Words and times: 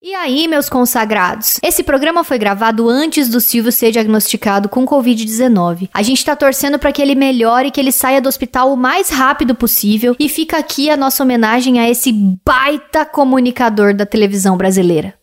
E 0.00 0.14
aí, 0.14 0.46
meus 0.46 0.68
consagrados? 0.68 1.58
Esse 1.60 1.82
programa 1.82 2.22
foi 2.22 2.38
gravado 2.38 2.88
antes 2.88 3.28
do 3.28 3.40
Silvio 3.40 3.72
ser 3.72 3.90
diagnosticado 3.90 4.68
com 4.68 4.86
Covid-19. 4.86 5.90
A 5.92 6.02
gente 6.04 6.24
tá 6.24 6.36
torcendo 6.36 6.78
para 6.78 6.92
que 6.92 7.02
ele 7.02 7.16
melhore 7.16 7.66
e 7.66 7.70
que 7.72 7.80
ele 7.80 7.90
saia 7.90 8.20
do 8.20 8.28
hospital 8.28 8.72
o 8.72 8.76
mais 8.76 9.10
rápido 9.10 9.56
possível. 9.56 10.14
E 10.16 10.28
fica 10.28 10.56
aqui 10.56 10.88
a 10.88 10.96
nossa 10.96 11.24
homenagem 11.24 11.80
a 11.80 11.90
esse 11.90 12.12
baita 12.12 13.04
comunicador 13.04 13.92
da 13.92 14.06
televisão 14.06 14.56
brasileira. 14.56 15.18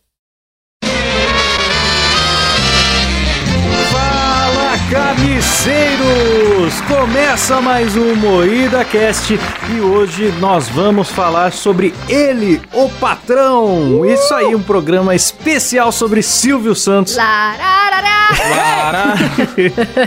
Carniceiros! 4.96 6.80
Começa 6.88 7.60
mais 7.60 7.98
um 7.98 8.16
Moída 8.16 8.86
Cast 8.86 9.38
e 9.70 9.82
hoje 9.82 10.34
nós 10.40 10.70
vamos 10.70 11.12
falar 11.12 11.52
sobre 11.52 11.94
ele, 12.08 12.62
o 12.72 12.88
patrão. 12.88 14.00
Uh! 14.00 14.06
Isso 14.06 14.34
aí, 14.34 14.56
um 14.56 14.64
programa 14.64 15.14
especial 15.14 15.92
sobre 15.92 16.24
Silvio 16.24 16.74
Santos. 16.74 17.18
Lararara. 17.18 18.06
Lara. 18.50 19.14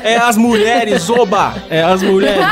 É 0.02 0.16
as 0.16 0.38
mulheres, 0.38 1.10
oba! 1.10 1.54
É 1.68 1.82
as 1.82 2.02
mulheres. 2.02 2.46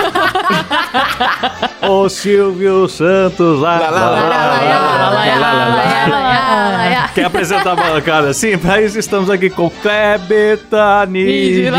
o 1.88 2.08
Silvio 2.08 2.88
Santos. 2.88 3.60
Lá, 3.60 3.78
lá, 3.78 3.90
lá, 3.90 4.10
lá, 4.10 4.20
Quer 7.14 7.24
apresentar 7.24 7.72
a 7.72 7.76
bancada 7.76 8.28
assim? 8.28 8.56
Para 8.58 8.82
isso 8.82 8.98
estamos 8.98 9.30
aqui 9.30 9.48
com 9.48 9.70
Klebetanide. 9.70 11.70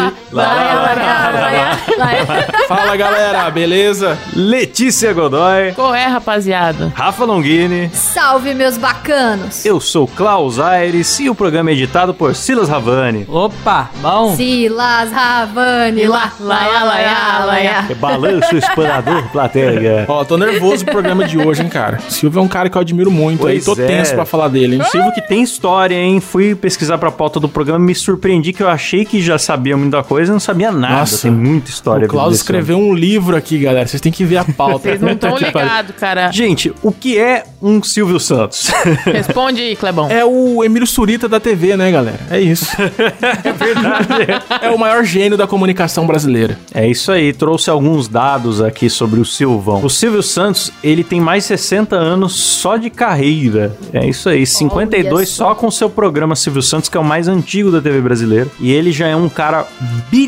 Fala 2.67 2.95
galera, 2.95 3.49
beleza? 3.49 4.17
Letícia 4.35 5.13
Godoy. 5.13 5.71
Qual 5.73 5.93
é, 5.95 6.05
rapaziada? 6.05 6.91
Rafa 6.95 7.25
Longini. 7.25 7.89
Salve, 7.93 8.53
meus 8.53 8.77
bacanos. 8.77 9.65
Eu 9.65 9.79
sou 9.79 10.07
Klaus 10.07 10.59
Aires 10.59 11.19
e 11.19 11.29
o 11.29 11.35
programa 11.35 11.69
é 11.69 11.73
editado 11.73 12.13
por 12.13 12.35
Silas 12.35 12.69
Ravani. 12.69 13.25
Opa, 13.27 13.89
bom. 14.01 14.35
Silas 14.35 15.11
Ravani, 15.11 16.07
lá, 16.07 16.31
lá, 16.39 16.67
lá, 16.67 16.83
lá, 16.83 17.45
lá. 17.45 17.57
É 17.89 17.95
balanço 17.95 18.55
explorador, 18.55 19.23
plateia. 19.31 20.05
Ó, 20.07 20.23
tô 20.23 20.37
nervoso 20.37 20.83
pro 20.83 20.93
programa 20.93 21.25
de 21.25 21.37
hoje, 21.37 21.63
hein, 21.63 21.69
cara. 21.69 21.99
Silvio 22.09 22.39
é 22.39 22.43
um 22.43 22.47
cara 22.47 22.69
que 22.69 22.77
eu 22.77 22.81
admiro 22.81 23.11
muito 23.11 23.41
Pois 23.41 23.67
aí, 23.67 23.75
tô 23.75 23.81
é. 23.81 23.85
tenso 23.87 24.13
pra 24.13 24.25
falar 24.25 24.47
dele, 24.49 24.75
hein. 24.75 24.83
Silvio 24.91 25.11
que 25.13 25.21
tem 25.21 25.41
história, 25.41 25.95
hein? 25.95 26.19
Fui 26.19 26.55
pesquisar 26.55 26.97
pra 26.97 27.11
pauta 27.11 27.39
do 27.39 27.47
programa 27.47 27.79
me 27.79 27.95
surpreendi 27.95 28.53
que 28.53 28.63
eu 28.63 28.69
achei 28.69 29.05
que 29.05 29.21
já 29.21 29.37
sabia 29.37 29.77
muita 29.77 30.03
coisa 30.03 30.36
não 30.37 30.39
sabia 30.39 30.71
nada. 30.71 30.99
Nossa. 30.99 31.23
tem 31.23 31.31
muita 31.31 31.69
história. 31.69 32.05
O 32.05 32.09
Klaus 32.09 32.35
escreveu 32.35 32.77
um 32.77 32.93
livro 32.93 33.35
aqui, 33.35 33.57
galera. 33.57 33.87
Vocês 33.87 33.99
têm 33.99 34.11
que 34.11 34.23
ver 34.23 34.37
a 34.37 34.45
pauta. 34.45 34.79
Vocês 34.87 35.01
não 35.01 35.11
estão 35.11 35.35
ligados, 35.35 35.95
cara. 35.95 36.31
Gente, 36.31 36.71
o 36.83 36.91
que 36.91 37.17
é 37.17 37.43
um 37.61 37.81
Silvio 37.81 38.19
Santos? 38.19 38.69
Responde 39.05 39.61
aí, 39.61 39.75
Clebão. 39.75 40.09
É 40.09 40.23
o 40.23 40.63
Emílio 40.63 40.85
Surita 40.85 41.27
da 41.27 41.39
TV, 41.39 41.75
né, 41.75 41.91
galera? 41.91 42.19
É 42.29 42.39
isso. 42.39 42.71
é 42.79 43.51
verdade. 43.51 44.43
É 44.61 44.69
o 44.69 44.77
maior 44.77 45.03
gênio 45.03 45.37
da 45.37 45.47
comunicação 45.47 46.05
brasileira. 46.05 46.57
É 46.73 46.87
isso 46.87 47.11
aí, 47.11 47.33
trouxe 47.33 47.69
alguns 47.69 48.07
dados 48.07 48.61
aqui 48.61 48.89
sobre 48.89 49.19
o 49.19 49.25
Silvão. 49.25 49.83
O 49.83 49.89
Silvio 49.89 50.21
Santos, 50.21 50.71
ele 50.83 51.03
tem 51.03 51.19
mais 51.19 51.45
60 51.45 51.95
anos 51.95 52.33
só 52.33 52.77
de 52.77 52.89
carreira. 52.89 53.75
É 53.91 54.05
isso 54.05 54.29
aí, 54.29 54.45
52 54.45 55.29
só. 55.29 55.47
só 55.47 55.55
com 55.55 55.71
seu 55.71 55.89
programa 55.89 56.35
Silvio 56.35 56.61
Santos, 56.61 56.89
que 56.89 56.97
é 56.97 56.99
o 56.99 57.03
mais 57.03 57.27
antigo 57.27 57.71
da 57.71 57.81
TV 57.81 58.01
brasileira. 58.01 58.47
E 58.59 58.71
ele 58.71 58.91
já 58.91 59.07
é 59.07 59.15
um 59.15 59.29
cara 59.29 59.65
bilionário, 60.11 60.26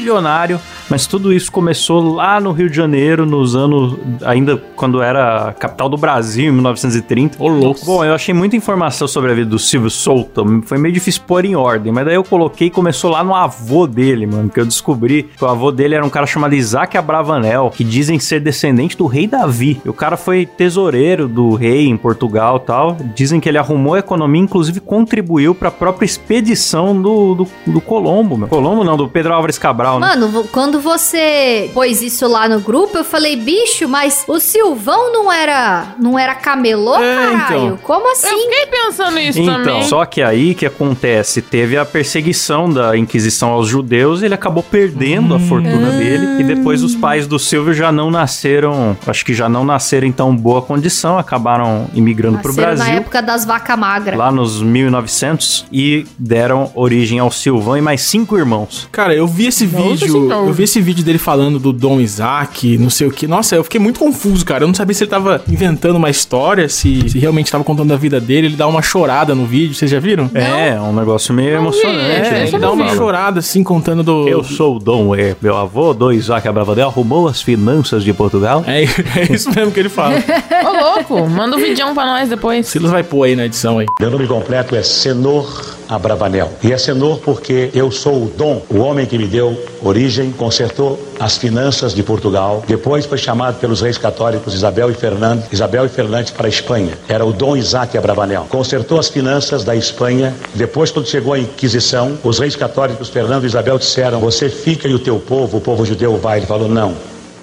mas 0.89 1.05
tudo 1.05 1.31
isso 1.31 1.51
começou 1.51 2.15
lá 2.15 2.39
no 2.39 2.51
Rio 2.51 2.69
de 2.69 2.75
Janeiro, 2.75 3.25
nos 3.25 3.55
anos, 3.55 3.95
ainda 4.23 4.57
quando 4.75 5.01
era 5.01 5.49
a 5.49 5.53
capital 5.53 5.87
do 5.87 5.97
Brasil, 5.97 6.49
em 6.49 6.51
1930. 6.51 7.41
Ô, 7.41 7.47
louco. 7.47 7.85
Bom, 7.85 8.03
eu 8.03 8.13
achei 8.13 8.33
muita 8.33 8.55
informação 8.55 9.07
sobre 9.07 9.31
a 9.31 9.35
vida 9.35 9.49
do 9.49 9.59
Silvio 9.59 9.89
Solta. 9.89 10.41
Foi 10.63 10.77
meio 10.77 10.93
difícil 10.93 11.21
pôr 11.27 11.45
em 11.45 11.55
ordem, 11.55 11.91
mas 11.91 12.05
daí 12.05 12.15
eu 12.15 12.23
coloquei 12.23 12.67
e 12.67 12.71
começou 12.71 13.11
lá 13.11 13.23
no 13.23 13.35
avô 13.35 13.87
dele, 13.87 14.25
mano. 14.25 14.49
Que 14.49 14.59
eu 14.59 14.65
descobri 14.65 15.23
que 15.23 15.43
o 15.43 15.47
avô 15.47 15.71
dele 15.71 15.95
era 15.95 16.05
um 16.05 16.09
cara 16.09 16.25
chamado 16.25 16.55
Isaac 16.55 16.97
Abravanel, 16.97 17.71
que 17.75 17.83
dizem 17.83 18.19
ser 18.19 18.39
descendente 18.39 18.97
do 18.97 19.05
rei 19.05 19.27
Davi. 19.27 19.81
E 19.85 19.89
o 19.89 19.93
cara 19.93 20.17
foi 20.17 20.45
tesoureiro 20.45 21.27
do 21.27 21.53
rei 21.55 21.87
em 21.87 21.97
Portugal 21.97 22.57
e 22.57 22.65
tal. 22.65 22.97
Dizem 23.15 23.39
que 23.39 23.47
ele 23.47 23.57
arrumou 23.57 23.93
a 23.93 23.99
economia, 23.99 24.41
inclusive 24.41 24.79
contribuiu 24.79 25.53
pra 25.53 25.71
própria 25.71 26.05
expedição 26.05 26.99
do, 26.99 27.35
do, 27.35 27.47
do 27.67 27.81
Colombo, 27.81 28.37
meu. 28.37 28.47
Colombo 28.47 28.83
não, 28.83 28.97
do 28.97 29.07
Pedro 29.07 29.33
Álvares 29.33 29.57
Cabral, 29.57 29.88
né? 29.97 30.07
Mano, 30.07 30.43
quando 30.51 30.81
você 30.81 31.71
pôs 31.73 32.01
isso 32.01 32.27
lá 32.27 32.49
no 32.49 32.59
grupo, 32.59 32.97
eu 32.97 33.05
falei, 33.05 33.37
bicho, 33.37 33.87
mas 33.87 34.25
o 34.27 34.39
Silvão 34.41 35.13
não 35.13 35.31
era 35.31 35.95
não 35.97 36.19
era 36.19 36.35
camelô, 36.35 36.95
É, 36.97 37.15
caralho? 37.15 37.65
então. 37.65 37.77
Como 37.81 38.05
Eu 38.07 38.11
assim? 38.11 38.27
fiquei 38.27 38.65
pensando 38.65 39.15
nisso 39.15 39.39
Então, 39.39 39.53
também. 39.63 39.83
só 39.83 40.03
que 40.05 40.21
aí 40.21 40.53
que 40.53 40.65
acontece, 40.65 41.41
teve 41.41 41.77
a 41.77 41.85
perseguição 41.85 42.69
da 42.69 42.97
Inquisição 42.97 43.51
aos 43.51 43.67
judeus, 43.69 44.21
ele 44.21 44.33
acabou 44.33 44.61
perdendo 44.61 45.33
a 45.33 45.39
fortuna 45.39 45.91
dele 45.91 46.41
e 46.41 46.43
depois 46.43 46.83
os 46.83 46.95
pais 46.95 47.25
do 47.25 47.39
Silvio 47.39 47.73
já 47.73 47.91
não 47.91 48.11
nasceram, 48.11 48.97
acho 49.07 49.23
que 49.23 49.33
já 49.33 49.47
não 49.47 49.63
nasceram 49.63 50.05
em 50.07 50.11
tão 50.11 50.35
boa 50.35 50.61
condição, 50.61 51.17
acabaram 51.17 51.87
imigrando 51.93 52.39
pro 52.39 52.49
Nasceram 52.49 52.69
na 52.71 52.75
Brasil. 52.75 52.93
época 52.97 53.21
das 53.21 53.45
vacas 53.45 53.77
magras. 53.79 54.17
Lá 54.17 54.31
nos 54.31 54.61
1900 54.61 55.65
e 55.71 56.05
deram 56.17 56.71
origem 56.75 57.19
ao 57.19 57.31
Silvão 57.31 57.77
e 57.77 57.81
mais 57.81 58.01
cinco 58.01 58.37
irmãos. 58.37 58.87
Cara, 58.91 59.13
eu 59.13 59.27
vi 59.27 59.47
esse 59.47 59.65
Vídeo. 59.69 60.31
Eu 60.31 60.53
vi 60.53 60.63
esse 60.63 60.81
vídeo 60.81 61.03
dele 61.03 61.17
falando 61.17 61.59
do 61.59 61.71
Dom 61.71 61.99
Isaac, 61.99 62.77
não 62.77 62.89
sei 62.89 63.07
o 63.07 63.11
que. 63.11 63.27
Nossa, 63.27 63.55
eu 63.55 63.63
fiquei 63.63 63.79
muito 63.79 63.99
confuso, 63.99 64.45
cara. 64.45 64.63
Eu 64.63 64.67
não 64.67 64.73
sabia 64.73 64.93
se 64.93 65.03
ele 65.03 65.11
tava 65.11 65.41
inventando 65.47 65.95
uma 65.97 66.09
história, 66.09 66.67
se, 66.67 67.09
se 67.09 67.19
realmente 67.19 67.51
tava 67.51 67.63
contando 67.63 67.93
a 67.93 67.97
vida 67.97 68.19
dele. 68.19 68.47
Ele 68.47 68.55
dá 68.55 68.67
uma 68.67 68.81
chorada 68.81 69.35
no 69.35 69.45
vídeo, 69.45 69.73
vocês 69.75 69.89
já 69.89 69.99
viram? 69.99 70.29
É, 70.33 70.69
é 70.69 70.81
um 70.81 70.93
negócio 70.93 71.33
meio 71.33 71.61
Não 71.61 71.71
vi, 71.71 71.79
emocionante. 71.79 71.99
é, 71.99 72.07
né? 72.07 72.39
É, 72.39 72.41
ele 72.43 72.51
dá 72.51 72.59
não 72.59 72.73
uma 72.73 72.95
chorada 72.95 73.39
assim, 73.39 73.63
contando 73.63 74.03
do. 74.03 74.27
Eu 74.27 74.43
sou 74.43 74.77
o 74.77 74.79
Dom, 74.79 75.15
é, 75.15 75.35
meu 75.41 75.55
avô, 75.57 75.93
do 75.93 76.11
Isaac 76.11 76.47
Abravanel, 76.47 76.89
arrumou 76.89 77.27
as 77.27 77.41
finanças 77.41 78.03
de 78.03 78.13
Portugal. 78.13 78.63
É, 78.67 78.83
é 79.19 79.33
isso 79.33 79.49
mesmo 79.53 79.71
que 79.71 79.79
ele 79.79 79.89
fala. 79.89 80.15
Ô, 80.63 80.95
louco, 80.95 81.29
manda 81.29 81.55
um 81.55 81.59
vidão 81.59 81.93
pra 81.93 82.05
nós 82.05 82.29
depois. 82.29 82.67
Silas 82.67 82.91
vai 82.91 83.03
pôr 83.03 83.23
aí 83.23 83.35
na 83.35 83.45
edição 83.45 83.79
aí. 83.79 83.85
Meu 83.99 84.11
nome 84.11 84.27
completo 84.27 84.75
é 84.75 84.83
Senor 84.83 85.78
Abravanel. 85.89 86.51
E 86.61 86.71
é 86.71 86.77
Senor 86.77 87.17
porque 87.17 87.71
eu 87.73 87.89
sou 87.89 88.25
o 88.25 88.29
Dom, 88.29 88.61
o 88.69 88.77
homem 88.77 89.07
que 89.07 89.17
me 89.17 89.25
deu 89.25 89.59
origem, 89.81 90.31
consertou 90.31 91.03
as 91.19 91.37
finanças 91.37 91.95
de 91.95 92.03
Portugal. 92.03 92.63
Depois 92.67 93.07
foi 93.07 93.17
chamado 93.17 93.59
pelos 93.59 93.81
reis 93.81 93.97
católicos 93.97 94.53
Isabel 94.53 94.91
e 94.91 94.93
Fernando, 94.93 95.43
Isabel 95.51 95.87
e 95.87 95.89
Fernandes 95.89 96.31
para 96.31 96.45
a 96.45 96.49
Espanha. 96.49 96.93
Era 97.07 97.25
o 97.25 97.33
Dom 97.33 97.57
Isaac 97.57 97.97
Abravanel. 97.97 98.45
Consertou 98.47 98.99
as 98.99 99.09
finanças 99.09 99.63
da 99.63 99.75
Espanha. 99.75 100.35
Depois, 100.53 100.91
quando 100.91 101.07
chegou 101.07 101.33
a 101.33 101.39
Inquisição, 101.39 102.19
os 102.23 102.37
reis 102.37 102.55
católicos 102.55 103.09
Fernando 103.09 103.43
e 103.43 103.47
Isabel 103.47 103.79
disseram: 103.79 104.19
Você 104.19 104.47
fica 104.47 104.87
e 104.87 104.93
o 104.93 104.99
teu 104.99 105.19
povo, 105.19 105.57
o 105.57 105.61
povo 105.61 105.83
judeu 105.85 106.17
vai. 106.17 106.37
Ele 106.37 106.45
falou: 106.45 106.67
Não, 106.67 106.93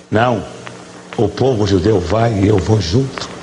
não. 0.09 0.43
O 1.17 1.29
povo 1.29 1.67
judeu 1.67 1.99
vai 1.99 2.33
e 2.41 2.47
eu 2.47 2.59
vou 2.59 2.81
junto 2.81 3.37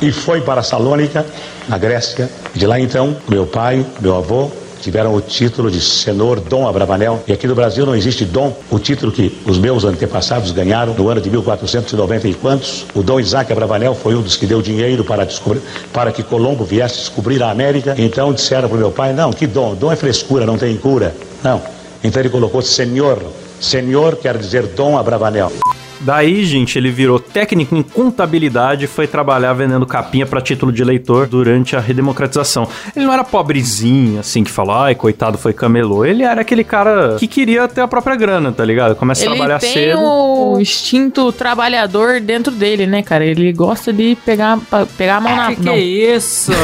e 0.00 0.10
foi 0.10 0.40
para 0.40 0.62
Salônica, 0.62 1.26
na 1.70 1.78
Grécia. 1.78 2.28
De 2.52 2.66
lá 2.66 2.78
então, 2.80 3.16
meu 3.28 3.46
pai, 3.46 3.86
meu 4.00 4.16
avô 4.16 4.50
tiveram 4.80 5.14
o 5.14 5.20
título 5.20 5.70
de 5.70 5.80
Senhor 5.80 6.40
Dom 6.40 6.66
Abravanel. 6.66 7.22
E 7.28 7.32
aqui 7.32 7.46
no 7.46 7.54
Brasil 7.54 7.86
não 7.86 7.94
existe 7.94 8.24
dom, 8.24 8.56
o 8.70 8.78
título 8.78 9.12
que 9.12 9.38
os 9.46 9.58
meus 9.58 9.84
antepassados 9.84 10.50
ganharam 10.52 10.94
no 10.94 11.08
ano 11.08 11.20
de 11.20 11.30
1490 11.30 12.28
e 12.28 12.34
quantos. 12.34 12.86
O 12.94 13.02
Dom 13.02 13.20
Isaac 13.20 13.52
Abravanel 13.52 13.94
foi 13.94 14.16
um 14.16 14.22
dos 14.22 14.36
que 14.36 14.46
deu 14.46 14.60
dinheiro 14.60 15.04
para 15.04 15.24
descobrir, 15.24 15.60
para 15.92 16.10
que 16.10 16.22
Colombo 16.22 16.64
viesse 16.64 16.96
descobrir 16.96 17.42
a 17.42 17.50
América. 17.50 17.94
Então 17.96 18.32
disseram 18.32 18.68
para 18.68 18.76
o 18.76 18.80
meu 18.80 18.90
pai: 18.90 19.12
"Não, 19.12 19.32
que 19.32 19.46
dom? 19.46 19.74
Dom 19.74 19.92
é 19.92 19.96
frescura, 19.96 20.44
não 20.44 20.58
tem 20.58 20.76
cura". 20.76 21.14
Não. 21.44 21.60
Então 22.02 22.20
ele 22.20 22.30
colocou 22.30 22.62
Senhor. 22.62 23.22
Senhor 23.60 24.16
quer 24.16 24.38
dizer 24.38 24.66
Dom 24.68 24.96
Abravanel. 24.96 25.52
Daí, 26.00 26.44
gente, 26.44 26.78
ele 26.78 26.90
virou 26.90 27.18
técnico 27.18 27.76
em 27.76 27.82
contabilidade 27.82 28.84
e 28.84 28.88
foi 28.88 29.06
trabalhar 29.06 29.52
vendendo 29.52 29.84
capinha 29.86 30.24
pra 30.26 30.40
título 30.40 30.72
de 30.72 30.80
eleitor 30.82 31.26
durante 31.26 31.76
a 31.76 31.80
redemocratização. 31.80 32.66
Ele 32.96 33.04
não 33.04 33.12
era 33.12 33.22
pobrezinho, 33.22 34.20
assim, 34.20 34.42
que 34.42 34.50
falou, 34.50 34.74
ai, 34.76 34.94
coitado, 34.94 35.36
foi 35.36 35.52
camelô. 35.52 36.04
Ele 36.04 36.22
era 36.22 36.40
aquele 36.40 36.64
cara 36.64 37.16
que 37.18 37.26
queria 37.26 37.68
ter 37.68 37.82
a 37.82 37.88
própria 37.88 38.16
grana, 38.16 38.50
tá 38.52 38.64
ligado? 38.64 38.96
Começa 38.96 39.22
a 39.22 39.26
Ele 39.26 39.34
trabalhar 39.36 39.58
tem 39.58 39.72
cedo. 39.72 39.98
o 40.00 40.58
instinto 40.60 41.30
trabalhador 41.32 42.20
dentro 42.20 42.52
dele, 42.52 42.86
né, 42.86 43.02
cara? 43.02 43.24
Ele 43.24 43.52
gosta 43.52 43.92
de 43.92 44.16
pegar, 44.24 44.58
pegar 44.96 45.16
a 45.16 45.20
mão 45.20 45.36
na... 45.36 45.48
Que 45.50 45.56
que 45.56 45.62
não. 45.66 45.72
é 45.74 45.78
isso? 45.80 46.52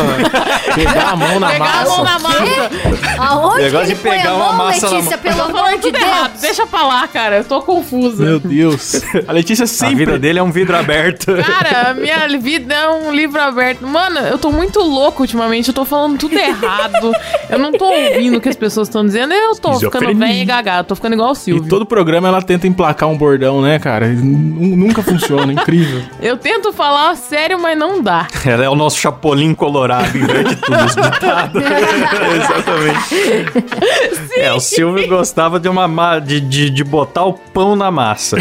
Pegar 0.75 1.11
a 1.11 1.17
mão 1.17 1.41
na 1.41 1.49
Pegar 1.51 1.65
a 1.65 1.69
massa. 1.85 1.89
mão 1.97 2.05
na 2.05 2.19
massa. 2.19 2.71
Aonde 3.19 3.63
Negócio 3.63 3.87
que 3.87 3.87
de 3.87 3.93
ele 3.93 4.01
põe 4.03 4.19
pegar 4.19 4.31
a 4.31 4.35
uma 4.37 4.53
mão, 4.53 4.57
massa 4.67 4.87
na 4.91 4.93
Letícia, 4.97 5.17
mão. 5.17 5.23
pelo 5.23 5.43
amor 5.43 5.79
de 5.79 5.91
Deus? 5.93 6.05
errado. 6.05 6.41
deixa 6.41 6.67
pra 6.67 6.83
lá, 6.87 7.09
cara. 7.09 7.37
Eu 7.39 7.45
tô 7.45 7.63
confusa. 7.63 8.23
Meu 8.25 8.39
Deus. 8.41 9.01
A 9.27 9.33
Letícia 9.33 9.65
A 9.65 9.67
sempre... 9.67 9.97
vida 9.97 10.19
dele 10.19 10.39
é 10.39 10.43
um 10.43 10.51
vidro 10.51 10.77
aberto. 10.77 11.27
Cara, 11.45 11.91
a 11.91 11.95
minha 11.95 12.27
vida 12.39 12.75
é 12.75 12.89
um 12.89 13.15
livro 13.15 13.41
aberto. 13.41 13.87
Mano, 13.87 14.19
eu 14.21 14.39
tô 14.39 14.51
muito 14.51 14.81
louco 14.81 15.23
ultimamente. 15.23 15.69
Eu 15.69 15.75
tô 15.75 15.85
falando 15.85 16.19
tudo 16.19 16.35
errado. 16.37 17.13
Eu 17.51 17.59
não 17.59 17.73
tô 17.73 17.85
ouvindo 17.87 18.39
o 18.39 18.41
que 18.41 18.49
as 18.49 18.57
pessoas 18.57 18.89
estão 18.89 19.05
dizendo. 19.05 19.33
Eu 19.33 19.55
tô 19.57 19.79
ficando 19.79 20.19
velha 20.19 20.43
e 20.43 20.45
gaga. 20.45 20.79
Eu 20.79 20.85
tô 20.85 20.95
ficando 20.95 21.15
igual 21.15 21.31
o 21.31 21.33
E 21.33 21.37
Silvio. 21.37 21.69
todo 21.69 21.87
programa 21.87 22.29
ela 22.29 22.43
tenta 22.43 22.67
emplacar 22.67 23.09
um 23.09 23.17
bordão, 23.17 23.61
né, 23.63 23.79
cara? 23.79 24.09
Nunca 24.09 25.03
funciona, 25.03 25.53
incrível. 25.53 26.03
Eu 26.21 26.37
tento 26.37 26.73
falar 26.73 27.15
sério, 27.17 27.59
mas 27.61 27.77
não 27.79 28.03
dá. 28.03 28.27
Ela 28.45 28.65
é 28.65 28.69
o 28.69 28.75
nosso 28.75 28.99
chapolim 28.99 29.55
colorado, 29.55 30.17
inverte 30.17 30.57
tudo 30.57 30.77
os 30.85 30.95
ditados. 30.95 31.63
Exatamente. 32.37 34.41
É, 34.41 34.53
o 34.53 34.61
Silvio 34.61 35.07
gostava 35.09 35.59
de 35.61 35.69
uma 35.69 35.87
ma- 35.89 36.19
de, 36.19 36.41
de, 36.41 36.71
de 36.71 36.85
botar 36.85 37.25
o 37.25 37.33
pão 37.33 37.75
na 37.77 37.91
massa. 37.91 38.37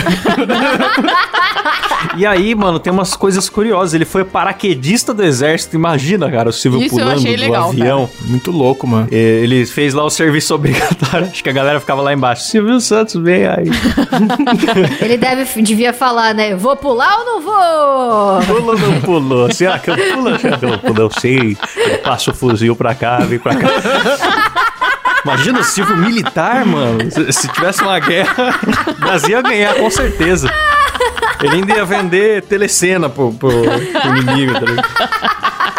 E 2.18 2.26
aí, 2.26 2.56
mano, 2.56 2.80
tem 2.80 2.92
umas 2.92 3.16
coisas 3.16 3.50
curiosas. 3.50 3.94
Ele 3.94 4.06
foi 4.06 4.24
paraquedista 4.24 5.14
do 5.14 5.24
exército. 5.24 5.76
Imagina, 5.76 6.30
cara, 6.30 6.50
o 6.50 6.54
Silvio 6.54 6.82
Isso 6.82 6.96
pulando 6.96 7.22
do 7.24 7.30
legal, 7.30 7.70
avião. 7.70 8.10
Muito 8.22 8.52
louco, 8.52 8.88
mano. 8.88 9.08
Ele 9.12 9.66
fez 9.66 9.94
lá 9.94 10.04
o 10.04 10.10
serviço 10.10 10.54
obrigatório. 10.56 11.28
Acho 11.28 11.44
que 11.44 11.50
a 11.50 11.54
galera 11.54 11.80
ficava 11.80 12.02
lá 12.02 12.14
embaixo. 12.14 12.44
Silvio 12.44 12.80
Santos, 12.80 13.16
vem 13.16 13.46
aí. 13.46 13.70
Ele 15.02 15.18
deve, 15.18 15.62
devia 15.62 15.94
falar, 15.94 16.34
né? 16.34 16.56
Vou 16.56 16.76
pular 16.76 17.20
ou 17.20 17.26
não 17.26 17.42
vou? 17.42 18.42
Pula 18.46 18.74
ou 18.74 18.80
não 18.80 19.02
pulou? 19.02 19.52
Será 19.52 19.80
que 19.80 19.90
eu 19.90 19.96
pulo? 19.98 20.40
Será 20.40 20.58
que 20.58 20.66
eu 20.66 20.70
não 20.70 20.78
pulo? 20.78 21.02
Eu 21.02 21.12
sei. 21.20 21.58
Eu 21.78 21.98
passo 22.00 22.32
o 22.32 22.34
fuzil 22.34 22.76
pra 22.76 22.96
cá, 22.96 23.20
vem 23.20 23.40
pra 23.40 23.56
cá. 23.56 23.68
Imagina 25.26 25.60
o 25.60 25.64
Silvio 25.64 25.98
militar, 25.98 26.64
mano. 26.66 27.10
Se, 27.10 27.34
se 27.34 27.48
tivesse 27.50 27.82
uma 27.82 27.98
guerra, 28.00 28.60
o 28.90 29.00
Brasil 29.02 29.32
ia 29.32 29.42
ganhar, 29.42 29.74
com 29.76 29.90
certeza. 29.90 30.50
Ele 31.42 31.56
ainda 31.56 31.74
ia 31.74 31.84
vender 31.86 32.44
telecena 32.44 33.10
pro, 33.10 33.34
pro, 33.34 33.50
pro 33.50 34.18
inimigo, 34.18 34.54
tá 34.54 34.60
ligado? 34.62 34.88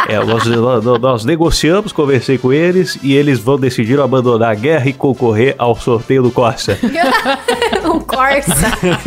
É, 0.08 0.22
nós, 0.25 0.44
nós- 0.46 1.00
nós 1.00 1.25
negociamos, 1.25 1.90
conversei 1.93 2.38
com 2.38 2.52
eles 2.52 2.98
e 3.02 3.14
eles 3.14 3.38
vão 3.40 3.58
decidir 3.58 3.98
abandonar 4.00 4.50
a 4.50 4.54
guerra 4.54 4.88
e 4.88 4.93
concorrer 4.93 5.54
ao 5.58 5.75
sorteio 5.75 6.22
do 6.22 6.31
Corsa. 6.31 6.78
um 7.96 8.00
Corsa. 8.00 8.54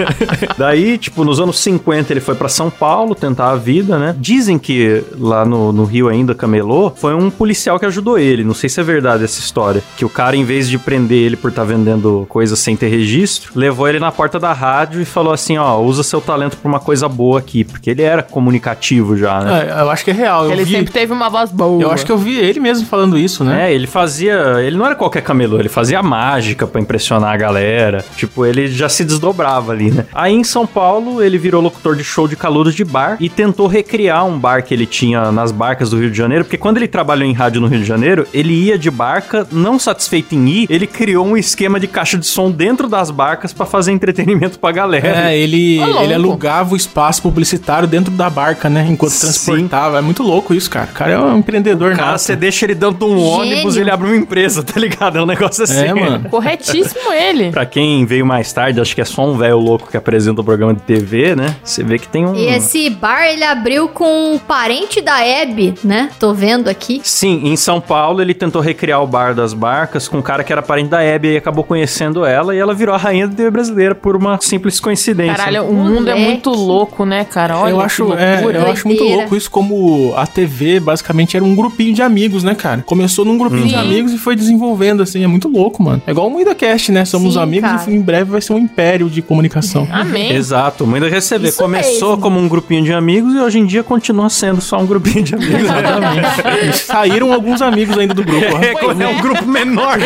Daí, 0.57 0.97
tipo, 0.97 1.23
nos 1.23 1.39
anos 1.39 1.59
50 1.59 2.13
ele 2.13 2.19
foi 2.19 2.35
pra 2.35 2.49
São 2.49 2.69
Paulo 2.69 3.15
tentar 3.15 3.51
a 3.51 3.55
vida, 3.55 3.97
né? 3.97 4.15
Dizem 4.17 4.57
que 4.57 5.03
lá 5.17 5.45
no, 5.45 5.71
no 5.71 5.83
Rio 5.85 6.07
ainda 6.07 6.33
camelô, 6.35 6.91
foi 6.95 7.13
um 7.13 7.29
policial 7.29 7.79
que 7.79 7.85
ajudou 7.85 8.17
ele. 8.17 8.43
Não 8.43 8.53
sei 8.53 8.69
se 8.69 8.79
é 8.79 8.83
verdade 8.83 9.23
essa 9.23 9.39
história. 9.39 9.81
Que 9.97 10.05
o 10.05 10.09
cara, 10.09 10.35
em 10.35 10.43
vez 10.43 10.69
de 10.69 10.77
prender 10.77 11.17
ele 11.17 11.35
por 11.35 11.49
estar 11.49 11.63
vendendo 11.63 12.25
coisas 12.29 12.59
sem 12.59 12.75
ter 12.75 12.87
registro, 12.87 13.51
levou 13.55 13.87
ele 13.87 13.99
na 13.99 14.11
porta 14.11 14.39
da 14.39 14.53
rádio 14.53 15.01
e 15.01 15.05
falou 15.05 15.33
assim: 15.33 15.57
ó, 15.57 15.79
usa 15.79 16.03
seu 16.03 16.21
talento 16.21 16.57
pra 16.57 16.69
uma 16.69 16.79
coisa 16.79 17.07
boa 17.07 17.39
aqui. 17.39 17.63
Porque 17.63 17.89
ele 17.89 18.01
era 18.01 18.23
comunicativo 18.23 19.17
já, 19.17 19.41
né? 19.41 19.67
É, 19.69 19.81
eu 19.81 19.89
acho 19.89 20.03
que 20.03 20.11
é 20.11 20.13
real. 20.13 20.45
Eu 20.45 20.51
Ele 20.51 20.63
vi, 20.63 20.71
sempre 20.75 20.91
teve 20.93 21.13
uma 21.13 21.29
voz 21.29 21.51
boa. 21.51 21.81
eu 21.81 21.91
acho 21.91 22.05
que 22.05 22.11
eu 22.11 22.17
vi 22.17 22.37
ele 22.37 22.59
mesmo 22.59 22.87
falando 22.87 23.17
isso, 23.17 23.43
né? 23.43 23.69
É, 23.69 23.73
ele 23.73 23.87
fazia. 23.87 24.55
Ele 24.59 24.77
não 24.77 24.85
era 24.85 24.95
qualquer 24.95 25.21
camelô, 25.21 25.59
ele 25.59 25.69
fazia 25.69 26.01
mágica 26.01 26.65
pra 26.67 26.79
impressionar 26.81 27.33
a 27.33 27.37
galera. 27.37 28.03
Tipo, 28.15 28.45
ele 28.45 28.67
já 28.79 28.89
se 28.89 29.03
desdobrava 29.03 29.71
ali, 29.71 29.91
né? 29.91 30.05
Aí 30.13 30.33
em 30.33 30.43
São 30.43 30.65
Paulo, 30.65 31.21
ele 31.21 31.37
virou 31.37 31.61
locutor 31.61 31.95
de 31.95 32.03
show 32.03 32.27
de 32.27 32.35
calouros 32.35 32.73
de 32.73 32.83
bar 32.83 33.17
e 33.19 33.29
tentou 33.29 33.67
recriar 33.67 34.25
um 34.25 34.37
bar 34.37 34.63
que 34.63 34.73
ele 34.73 34.85
tinha 34.85 35.31
nas 35.31 35.51
barcas 35.51 35.89
do 35.89 35.99
Rio 35.99 36.09
de 36.09 36.17
Janeiro, 36.17 36.45
porque 36.45 36.57
quando 36.57 36.77
ele 36.77 36.87
trabalhou 36.87 37.27
em 37.27 37.33
rádio 37.33 37.61
no 37.61 37.67
Rio 37.67 37.79
de 37.79 37.85
Janeiro, 37.85 38.25
ele 38.33 38.53
ia 38.53 38.77
de 38.77 38.89
barca, 38.89 39.47
não 39.51 39.77
satisfeito 39.77 40.33
em 40.35 40.47
ir, 40.47 40.67
ele 40.69 40.87
criou 40.87 41.25
um 41.25 41.37
esquema 41.37 41.79
de 41.79 41.87
caixa 41.87 42.17
de 42.17 42.25
som 42.25 42.49
dentro 42.49 42.87
das 42.87 43.11
barcas 43.11 43.53
pra 43.53 43.65
fazer 43.65 43.91
entretenimento 43.91 44.57
pra 44.59 44.71
galera. 44.71 45.29
É, 45.29 45.37
ele, 45.37 45.79
louco. 45.79 46.03
ele 46.03 46.13
alugava 46.13 46.73
o 46.73 46.77
espaço 46.77 47.21
publicitário 47.21 47.87
dentro 47.87 48.11
da 48.11 48.29
barca, 48.29 48.69
né? 48.69 48.87
Enquanto 48.89 49.11
Sim. 49.11 49.19
transportava. 49.21 49.99
É 49.99 50.01
muito 50.01 50.23
louco 50.23 50.53
isso, 50.53 50.69
cara. 50.69 50.89
O 50.89 50.93
cara 50.93 51.11
é 51.11 51.19
um 51.19 51.37
empreendedor 51.37 51.95
nato. 51.95 52.19
você 52.19 52.35
deixa 52.35 52.65
ele 52.65 52.75
dentro 52.75 52.97
de 52.97 53.03
um 53.05 53.17
Gênio. 53.17 53.31
ônibus, 53.31 53.77
ele 53.77 53.91
abre 53.91 54.07
uma 54.07 54.15
empresa, 54.15 54.63
tá 54.63 54.79
ligado? 54.79 55.17
É 55.17 55.21
um 55.21 55.25
negócio 55.25 55.63
assim. 55.63 55.85
É, 55.85 55.93
mano. 55.93 56.29
Corretíssimo 56.29 57.11
ele. 57.11 57.51
Pra 57.51 57.65
quem 57.65 58.05
veio 58.05 58.25
mais 58.25 58.51
tarde, 58.53 58.58
acho 58.59 58.95
que 58.95 59.01
é 59.01 59.05
só 59.05 59.25
um 59.25 59.37
velho 59.37 59.57
louco 59.57 59.89
que 59.89 59.97
apresenta 59.97 60.41
o 60.41 60.43
programa 60.43 60.73
de 60.73 60.81
TV, 60.81 61.35
né? 61.35 61.55
Você 61.63 61.83
vê 61.83 61.97
que 61.97 62.07
tem 62.07 62.25
um. 62.25 62.35
E 62.35 62.47
esse 62.47 62.89
bar 62.89 63.25
ele 63.25 63.43
abriu 63.43 63.87
com 63.87 64.33
um 64.33 64.37
parente 64.37 65.01
da 65.01 65.23
Hebe, 65.25 65.73
né? 65.83 66.09
Tô 66.19 66.33
vendo 66.33 66.67
aqui. 66.67 67.01
Sim, 67.03 67.41
em 67.45 67.55
São 67.55 67.79
Paulo 67.79 68.21
ele 68.21 68.33
tentou 68.33 68.61
recriar 68.61 69.01
o 69.01 69.07
bar 69.07 69.33
das 69.33 69.53
barcas 69.53 70.07
com 70.07 70.17
um 70.17 70.21
cara 70.21 70.43
que 70.43 70.51
era 70.51 70.61
parente 70.61 70.89
da 70.89 71.01
Hebe 71.01 71.33
e 71.33 71.37
acabou 71.37 71.63
conhecendo 71.63 72.25
ela 72.25 72.55
e 72.55 72.59
ela 72.59 72.73
virou 72.73 72.93
a 72.93 72.97
rainha 72.97 73.27
da 73.27 73.35
TV 73.35 73.49
brasileira 73.51 73.95
por 73.95 74.15
uma 74.15 74.39
simples 74.41 74.79
coincidência. 74.79 75.35
Caralho, 75.35 75.63
o 75.63 75.73
mundo 75.73 76.09
é 76.09 76.13
Moleque. 76.13 76.21
muito 76.21 76.49
louco, 76.49 77.05
né, 77.05 77.25
cara? 77.25 77.57
Olha 77.57 77.71
eu 77.71 77.77
que 77.77 77.83
acho, 77.83 78.13
é, 78.13 78.43
eu 78.43 78.71
acho 78.71 78.87
muito 78.87 79.03
louco 79.03 79.35
isso 79.35 79.49
como 79.49 80.13
a 80.15 80.25
TV 80.25 80.79
basicamente 80.79 81.35
era 81.35 81.45
um 81.45 81.55
grupinho 81.55 81.93
de 81.93 82.01
amigos, 82.01 82.43
né, 82.43 82.55
cara? 82.55 82.83
Começou 82.85 83.25
num 83.25 83.37
grupinho 83.37 83.65
de 83.65 83.69
Sim. 83.69 83.75
amigos 83.75 84.13
e 84.13 84.17
foi 84.17 84.35
desenvolvendo, 84.35 85.03
assim, 85.03 85.23
é 85.23 85.27
muito 85.27 85.47
louco, 85.47 85.81
mano. 85.81 86.01
É 86.05 86.11
igual 86.11 86.27
o 86.27 86.29
MuidaCast, 86.29 86.91
né? 86.91 87.05
Somos 87.05 87.33
Sim, 87.33 87.39
amigos 87.39 87.69
cara. 87.69 87.91
e 87.91 87.95
em 87.95 88.01
breve 88.01 88.31
vai 88.31 88.41
ser 88.41 88.48
um 88.55 88.59
império 88.59 89.09
de 89.09 89.21
comunicação. 89.21 89.87
Amém. 89.91 90.31
Exato, 90.31 90.85
muito 90.85 91.07
receber. 91.07 91.49
Isso 91.49 91.57
Começou 91.57 92.09
mesmo. 92.09 92.21
como 92.21 92.39
um 92.39 92.47
grupinho 92.47 92.83
de 92.83 92.93
amigos 92.93 93.33
e 93.33 93.39
hoje 93.39 93.59
em 93.59 93.65
dia 93.65 93.83
continua 93.83 94.29
sendo 94.29 94.61
só 94.61 94.77
um 94.79 94.85
grupinho 94.85 95.23
de 95.23 95.35
amigos. 95.35 95.61
Exatamente. 95.61 96.77
Saíram 96.77 97.33
alguns 97.33 97.61
amigos 97.61 97.97
ainda 97.97 98.13
do 98.13 98.23
grupo. 98.23 98.45
ó. 98.55 98.59
É, 98.69 98.73
quando 98.73 99.01
é 99.01 99.07
um 99.07 99.21
grupo 99.21 99.45
menor. 99.47 99.97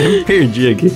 Eu 0.00 0.10
me 0.10 0.24
perdi 0.24 0.68
aqui. 0.68 0.92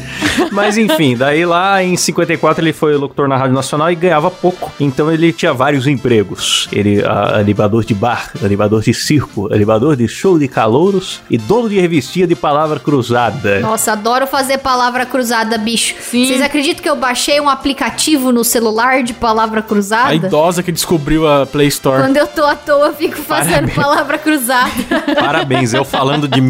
Mas 0.50 0.76
enfim, 0.76 1.16
daí 1.16 1.44
lá 1.44 1.82
em 1.82 1.96
54 1.96 2.62
ele 2.62 2.72
foi 2.72 2.96
locutor 2.96 3.28
na 3.28 3.36
Rádio 3.36 3.54
Nacional 3.54 3.90
e 3.90 3.94
ganhava 3.94 4.30
pouco. 4.30 4.70
Então 4.80 5.10
ele 5.10 5.32
tinha 5.32 5.52
vários 5.52 5.86
empregos. 5.86 6.68
Ele 6.72 7.02
animador 7.04 7.84
de 7.84 7.94
bar, 7.94 8.30
animador 8.44 8.82
de 8.82 8.94
circo, 8.94 9.52
animador 9.52 9.96
de 9.96 10.06
show 10.08 10.38
de 10.38 10.48
calouros 10.48 11.20
e 11.30 11.38
dono 11.38 11.68
de 11.68 11.78
revistinha 11.80 12.26
de 12.26 12.34
palavra 12.34 12.78
cruzada. 12.78 13.60
Nossa, 13.60 13.92
adoro 13.92 14.26
fazer 14.26 14.58
palavra 14.58 15.04
cruzada, 15.06 15.56
bicho. 15.58 15.94
Sim. 16.00 16.26
Vocês 16.26 16.42
acreditam 16.42 16.82
que 16.82 16.88
eu 16.88 16.96
baixei 16.96 17.40
um 17.40 17.48
aplicativo 17.48 18.32
no 18.32 18.44
celular 18.44 19.02
de 19.02 19.12
palavra 19.12 19.60
A 19.60 19.62
cruzada? 19.62 20.14
idosa 20.14 20.62
que 20.62 20.72
descobriu 20.72 21.26
a 21.28 21.46
Play 21.46 21.68
Store. 21.68 22.02
Quando 22.02 22.16
eu 22.16 22.26
tô 22.26 22.44
à 22.44 22.54
toa, 22.54 22.86
eu 22.86 22.94
fico 22.94 23.16
fazendo 23.16 23.70
palavra 23.70 24.18
cruzada. 24.18 24.70
Parabéns, 25.18 25.72
eu 25.74 25.84
falando 25.84 26.28
de 26.28 26.40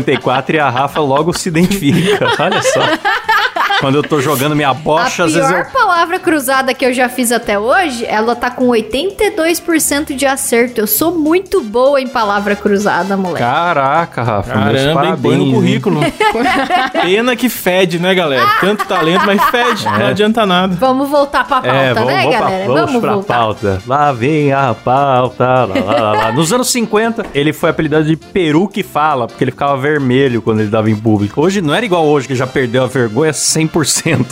1954 0.00 0.56
e 0.56 0.60
a 0.60 0.70
Rafa 0.70 1.00
logo 1.00 1.32
se 1.32 1.48
identifica. 1.48 2.26
Olha 2.38 2.62
só. 2.62 2.80
Quando 3.80 3.96
eu 3.96 4.02
tô 4.02 4.20
jogando 4.20 4.54
minha 4.56 4.70
A 4.70 4.74
bocha, 4.74 5.24
às 5.24 5.34
vezes 5.34 5.48
eu 5.50 5.56
pior 5.56 5.72
palavra 5.72 6.18
cruzada 6.18 6.72
que 6.74 6.84
eu 6.84 6.92
já 6.92 7.08
fiz 7.08 7.30
até 7.32 7.58
hoje, 7.58 8.04
ela 8.06 8.34
tá 8.34 8.50
com 8.50 8.68
82% 8.68 10.14
de 10.14 10.26
acerto. 10.26 10.80
Eu 10.80 10.86
sou 10.86 11.12
muito 11.12 11.62
boa 11.62 12.00
em 12.00 12.08
palavra 12.08 12.56
cruzada, 12.56 13.16
moleque. 13.16 13.40
Caraca, 13.40 14.22
Rafa. 14.22 14.54
meus 14.54 14.82
Caramba, 14.82 15.06
hein? 15.06 15.16
Põe 15.22 15.36
no 15.36 15.44
parabéns, 15.44 15.54
currículo. 15.54 16.00
Pena 17.02 17.36
que 17.36 17.48
fede, 17.48 17.98
né, 17.98 18.14
galera? 18.14 18.46
Tanto 18.60 18.84
talento, 18.86 19.24
mas 19.26 19.42
fede. 19.50 19.84
Não 19.84 20.06
adianta 20.06 20.46
nada. 20.46 20.74
Vamos 20.78 21.08
voltar 21.08 21.44
pra 21.46 21.60
pauta, 21.60 21.68
É, 21.76 21.94
vamos, 21.94 22.08
né, 22.08 22.16
vamos, 22.22 22.36
pra, 22.36 22.40
galera? 22.46 22.66
vamos, 22.72 23.00
pra 23.00 23.12
voltar. 23.14 23.34
pauta. 23.38 23.82
Lá 23.86 24.12
vem 24.12 24.52
a 24.52 24.74
pauta. 24.74 25.44
Lá, 25.44 25.66
lá, 25.66 26.00
lá, 26.00 26.12
lá. 26.12 26.32
Nos 26.32 26.52
anos 26.52 26.70
50, 26.70 27.26
ele 27.34 27.52
foi 27.52 27.70
apelidado 27.70 28.04
de 28.04 28.16
Peru 28.16 28.68
que 28.68 28.82
fala, 28.82 29.26
porque 29.26 29.44
ele 29.44 29.50
ficava 29.50 29.76
vermelho 29.76 30.40
quando 30.42 30.60
ele 30.60 30.70
dava 30.70 30.90
em 30.90 30.96
público. 30.96 31.40
Hoje 31.42 31.60
não 31.60 31.74
era 31.74 31.84
igual 31.84 32.04
hoje, 32.06 32.26
que 32.28 32.34
já 32.34 32.46
perdeu 32.46 32.82
a 32.84 32.86
vergonha 32.86 33.32
100%, 33.32 33.63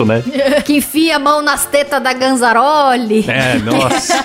né? 0.05 0.23
Que 0.65 0.77
enfia 0.77 1.17
a 1.17 1.19
mão 1.19 1.43
nas 1.43 1.67
tetas 1.67 2.03
da 2.03 2.13
Ganzaroli. 2.13 3.25
É, 3.29 3.59
nossa. 3.59 4.25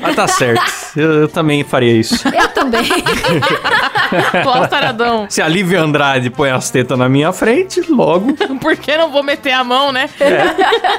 Mas 0.00 0.16
tá 0.16 0.26
certo. 0.26 0.62
Eu, 0.96 1.12
eu 1.22 1.28
também 1.28 1.62
faria 1.62 1.92
isso. 1.92 2.26
Eu 2.28 2.48
também. 2.48 2.82
Atual 4.32 4.66
taradão. 4.68 5.26
Se 5.28 5.42
a 5.42 5.48
Lívia 5.48 5.80
Andrade 5.80 6.30
põe 6.30 6.50
as 6.50 6.70
tetas 6.70 6.98
na 6.98 7.08
minha 7.08 7.32
frente, 7.32 7.80
logo. 7.90 8.34
Por 8.60 8.76
que 8.76 8.96
não 8.96 9.10
vou 9.10 9.22
meter 9.22 9.52
a 9.52 9.64
mão, 9.64 9.92
né? 9.92 10.08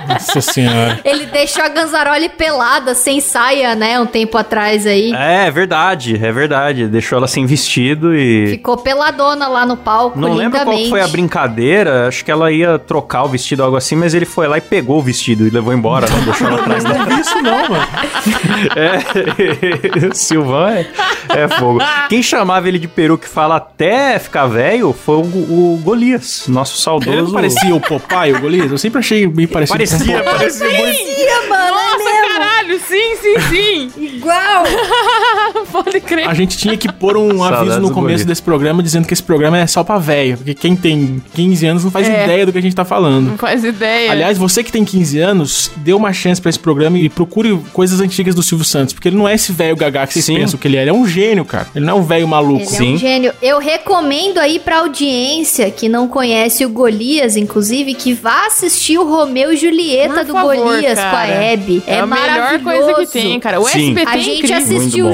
Nossa 0.07 0.41
senhora. 0.41 0.99
Ele 1.03 1.25
deixou 1.25 1.63
a 1.63 1.67
Ganzaroli 1.67 2.29
pelada, 2.29 2.93
sem 2.93 3.19
saia, 3.19 3.75
né? 3.75 3.99
Um 3.99 4.05
tempo 4.05 4.37
atrás 4.37 4.85
aí. 4.85 5.13
É, 5.13 5.47
é 5.47 5.51
verdade, 5.51 6.15
é 6.15 6.31
verdade. 6.31 6.87
Deixou 6.87 7.17
ela 7.17 7.27
sem 7.27 7.45
vestido 7.45 8.15
e. 8.15 8.47
Ficou 8.47 8.77
peladona 8.77 9.47
lá 9.47 9.65
no 9.65 9.77
palco, 9.77 10.19
Não 10.19 10.33
lembro 10.33 10.59
qual 10.61 10.85
foi 10.85 11.01
a 11.01 11.07
brincadeira, 11.07 12.07
acho 12.07 12.23
que 12.23 12.31
ela 12.31 12.51
ia 12.51 12.77
trocar 12.77 13.23
o 13.23 13.27
vestido 13.27 13.44
ou 13.53 13.65
algo 13.65 13.77
assim, 13.77 13.95
mas 13.95 14.13
ele 14.13 14.25
foi 14.25 14.47
lá 14.47 14.57
e 14.57 14.61
pegou 14.61 14.99
o 14.99 15.01
vestido 15.01 15.45
e 15.45 15.49
levou 15.49 15.73
embora, 15.73 16.07
né? 16.09 16.21
Deixou 16.25 16.47
ela 16.47 16.59
atrás 16.59 16.83
da 16.83 16.93
Não 16.95 17.05
vi 17.05 17.19
isso 17.19 17.41
não, 17.41 17.69
mano. 17.69 17.87
É, 18.75 20.07
o 20.07 20.15
Silvan 20.15 20.71
é, 20.71 20.87
é 21.29 21.47
fogo. 21.47 21.79
Quem 22.09 22.23
chamava 22.23 22.67
ele 22.67 22.79
de 22.79 22.87
peru 22.87 23.17
que 23.17 23.27
fala 23.27 23.57
até 23.57 24.17
ficar 24.17 24.47
velho 24.47 24.93
foi 24.93 25.17
o, 25.17 25.21
o 25.21 25.81
Golias, 25.83 26.45
nosso 26.47 26.77
saudoso. 26.81 27.11
Ele 27.11 27.21
não 27.21 27.31
parecia 27.31 27.75
o 27.75 27.79
Popeye, 27.79 28.33
o 28.33 28.39
Golias? 28.39 28.71
Eu 28.71 28.77
sempre 28.77 28.99
achei 28.99 29.27
bem 29.27 29.47
parecido 29.47 29.77
com 29.77 29.83
o 29.83 29.87
Parecia, 29.87 30.23
parecia 30.23 30.67
muito. 30.67 30.99
Ih, 30.99 31.49
mano, 31.49 31.71
Nossa, 31.71 32.09
é 32.09 32.27
caralho, 32.27 32.79
sim, 32.79 33.15
sim, 33.21 33.39
sim. 33.49 33.91
Igual. 33.97 34.63
Pode 35.83 35.99
crer. 36.01 36.27
A 36.29 36.33
gente 36.33 36.57
tinha 36.57 36.77
que 36.77 36.91
pôr 36.91 37.17
um 37.17 37.37
Saudades 37.39 37.59
aviso 37.73 37.79
no 37.81 37.91
começo 37.91 38.25
desse 38.25 38.41
programa 38.41 38.81
dizendo 38.81 39.05
que 39.07 39.13
esse 39.13 39.23
programa 39.23 39.57
é 39.57 39.67
só 39.67 39.83
pra 39.83 39.97
velho. 39.97 40.37
Porque 40.37 40.53
quem 40.53 40.75
tem 40.75 41.21
15 41.33 41.65
anos 41.65 41.83
não 41.83 41.91
faz 41.91 42.07
É. 42.07 42.23
ideia 42.23 42.45
do 42.45 42.51
que 42.51 42.57
a 42.57 42.61
gente 42.61 42.75
tá 42.75 42.85
falando. 42.85 43.31
Não 43.31 43.37
faz 43.37 43.63
ideia. 43.63 44.11
Aliás, 44.11 44.37
você 44.37 44.63
que 44.63 44.71
tem 44.71 44.85
15 44.85 45.19
anos, 45.19 45.71
dê 45.77 45.93
uma 45.93 46.13
chance 46.13 46.41
pra 46.41 46.49
esse 46.49 46.59
programa 46.59 46.97
e 46.97 47.09
procure 47.09 47.57
coisas 47.73 47.99
antigas 47.99 48.33
do 48.35 48.41
Silvio 48.43 48.65
Santos. 48.65 48.93
Porque 48.93 49.07
ele 49.09 49.17
não 49.17 49.27
é 49.27 49.35
esse 49.35 49.51
velho 49.51 49.75
gagá 49.75 50.05
que 50.07 50.13
vocês 50.13 50.25
Sim. 50.25 50.35
pensam 50.37 50.59
que 50.59 50.67
ele 50.67 50.77
é. 50.77 50.81
Ele 50.81 50.89
é 50.89 50.93
um 50.93 51.07
gênio, 51.07 51.43
cara. 51.45 51.67
Ele 51.75 51.85
não 51.85 51.97
é 51.97 51.99
um 51.99 52.03
velho 52.03 52.27
maluco. 52.27 52.61
Ele 52.63 52.75
é 52.75 52.77
Sim. 52.77 52.93
um 52.93 52.97
gênio. 52.97 53.33
Eu 53.41 53.59
recomendo 53.59 54.37
aí 54.39 54.59
pra 54.59 54.79
audiência 54.79 55.69
que 55.71 55.89
não 55.89 56.07
conhece 56.07 56.65
o 56.65 56.69
Golias, 56.69 57.35
inclusive, 57.35 57.93
que 57.93 58.13
vá 58.13 58.45
assistir 58.47 58.97
o 58.97 59.03
Romeu 59.07 59.51
e 59.53 59.57
Julieta 59.57 60.15
Por 60.15 60.25
do 60.25 60.33
favor, 60.33 60.55
Golias 60.55 60.95
cara. 60.99 61.09
com 61.11 61.15
a 61.17 61.27
Hebe. 61.27 61.83
É, 61.87 61.95
É, 61.95 61.99
a 61.99 62.05
melhor 62.05 62.27
maravilhoso. 62.27 62.63
coisa 62.93 63.05
que 63.05 63.11
tem, 63.11 63.39
cara. 63.39 63.59
O 63.59 63.65
Sim. 63.65 63.89
SBT 63.91 64.09
A 64.09 64.15
é 64.17 64.19
gente 64.21 64.37
incrível. 64.45 64.57
assistiu 64.77 65.05
bom. 65.07 65.13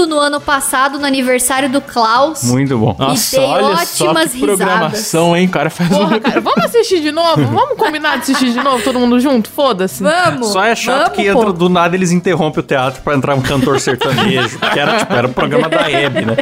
Junto 0.00 0.06
no 0.06 0.18
ano 0.18 0.40
passado, 0.40 0.98
no 0.98 1.06
aniversário 1.06 1.68
do 1.68 1.80
Klaus. 1.80 2.44
Muito 2.44 2.78
bom. 2.78 2.94
Nossa, 2.98 3.36
dei 3.36 3.46
olha 3.46 3.86
só 3.86 4.06
ótimas 4.06 4.32
que 4.32 4.40
programação, 4.40 5.36
hein, 5.36 5.48
cara? 5.48 5.68
Faz 5.70 5.90
Porra, 5.90 6.16
um... 6.16 6.20
cara, 6.20 6.40
vamos 6.40 6.64
assistir 6.64 7.00
de 7.00 7.12
novo? 7.12 7.40
Vamos 7.50 7.76
combinar 7.76 8.16
de 8.16 8.22
assistir 8.22 8.52
de 8.52 8.62
novo, 8.62 8.82
todo 8.82 8.98
mundo 8.98 9.18
junto? 9.18 9.50
Foda-se. 9.50 10.02
Vamos! 10.02 10.48
Só 10.52 10.64
é 10.64 10.74
chato 10.74 11.02
vamos, 11.02 11.16
que 11.16 11.26
entra 11.26 11.52
do 11.52 11.68
nada 11.68 11.96
eles 11.96 12.12
interrompem 12.12 12.60
o 12.60 12.66
teatro 12.66 13.02
pra 13.02 13.14
entrar 13.14 13.34
um 13.34 13.42
cantor 13.42 13.80
sertanejo. 13.80 14.58
que 14.58 14.78
era, 14.78 14.98
tipo, 14.98 15.12
era 15.12 15.26
o 15.26 15.32
programa 15.32 15.68
da 15.68 15.90
Hebe, 15.90 16.24
né? 16.24 16.36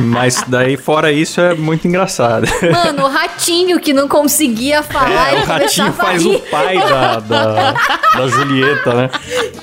Mas 0.00 0.44
daí, 0.46 0.76
fora 0.76 1.10
isso, 1.10 1.40
é 1.40 1.54
muito 1.54 1.86
engraçado. 1.88 2.46
Mano, 2.72 3.04
o 3.04 3.08
ratinho 3.08 3.80
que 3.80 3.92
não 3.92 4.06
conseguia 4.08 4.82
falar 4.82 5.32
É, 5.32 5.38
e 5.38 5.42
o 5.42 5.46
ratinho 5.46 5.92
faz 5.92 6.22
rir. 6.22 6.36
o 6.36 6.40
pai 6.40 6.78
da, 6.78 7.20
da, 7.20 7.72
da 7.72 8.28
Julieta, 8.28 8.94
né? 8.94 9.10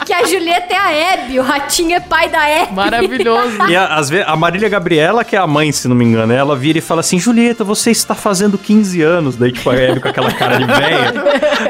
Que 0.05 0.13
a 0.13 0.25
Julieta 0.25 0.73
é 0.73 0.77
a 0.77 0.91
Hebe, 0.91 1.39
o 1.39 1.43
ratinho 1.43 1.95
é 1.95 1.99
pai 1.99 2.29
da 2.29 2.47
Hebe. 2.49 2.73
Maravilhoso. 2.73 2.96
E 3.69 3.75
a, 3.75 3.95
às 3.95 4.09
vezes, 4.09 4.25
a 4.27 4.35
Marília 4.35 4.69
Gabriela, 4.69 5.23
que 5.23 5.35
é 5.35 5.39
a 5.39 5.47
mãe, 5.47 5.71
se 5.71 5.87
não 5.87 5.95
me 5.95 6.05
engano, 6.05 6.33
ela 6.33 6.55
vira 6.55 6.77
e 6.77 6.81
fala 6.81 7.01
assim: 7.01 7.19
Julieta, 7.19 7.63
você 7.63 7.91
está 7.91 8.15
fazendo 8.15 8.57
15 8.57 9.01
anos. 9.01 9.35
Daí, 9.35 9.51
tipo, 9.51 9.69
a 9.69 9.75
Hebe 9.75 9.99
com 9.99 10.07
aquela 10.07 10.31
cara 10.31 10.57
de 10.57 10.65
velha, 10.65 11.13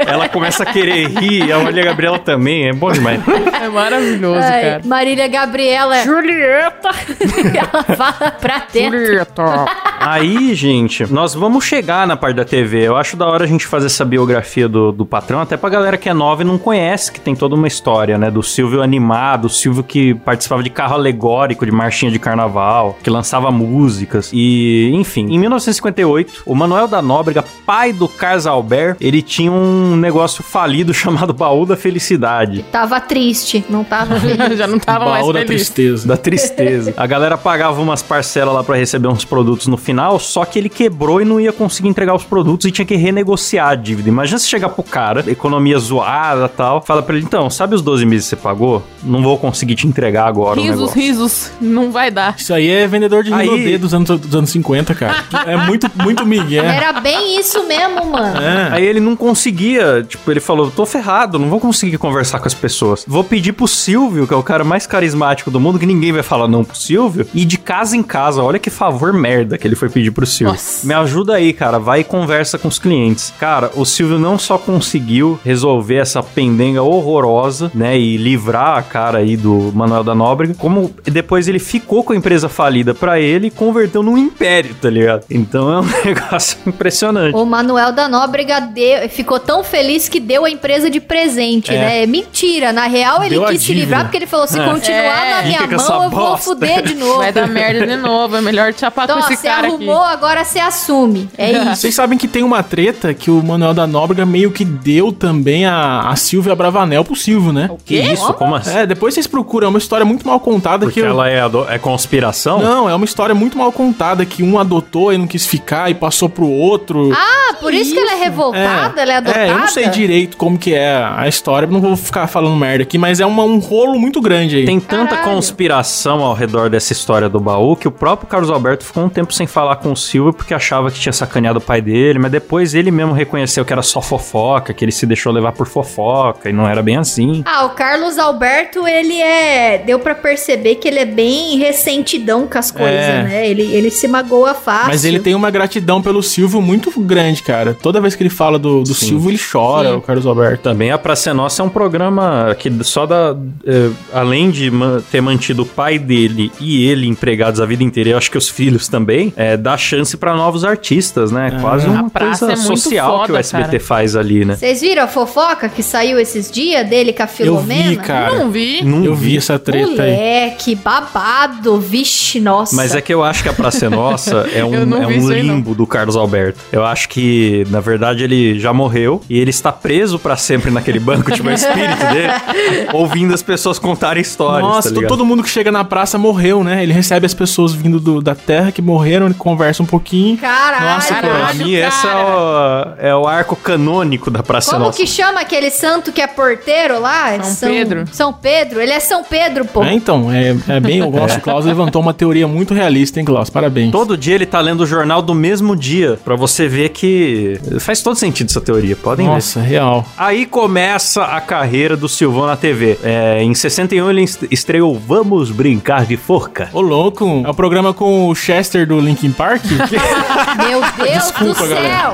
ela 0.06 0.30
começa 0.30 0.64
a 0.64 0.66
querer 0.66 1.08
rir, 1.08 1.46
e 1.48 1.52
a 1.52 1.60
Marília 1.60 1.86
Gabriela 1.86 2.20
também. 2.20 2.68
É 2.70 2.74
bom 2.74 2.92
demais. 2.92 3.22
É 3.62 3.70
maravilhoso, 3.70 4.40
Ai, 4.42 4.62
cara. 4.62 4.82
Marília 4.86 5.28
Gabriela. 5.28 6.04
Julieta! 6.04 6.90
Ela 7.58 7.84
fala 7.96 8.32
pra 8.32 8.60
teto. 8.62 8.92
Julieta! 8.98 9.66
Aí, 10.00 10.54
gente, 10.56 11.12
nós 11.12 11.34
vamos 11.34 11.66
chegar 11.66 12.06
na 12.08 12.16
parte 12.16 12.36
da 12.36 12.46
TV. 12.46 12.88
Eu 12.88 12.96
acho 12.96 13.18
da 13.18 13.26
hora 13.28 13.44
a 13.44 13.48
gente 13.48 13.66
fazer 13.66 13.88
essa 13.88 14.06
biografia 14.06 14.68
do, 14.70 14.92
do 14.92 15.06
patrão, 15.06 15.40
até 15.42 15.58
pra 15.58 15.70
galera 15.70 15.98
que 15.98 16.08
é 16.08 16.14
nova 16.14 16.44
e 16.44 16.46
não 16.46 16.58
conhece, 16.58 17.12
que 17.12 17.20
tem 17.20 17.36
toda 17.36 17.56
uma 17.56 17.68
história, 17.68 18.18
né? 18.18 18.30
Do 18.30 18.44
Silvio 18.44 18.82
animado, 18.82 19.46
o 19.46 19.50
Silvio 19.50 19.84
que 19.84 20.14
participava 20.14 20.62
de 20.64 20.70
carro 20.70 20.94
alegórico, 20.96 21.66
de 21.66 21.72
marchinha 21.72 22.12
de 22.12 22.20
carnaval, 22.20 22.98
que 23.04 23.10
lançava 23.10 23.52
músicas. 23.52 24.30
E, 24.34 24.92
enfim, 24.94 25.26
em 25.34 25.40
1958, 25.40 26.44
o 26.46 26.56
Manuel 26.56 26.88
da 26.88 27.02
Nóbrega, 27.02 27.44
pai 27.66 27.92
do 27.92 28.08
Carlos 28.08 28.46
Albert, 28.48 28.98
ele 29.02 29.22
tinha 29.22 29.52
um 29.52 29.96
negócio 29.96 30.44
falido 30.44 30.94
chamado 30.96 31.34
Baú 31.34 31.66
da 31.66 31.76
Felicidade. 31.76 32.64
Tava 32.72 33.00
triste, 33.02 33.66
não 33.70 33.84
tava 33.84 34.18
feliz. 34.22 34.58
Já 34.58 34.68
não 34.68 34.80
tava 34.80 35.06
mais 35.06 35.24
Baú 35.24 35.34
da 35.34 35.40
feliz. 35.40 35.70
tristeza. 35.70 36.08
Da 36.08 36.18
tristeza. 36.18 36.94
A 36.98 37.06
galera 37.08 37.38
pagava 37.38 37.82
umas 37.82 38.02
parcelas 38.02 38.54
lá 38.54 38.64
pra 38.64 38.76
receber 38.76 39.08
uns 39.08 39.26
produtos 39.26 39.68
no 39.68 39.78
final, 39.88 40.20
só 40.20 40.44
que 40.44 40.60
ele 40.60 40.68
quebrou 40.70 41.22
e 41.22 41.26
não 41.26 41.40
ia 41.40 41.54
conseguir 41.54 41.88
entregar 41.88 42.14
os 42.14 42.24
produtos 42.24 42.66
e 42.68 42.72
tinha 42.72 42.86
que 42.86 42.96
renegociar 42.96 43.70
a 43.70 43.76
dívida. 43.76 44.10
Imagina 44.10 44.38
se 44.38 44.48
chegar 44.48 44.68
pro 44.70 44.84
cara, 44.84 45.24
economia 45.32 45.80
zoada 45.80 46.46
e 46.46 46.50
tal, 46.50 46.82
fala 46.82 47.02
pra 47.02 47.16
ele, 47.16 47.26
então, 47.26 47.50
sabe 47.50 47.74
os 47.74 47.82
12 47.82 48.06
meses 48.06 48.26
que 48.26 48.30
você 48.32 48.36
pagou? 48.36 48.84
Não 49.02 49.24
vou 49.24 49.38
conseguir 49.38 49.76
te 49.76 49.88
entregar 49.88 50.28
agora 50.28 50.60
Risos, 50.60 50.76
negócio. 50.80 51.00
risos. 51.02 51.52
Não 51.62 51.90
vai 51.92 52.12
dar. 52.12 52.36
Isso 52.38 52.54
aí 52.54 52.70
é 52.70 52.86
vendedor 52.88 53.24
de 53.24 53.34
Aí- 53.34 53.48
Rinodê 53.48 53.78
dos 53.78 53.94
anos, 53.94 54.10
dos 54.20 54.36
anos 54.36 54.50
50, 54.50 54.94
cara. 54.94 55.24
É 55.46 55.56
muito, 55.56 55.90
muito 56.04 56.26
migué. 56.26 56.58
Era 56.66 57.00
bem 57.00 57.40
isso 57.40 57.66
mesmo, 57.66 58.06
mano. 58.12 58.38
É. 58.42 58.70
Aí 58.74 58.86
ele 58.86 59.00
não 59.00 59.16
conseguia, 59.16 60.06
tipo, 60.08 60.30
ele 60.30 60.40
falou, 60.42 60.70
tô 60.70 60.86
ferrado, 60.86 61.40
não 61.40 61.48
vou 61.50 61.60
conseguir 61.60 61.98
conversar 61.98 62.40
com 62.40 62.48
as 62.48 62.54
pessoas. 62.54 63.06
Vou 63.08 63.24
pedir 63.24 63.54
pro 63.54 63.68
Silvio, 63.68 64.28
que 64.28 64.34
é 64.34 64.38
o 64.38 64.44
cara 64.44 64.64
mais 64.66 64.86
carismático 64.86 65.50
do 65.50 65.60
mundo, 65.60 65.80
que 65.80 65.86
ninguém 65.86 66.12
vai 66.12 66.24
falar 66.24 66.48
não 66.48 66.64
pro 66.66 66.76
Silvio, 66.76 67.26
e 67.34 67.46
de 67.46 67.58
casa 67.58 67.96
em 67.96 68.04
casa, 68.04 68.42
olha 68.44 68.60
que 68.60 68.70
favor 68.70 69.14
merda 69.14 69.58
que 69.58 69.66
ele 69.68 69.76
foi 69.78 69.90
pedir 69.90 70.12
pro 70.12 70.26
Silvio. 70.26 70.54
Nossa. 70.54 70.86
Me 70.86 70.94
ajuda 70.94 71.36
aí, 71.36 71.54
cara, 71.54 71.80
vai 71.80 72.02
e 72.02 72.04
conversa 72.04 72.58
com 72.58 72.68
os 72.68 72.80
clientes. 72.80 73.34
Cara, 73.40 73.72
o 73.76 73.86
Silvio 73.86 74.20
não 74.20 74.38
só 74.38 74.58
conseguiu 74.58 75.40
resolver 75.44 75.96
essa 75.96 76.22
pendenga 76.24 76.82
horrorosa, 76.84 77.72
né, 77.74 77.98
e 77.98 78.18
livrar 78.18 78.78
a 78.78 78.82
cara 78.82 79.20
aí 79.20 79.36
do 79.38 79.72
Manuel 79.74 80.04
da 80.04 80.14
Nóbrega, 80.16 80.54
como 80.58 80.94
depois 81.04 81.48
ele 81.48 81.60
ficou 81.60 82.04
com 82.04 82.14
a 82.14 82.16
empresa 82.16 82.50
falida 82.50 82.94
pra 82.94 83.20
ele 83.20 83.48
e 83.48 83.52
converteu 83.52 84.04
num 84.04 84.18
império, 84.18 84.76
tá 84.82 84.90
ligado? 84.90 85.24
Então 85.30 85.72
é 85.72 85.80
um 85.80 85.86
negócio 86.06 86.58
impressionante. 86.66 87.36
O 87.36 87.46
Manuel 87.46 87.92
da 87.92 88.08
Nóbrega 88.08 88.60
deu- 88.62 89.08
ficou 89.10 89.40
tão 89.40 89.64
feliz 89.64 90.08
que 90.10 90.20
deu 90.20 90.46
a 90.46 90.50
empresa 90.50 90.90
de 90.90 91.00
presente, 91.00 91.72
É. 91.74 91.78
né? 91.78 92.06
Mentira. 92.06 92.72
Na 92.74 92.88
real, 92.88 93.24
ele 93.24 93.36
Deu 93.36 93.46
quis 93.46 93.62
se 93.62 93.74
livrar 93.74 94.04
porque 94.04 94.18
ele 94.18 94.28
falou: 94.28 94.48
se 94.48 94.60
continuar 94.60 95.26
É. 95.26 95.34
na 95.36 95.42
minha 95.48 95.62
Fica 95.62 95.78
mão, 95.78 96.04
eu 96.04 96.10
vou 96.10 96.20
bosta. 96.30 96.44
fuder 96.50 96.84
de 96.84 96.94
novo. 96.96 97.18
Vai 97.20 97.32
dar 97.32 97.48
merda 97.48 97.86
de 97.86 97.96
novo. 97.98 98.36
É 98.36 98.42
melhor 98.42 98.74
te 98.74 98.80
chapar 98.82 99.04
Então, 99.06 99.20
com 99.20 99.26
esse 99.32 99.42
você 99.42 99.48
cara 99.48 99.67
arrumou, 99.68 100.04
aqui. 100.04 100.14
agora 100.14 100.44
você 100.44 100.60
assume. 100.60 101.30
É 101.38 101.52
isso. 101.72 101.76
Vocês 101.78 101.96
sabem 101.96 102.18
que 102.18 102.28
tem 102.28 102.44
uma 102.44 102.64
treta 102.64 103.14
que 103.14 103.30
o 103.32 103.42
Manuel 103.44 103.74
da 103.74 103.86
Nóbrega 103.88 104.26
meio 104.26 104.52
que 104.52 104.64
deu 104.66 105.12
também 105.12 105.66
a, 105.66 106.02
a 106.10 106.16
Silvia 106.16 106.56
Bravanel 106.56 107.04
pro 107.04 107.16
Silvio, 107.16 107.52
né? 107.54 107.70
Que 107.86 107.98
isso? 107.98 108.34
Como 108.34 108.56
assim? 108.56 108.76
É, 108.78 108.86
depois 108.86 109.14
vocês 109.14 109.28
procuram, 109.28 109.68
é 109.68 109.70
uma 109.70 109.80
história 109.80 110.06
muito 110.06 110.26
mal 110.28 110.40
contada 110.40 110.86
Porque 110.86 111.00
que 111.02 111.06
eu- 111.06 111.10
ela 111.10 111.28
é, 111.30 111.42
ado- 111.42 111.66
é 111.70 111.78
conspiração? 111.78 112.60
Não, 112.62 112.90
é 112.90 112.96
uma 112.96 113.06
história 113.06 113.34
muito 113.36 113.58
mal 113.58 113.72
contada 113.72 114.26
que 114.26 114.44
um 114.44 114.58
adotou 114.60 115.12
e 115.14 115.18
não 115.18 115.28
quis 115.28 115.46
ficar 115.46 115.90
e 115.90 115.94
passou 115.94 116.30
pro 116.30 116.48
outro. 116.50 117.12
Ah, 117.14 117.56
por 117.60 117.74
isso, 117.74 117.94
que 117.94 118.00
ela 118.00 118.14
é 118.14 118.16
revoltada, 118.24 119.02
ela 119.02 119.12
é 119.14 119.16
adotada. 119.18 119.46
É, 119.46 119.52
eu 119.52 119.58
não 119.58 119.68
sei 119.68 119.88
direito 119.90 120.38
como 120.38 120.58
que 120.58 120.74
é 120.74 120.96
a 121.16 121.28
história, 121.28 121.68
não 121.68 121.82
vou 121.82 121.96
ficar 121.96 122.28
falando 122.28 122.56
merda 122.56 122.84
aqui, 122.84 122.98
mas 122.98 123.20
é 123.20 123.26
uma- 123.26 123.44
um 123.44 123.60
rolo 123.60 124.00
muito 124.00 124.22
grande 124.22 124.58
aí. 124.58 124.66
Tem 124.66 124.80
tanta 124.80 125.16
Caralho. 125.16 125.36
conspiração 125.36 126.24
ao 126.24 126.34
redor 126.34 126.70
dessa 126.70 126.94
história 126.94 127.28
do 127.30 127.40
baú 127.40 127.76
que 127.76 127.88
o 127.88 127.92
próprio 127.92 128.28
Carlos 128.28 128.50
Alberto 128.50 128.84
ficou 128.86 129.04
um 129.06 129.10
tempo 129.10 129.34
sem 129.34 129.48
falar 129.58 129.78
com 129.78 129.92
o 129.92 129.98
Silvio 129.98 130.32
porque 130.34 130.54
achava 130.54 130.92
que 130.92 131.00
tinha 131.00 131.12
sacaneado 131.12 131.58
o 131.58 131.62
pai 131.62 131.82
dele, 131.82 132.20
mas 132.20 132.32
depois 132.32 132.76
ele 132.76 132.92
mesmo 132.92 133.12
reconheceu 133.12 133.66
que 133.66 133.74
era 133.74 133.82
só 133.82 134.04
fofoca, 134.04 134.72
que 134.72 134.86
ele 134.86 134.92
se 134.92 135.04
deixou 135.08 135.34
levar 135.34 135.52
por 135.52 135.66
fofoca 135.68 136.48
e 136.48 136.54
não 136.54 136.68
era 136.68 136.84
bem 136.84 136.96
assim. 136.98 137.42
Ah, 137.44 137.66
o 137.66 137.70
Carlos 137.72 138.20
Alberto, 138.20 138.88
ele 138.88 139.20
é. 139.20 139.80
Deu 139.80 139.98
pra 140.00 140.14
perceber 140.14 140.76
que 140.76 140.88
ele 140.88 141.00
é 141.00 141.06
bem 141.06 141.58
ressentidão 141.58 142.46
com 142.48 142.58
as 142.58 142.70
coisas, 142.70 142.94
É. 143.00 143.24
né? 143.24 143.50
Ele, 143.50 143.64
ele 143.64 143.90
se 143.90 144.08
magoa 144.08 144.54
fácil. 144.54 144.90
Mas 144.90 145.06
ele 145.06 145.20
tem 145.20 145.34
uma 145.34 145.50
gratidão 145.50 146.04
pelo 146.04 146.22
Silvio 146.22 146.62
muito 146.62 146.92
grande, 147.00 147.42
cara. 147.42 147.74
Toda 147.74 148.00
vez 148.00 148.14
que 148.16 148.22
ele 148.22 148.30
fala 148.30 148.60
do, 148.60 148.84
do 148.84 148.94
Sim. 148.94 149.08
Silvio, 149.08 149.32
ele 149.32 149.40
chora, 149.40 149.90
Sim. 149.90 149.96
o 149.96 150.02
Carlos 150.02 150.26
Alberto. 150.28 150.62
Também 150.62 150.92
a 150.92 150.98
Praça 151.00 151.32
é 151.32 151.34
Nossa 151.34 151.64
é 151.64 151.66
um 151.66 151.70
programa 151.70 152.56
que 152.60 152.72
só 152.84 153.06
dá. 153.08 153.36
eh, 153.66 153.90
além 154.14 154.52
de 154.52 154.72
ter 155.12 155.22
mantido 155.22 155.64
o 155.64 155.66
pai 155.66 155.98
dele 155.98 156.52
e 156.60 156.86
ele 156.86 157.08
empregados 157.08 157.60
a 157.60 157.66
vida 157.66 157.84
inteira, 157.84 158.12
eu 158.12 158.18
acho 158.18 158.30
que 158.30 158.38
os 158.38 158.48
filhos 158.50 158.88
também, 158.88 159.34
é, 159.36 159.47
dá 159.56 159.78
chance 159.78 160.18
pra 160.18 160.36
novos 160.36 160.66
artistas, 160.66 161.32
né? 161.32 161.58
Quase 161.62 161.88
uma 161.88 162.10
coisa 162.10 162.52
é 162.52 162.56
social 162.56 163.20
que 163.20 163.24
o 163.24 163.28
foda, 163.28 163.40
SBT 163.40 163.66
cara. 163.68 163.80
faz 163.80 164.16
ali, 164.16 164.44
né? 164.44 164.56
Vocês 164.56 164.82
viram 164.82 165.04
a 165.04 165.08
fofoca 165.08 165.70
que 165.70 165.82
saiu 165.84 166.20
esses 166.20 166.52
dias 166.52 166.88
dele 166.90 167.14
com 167.14 167.22
a 167.22 167.26
Eu 167.26 167.30
Filomena? 167.30 167.90
vi, 167.92 167.96
cara. 167.98 168.36
Não 168.40 168.50
vi. 168.52 168.84
Não 168.84 169.06
Eu 169.06 169.16
vi 169.16 169.38
essa 169.38 169.58
treta 169.60 170.02
aí. 170.04 170.12
Moleque, 170.12 170.76
babado, 170.76 171.80
vixe, 171.80 172.40
nossa. 172.40 172.76
Mas 172.76 172.96
é 172.96 173.02
que 173.02 173.14
eu 173.14 173.24
acho 173.24 173.44
que 173.44 173.50
a 173.50 173.54
Praça 173.54 173.86
é 173.86 173.90
Nossa 173.90 174.48
é 174.54 174.64
um, 174.66 174.74
Eu 174.74 174.82
é 175.04 175.08
um 175.08 175.30
aí, 175.30 175.42
limbo 175.42 175.76
do 175.76 175.86
Carlos 175.86 176.16
Alberto. 176.16 176.60
Eu 176.72 176.84
acho 176.84 177.08
que, 177.10 177.66
na 177.70 177.80
verdade, 177.80 178.24
ele 178.24 178.60
já 178.60 178.74
morreu 178.74 179.22
e 179.30 179.38
ele 179.40 179.50
está 179.52 179.72
preso 179.72 180.18
pra 180.18 180.36
sempre 180.36 180.72
naquele 180.72 181.00
banco, 181.00 181.32
tipo, 181.32 181.48
é 181.48 181.52
o 181.52 181.56
espírito 181.56 182.06
dele, 182.12 182.88
ouvindo 182.94 183.34
as 183.34 183.42
pessoas 183.44 183.78
contarem 183.80 184.22
histórias. 184.22 184.62
Nossa, 184.68 184.90
tá 184.90 184.96
to- 184.96 185.02
ligado? 185.02 185.10
todo 185.10 185.26
mundo 185.26 185.44
que 185.44 185.50
chega 185.50 185.72
na 185.72 185.84
praça 185.84 186.18
morreu, 186.18 186.64
né? 186.64 186.82
Ele 186.84 186.94
recebe 186.94 187.26
as 187.26 187.34
pessoas 187.34 187.74
vindo 187.74 188.00
do- 188.00 188.22
da 188.22 188.34
terra 188.36 188.72
que 188.72 188.82
morreram, 188.82 189.28
conversa 189.38 189.82
um 189.84 189.86
pouquinho. 189.86 190.38
Caralho. 190.38 190.86
Nossa, 190.96 191.14
Pra 191.16 191.22
Caralho, 191.30 191.58
mim, 191.60 191.74
esse 191.74 192.08
é 192.08 192.16
o, 192.16 193.08
é 193.08 193.16
o 193.16 193.28
arco 193.28 193.56
canônico 193.56 194.30
da 194.30 194.44
Praça 194.44 194.72
é 194.72 194.74
Como 194.74 194.86
Nossa. 194.86 194.98
que 194.98 195.08
chama 195.08 195.42
aquele 195.42 195.70
santo 195.70 196.12
que 196.12 196.22
é 196.22 196.28
porteiro 196.28 197.00
lá? 197.00 197.42
São 197.44 197.70
Pedro. 197.70 198.06
São 198.12 198.34
Pedro. 198.34 198.82
Ele 198.82 198.92
é 198.92 199.00
São 199.00 199.24
Pedro, 199.24 199.66
pô. 199.66 199.84
É, 199.84 199.94
então, 199.94 200.32
é, 200.32 200.56
é 200.68 200.80
bem. 200.80 201.02
O 201.02 201.10
nosso 201.12 201.40
Klaus 201.42 201.64
levantou 201.66 202.02
uma 202.02 202.14
teoria 202.14 202.48
muito 202.48 202.74
realista, 202.74 203.20
hein, 203.20 203.26
Klaus? 203.26 203.50
Parabéns. 203.50 203.92
Todo 203.92 204.18
dia 204.18 204.36
ele 204.36 204.46
tá 204.46 204.60
lendo 204.60 204.82
o 204.82 204.86
jornal 204.86 205.22
do 205.22 205.34
mesmo 205.34 205.76
dia, 205.76 206.20
pra 206.24 206.36
você 206.36 206.68
ver 206.68 206.90
que 206.90 207.60
faz 207.80 208.02
todo 208.02 208.16
sentido 208.16 208.50
essa 208.50 208.62
teoria, 208.62 208.96
podem 208.96 209.28
ver. 209.28 209.34
Nossa, 209.34 209.60
real. 209.62 210.06
Aí 210.18 210.46
começa 210.46 211.24
a 211.24 211.40
carreira 211.42 211.96
do 211.96 212.08
Silvão 212.10 212.46
na 212.48 212.56
TV. 212.56 212.98
É, 213.04 213.42
em 213.44 213.54
61 213.54 214.10
ele 214.10 214.24
est- 214.24 214.48
estreou 214.52 214.98
Vamos 214.98 215.52
Brincar 215.52 216.06
de 216.06 216.18
Forca. 216.18 216.70
Ô, 216.74 216.82
louco, 216.82 217.44
é 217.46 217.50
o 217.50 217.54
programa 217.54 217.94
com 217.94 218.28
o 218.28 218.36
Chester 218.36 218.88
do 218.88 219.00
Linkin 219.00 219.27
Park? 219.32 219.64
Meu 220.68 220.82
Deus 220.82 221.24
Desculpa, 221.24 221.64
do 221.64 221.68
céu. 221.68 222.14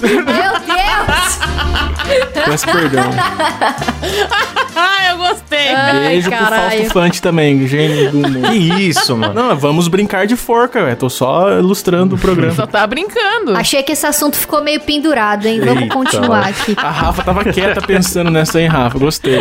Meu 0.00 0.24
Deus. 0.24 1.61
Peço 2.44 2.66
perdão. 2.66 3.10
Ah, 4.74 5.10
eu 5.10 5.18
gostei. 5.18 5.68
Ai, 5.68 6.08
Beijo 6.08 6.30
pro. 6.30 6.38
Fausto 6.46 6.84
Fante 6.92 7.20
também, 7.22 7.66
gênio 7.68 8.10
do 8.10 8.26
humor. 8.26 8.50
Que 8.50 8.56
isso, 8.56 9.14
mano. 9.16 9.34
Não, 9.34 9.54
vamos 9.56 9.86
brincar 9.86 10.26
de 10.26 10.34
forca, 10.34 10.82
velho. 10.82 10.96
Tô 10.96 11.10
só 11.10 11.52
ilustrando 11.58 12.16
o 12.16 12.18
programa. 12.18 12.54
Só 12.54 12.66
tá 12.66 12.86
brincando. 12.86 13.54
Achei 13.54 13.82
que 13.82 13.92
esse 13.92 14.06
assunto 14.06 14.36
ficou 14.36 14.62
meio 14.62 14.80
pendurado, 14.80 15.44
hein? 15.46 15.60
Vamos 15.60 15.82
Eita. 15.82 15.94
continuar 15.94 16.46
aqui. 16.48 16.74
A 16.78 16.90
Rafa 16.90 17.22
tava 17.22 17.44
quieta 17.44 17.82
pensando 17.82 18.30
nessa, 18.30 18.60
hein, 18.60 18.66
Rafa? 18.66 18.98
Gostei. 18.98 19.40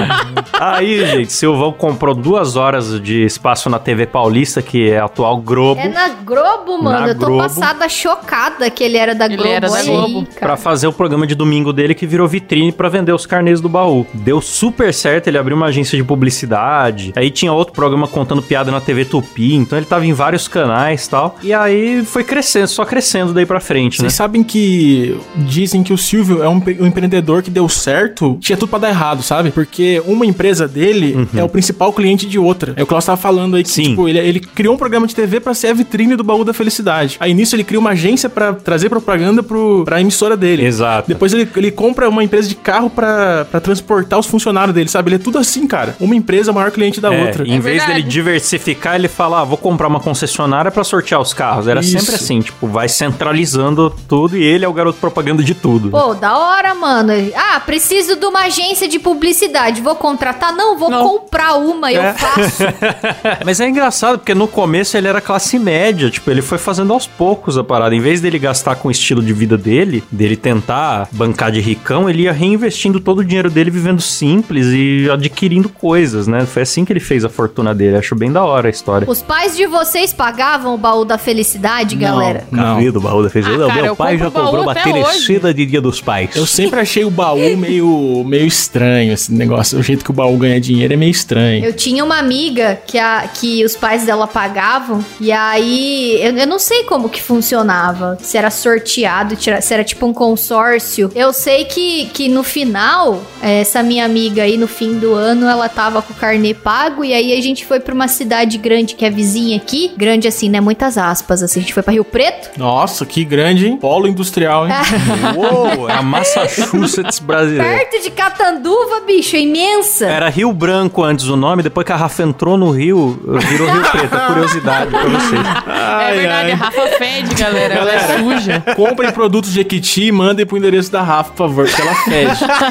Aí, 0.59 1.05
gente, 1.05 1.31
Silvão 1.31 1.71
comprou 1.71 2.13
duas 2.13 2.57
horas 2.57 2.99
de 3.01 3.23
espaço 3.23 3.69
na 3.69 3.79
TV 3.79 4.05
Paulista, 4.05 4.61
que 4.61 4.89
é 4.91 4.99
a 4.99 5.05
atual 5.05 5.37
Globo. 5.37 5.79
É 5.79 5.87
na 5.87 6.09
Globo, 6.09 6.83
mano. 6.83 6.99
Na 7.01 7.07
eu 7.07 7.15
tô 7.17 7.25
Globo. 7.27 7.43
passada 7.43 7.87
chocada 7.87 8.69
que 8.69 8.83
ele 8.83 8.97
era 8.97 9.15
da 9.15 9.25
Ele 9.25 9.37
Globo. 9.37 9.49
era 9.49 9.69
da 9.69 9.81
Globo. 9.81 10.19
aí, 10.29 10.39
Pra 10.39 10.57
fazer 10.57 10.87
o 10.87 10.93
programa 10.93 11.25
de 11.25 11.35
domingo 11.35 11.71
dele 11.71 11.95
que 11.95 12.05
virou 12.05 12.27
vitrine 12.27 12.60
pra 12.69 12.89
vender 12.89 13.13
os 13.13 13.25
carnês 13.25 13.61
do 13.61 13.69
baú. 13.69 14.05
Deu 14.13 14.41
super 14.41 14.93
certo, 14.93 15.27
ele 15.27 15.37
abriu 15.37 15.55
uma 15.55 15.67
agência 15.67 15.97
de 15.97 16.03
publicidade. 16.03 17.13
Aí 17.15 17.31
tinha 17.31 17.53
outro 17.53 17.73
programa 17.73 18.07
contando 18.07 18.41
piada 18.41 18.71
na 18.71 18.81
TV 18.81 19.05
Tupi, 19.05 19.55
então 19.55 19.77
ele 19.79 19.85
tava 19.85 20.05
em 20.05 20.11
vários 20.11 20.49
canais 20.49 21.05
e 21.05 21.09
tal. 21.09 21.37
E 21.41 21.53
aí 21.53 22.03
foi 22.03 22.23
crescendo, 22.23 22.67
só 22.67 22.83
crescendo 22.83 23.33
daí 23.33 23.45
pra 23.45 23.59
frente, 23.59 23.99
né? 24.01 24.09
Vocês 24.09 24.13
sabem 24.13 24.43
que 24.43 25.17
dizem 25.37 25.83
que 25.83 25.93
o 25.93 25.97
Silvio 25.97 26.43
é 26.43 26.49
um, 26.49 26.61
um 26.79 26.85
empreendedor 26.85 27.41
que 27.41 27.49
deu 27.49 27.67
certo, 27.69 28.37
tinha 28.41 28.57
tudo 28.57 28.69
pra 28.69 28.79
dar 28.79 28.89
errado, 28.89 29.23
sabe? 29.23 29.51
Porque 29.51 30.01
uma 30.05 30.25
empresa 30.25 30.67
dele 30.67 31.27
é 31.35 31.43
o 31.43 31.49
principal 31.49 31.93
cliente 31.93 32.25
de 32.25 32.37
outra. 32.37 32.73
É 32.75 32.83
o 32.83 32.85
que 32.85 32.91
Klaus 32.91 33.05
tava 33.05 33.17
falando 33.17 33.55
aí, 33.55 33.63
que, 33.63 33.69
Sim. 33.69 33.83
tipo, 33.83 34.09
ele, 34.09 34.19
ele 34.19 34.39
criou 34.41 34.75
um 34.75 34.77
programa 34.77 35.07
de 35.07 35.15
TV 35.15 35.39
pra 35.39 35.53
ser 35.53 35.67
a 35.67 35.73
vitrine 35.73 36.17
do 36.17 36.23
baú 36.25 36.43
da 36.43 36.53
felicidade. 36.53 37.15
Aí 37.21 37.33
nisso 37.33 37.55
ele 37.55 37.63
cria 37.63 37.79
uma 37.79 37.91
agência 37.91 38.29
pra 38.29 38.51
trazer 38.51 38.89
propaganda 38.89 39.41
pro, 39.41 39.83
pra 39.85 40.01
emissora 40.01 40.35
dele. 40.35 40.65
Exato. 40.65 41.07
Depois 41.07 41.31
ele, 41.33 41.47
ele 41.55 41.71
compra 41.71 42.09
uma 42.09 42.21
empresa 42.21 42.49
de 42.49 42.50
carro 42.55 42.89
pra, 42.89 43.45
pra 43.45 43.59
transportar 43.59 44.19
os 44.19 44.25
funcionários 44.25 44.73
dele, 44.73 44.89
sabe? 44.89 45.09
Ele 45.09 45.15
é 45.15 45.19
tudo 45.19 45.37
assim, 45.37 45.67
cara. 45.67 45.95
Uma 45.99 46.15
empresa 46.15 46.49
é 46.49 46.51
o 46.51 46.55
maior 46.55 46.71
cliente 46.71 46.99
da 47.01 47.13
É, 47.13 47.25
outra. 47.25 47.43
em 47.43 47.59
vez 47.59 47.77
verdade. 47.77 47.93
dele 47.93 48.03
diversificar, 48.07 48.95
ele 48.95 49.07
fala: 49.07 49.41
ah, 49.41 49.43
vou 49.43 49.57
comprar 49.57 49.87
uma 49.87 49.99
concessionária 49.99 50.71
pra 50.71 50.83
sortear 50.83 51.19
os 51.21 51.33
carros. 51.33 51.67
Era 51.67 51.79
Isso. 51.81 51.97
sempre 51.99 52.15
assim, 52.15 52.39
tipo, 52.41 52.67
vai 52.67 52.87
centralizando 52.89 53.93
tudo 54.07 54.37
e 54.37 54.43
ele 54.43 54.65
é 54.65 54.67
o 54.67 54.73
garoto 54.73 54.99
propaganda 54.99 55.43
de 55.43 55.53
tudo. 55.53 55.89
Pô, 55.89 56.13
da 56.13 56.37
hora, 56.37 56.73
mano. 56.75 57.11
Ah, 57.35 57.59
preciso 57.59 58.15
de 58.15 58.25
uma 58.25 58.41
agência 58.45 58.87
de 58.87 58.99
publicidade. 58.99 59.81
Vou 59.81 59.95
contratar? 59.95 60.53
Não, 60.55 60.77
vou 60.77 60.89
Não. 60.89 61.07
comprar 61.07 61.55
uma, 61.55 61.91
eu 61.91 62.01
É. 62.01 62.13
faço. 62.13 62.63
Mas 63.45 63.59
é 63.59 63.67
engraçado, 63.67 64.17
porque 64.19 64.33
no 64.33 64.47
começo 64.47 64.97
ele 64.97 65.07
era 65.07 65.21
classe 65.21 65.57
média, 65.59 66.09
tipo, 66.09 66.29
ele 66.29 66.41
foi 66.41 66.57
fazendo 66.57 66.93
aos 66.93 67.07
poucos 67.07 67.57
a 67.57 67.63
parada. 67.63 67.95
Em 67.95 67.99
vez 67.99 68.21
dele 68.21 68.39
gastar 68.39 68.75
com 68.75 68.87
o 68.87 68.91
estilo 68.91 69.21
de 69.21 69.33
vida 69.33 69.57
dele, 69.57 70.03
dele 70.11 70.35
tentar 70.35 71.07
bancar 71.11 71.51
de 71.51 71.59
ricão, 71.59 72.09
ele 72.09 72.23
ia 72.23 72.31
reinvestindo 72.41 72.99
todo 72.99 73.19
o 73.19 73.23
dinheiro 73.23 73.51
dele 73.51 73.69
vivendo 73.69 74.01
simples 74.01 74.65
e 74.71 75.07
adquirindo 75.11 75.69
coisas, 75.69 76.25
né? 76.25 76.43
Foi 76.47 76.63
assim 76.63 76.83
que 76.83 76.91
ele 76.91 76.99
fez 76.99 77.23
a 77.23 77.29
fortuna 77.29 77.75
dele. 77.75 77.97
Acho 77.97 78.15
bem 78.15 78.31
da 78.31 78.43
hora 78.43 78.67
a 78.67 78.71
história. 78.71 79.07
Os 79.07 79.21
pais 79.21 79.55
de 79.55 79.67
vocês 79.67 80.11
pagavam 80.11 80.73
o 80.73 80.77
baú 80.77 81.05
da 81.05 81.19
felicidade, 81.19 81.95
galera? 81.95 82.43
Não. 82.49 82.63
Cavido, 82.63 82.99
baú 82.99 83.21
da 83.21 83.29
fez. 83.29 83.45
Ah, 83.45 83.51
Não, 83.51 83.67
cara, 83.67 83.81
meu 83.81 83.91
eu 83.91 83.95
pai 83.95 84.17
já 84.17 84.31
comprou 84.31 84.63
uma 84.63 84.71
até 84.71 84.81
Telecida 84.81 85.53
de 85.53 85.67
Dia 85.67 85.79
dos 85.79 86.01
Pais. 86.01 86.35
Eu 86.35 86.47
sempre 86.47 86.79
achei 86.79 87.05
o 87.05 87.11
baú 87.11 87.55
meio, 87.55 88.23
meio 88.25 88.47
estranho, 88.47 89.13
esse 89.13 89.31
negócio. 89.31 89.77
O 89.77 89.83
jeito 89.83 90.03
que 90.03 90.09
o 90.09 90.13
baú 90.13 90.35
ganha 90.37 90.59
dinheiro 90.59 90.93
é 90.93 90.97
meio 90.97 91.11
estranho. 91.11 91.63
Eu 91.63 91.73
tinha 91.73 92.03
uma 92.03 92.17
amiga 92.17 92.81
que, 92.87 92.97
a, 92.97 93.27
que 93.31 93.63
os 93.63 93.75
pais 93.75 94.03
dela 94.03 94.25
pagavam, 94.25 95.05
e 95.19 95.31
aí 95.31 96.17
eu, 96.21 96.35
eu 96.35 96.47
não 96.47 96.57
sei 96.57 96.83
como 96.85 97.07
que 97.07 97.21
funcionava. 97.21 98.17
Se 98.19 98.35
era 98.35 98.49
sorteado, 98.49 99.35
se 99.39 99.73
era 99.73 99.83
tipo 99.83 100.07
um 100.07 100.13
consórcio. 100.13 101.11
Eu 101.13 101.31
sei 101.31 101.65
que, 101.65 102.07
que 102.07 102.30
no 102.31 102.43
final, 102.43 103.21
essa 103.41 103.83
minha 103.83 104.05
amiga 104.05 104.43
aí, 104.43 104.57
no 104.57 104.67
fim 104.67 104.97
do 104.97 105.13
ano, 105.13 105.47
ela 105.47 105.69
tava 105.69 106.01
com 106.01 106.13
o 106.13 106.15
carnê 106.15 106.53
pago, 106.53 107.03
e 107.03 107.13
aí 107.13 107.37
a 107.37 107.41
gente 107.41 107.65
foi 107.65 107.79
pra 107.79 107.93
uma 107.93 108.07
cidade 108.07 108.57
grande 108.57 108.95
que 108.95 109.05
é 109.05 109.09
vizinha 109.09 109.57
aqui. 109.57 109.91
Grande 109.97 110.27
assim, 110.27 110.49
né? 110.49 110.59
Muitas 110.59 110.97
aspas, 110.97 111.43
assim. 111.43 111.59
A 111.59 111.63
gente 111.63 111.73
foi 111.73 111.83
pra 111.83 111.93
Rio 111.93 112.03
Preto. 112.05 112.51
Nossa, 112.57 113.05
que 113.05 113.23
grande, 113.23 113.67
hein? 113.67 113.77
Polo 113.77 114.07
industrial, 114.07 114.67
hein? 114.67 114.73
Uou, 115.35 115.89
é 115.89 115.93
a 115.93 116.01
Massachusetts 116.01 117.19
brasileira. 117.19 117.63
Perto 117.63 118.03
de 118.03 118.11
Catanduva, 118.11 119.01
bicho, 119.05 119.35
é 119.35 119.41
imensa. 119.41 120.05
Era 120.05 120.29
Rio 120.29 120.51
Branco 120.51 121.03
antes 121.03 121.25
o 121.27 121.35
nome, 121.35 121.63
depois 121.63 121.85
que 121.85 121.91
a 121.91 121.95
Rafa 121.95 122.23
entrou 122.23 122.57
no 122.57 122.71
Rio, 122.71 123.19
virou 123.49 123.69
Rio 123.69 123.81
Preto. 123.91 124.15
É 124.15 124.27
Curiosidade 124.27 124.91
pra 124.91 125.03
vocês. 125.03 125.41
é 125.41 126.13
verdade, 126.15 126.51
a 126.51 126.55
Rafa 126.55 126.87
fede, 126.97 127.35
galera. 127.35 127.73
Ela 127.73 127.91
é 127.93 128.17
suja. 128.19 128.63
Comprem 128.75 129.11
produtos 129.11 129.51
Jequiti 129.51 130.05
e 130.05 130.11
mandem 130.11 130.45
pro 130.45 130.57
endereço 130.57 130.91
da 130.91 131.01
Rafa, 131.01 131.31
por 131.31 131.37
favor, 131.49 131.65
porque 131.67 131.81
ela 131.81 131.95
fede. 131.95 132.20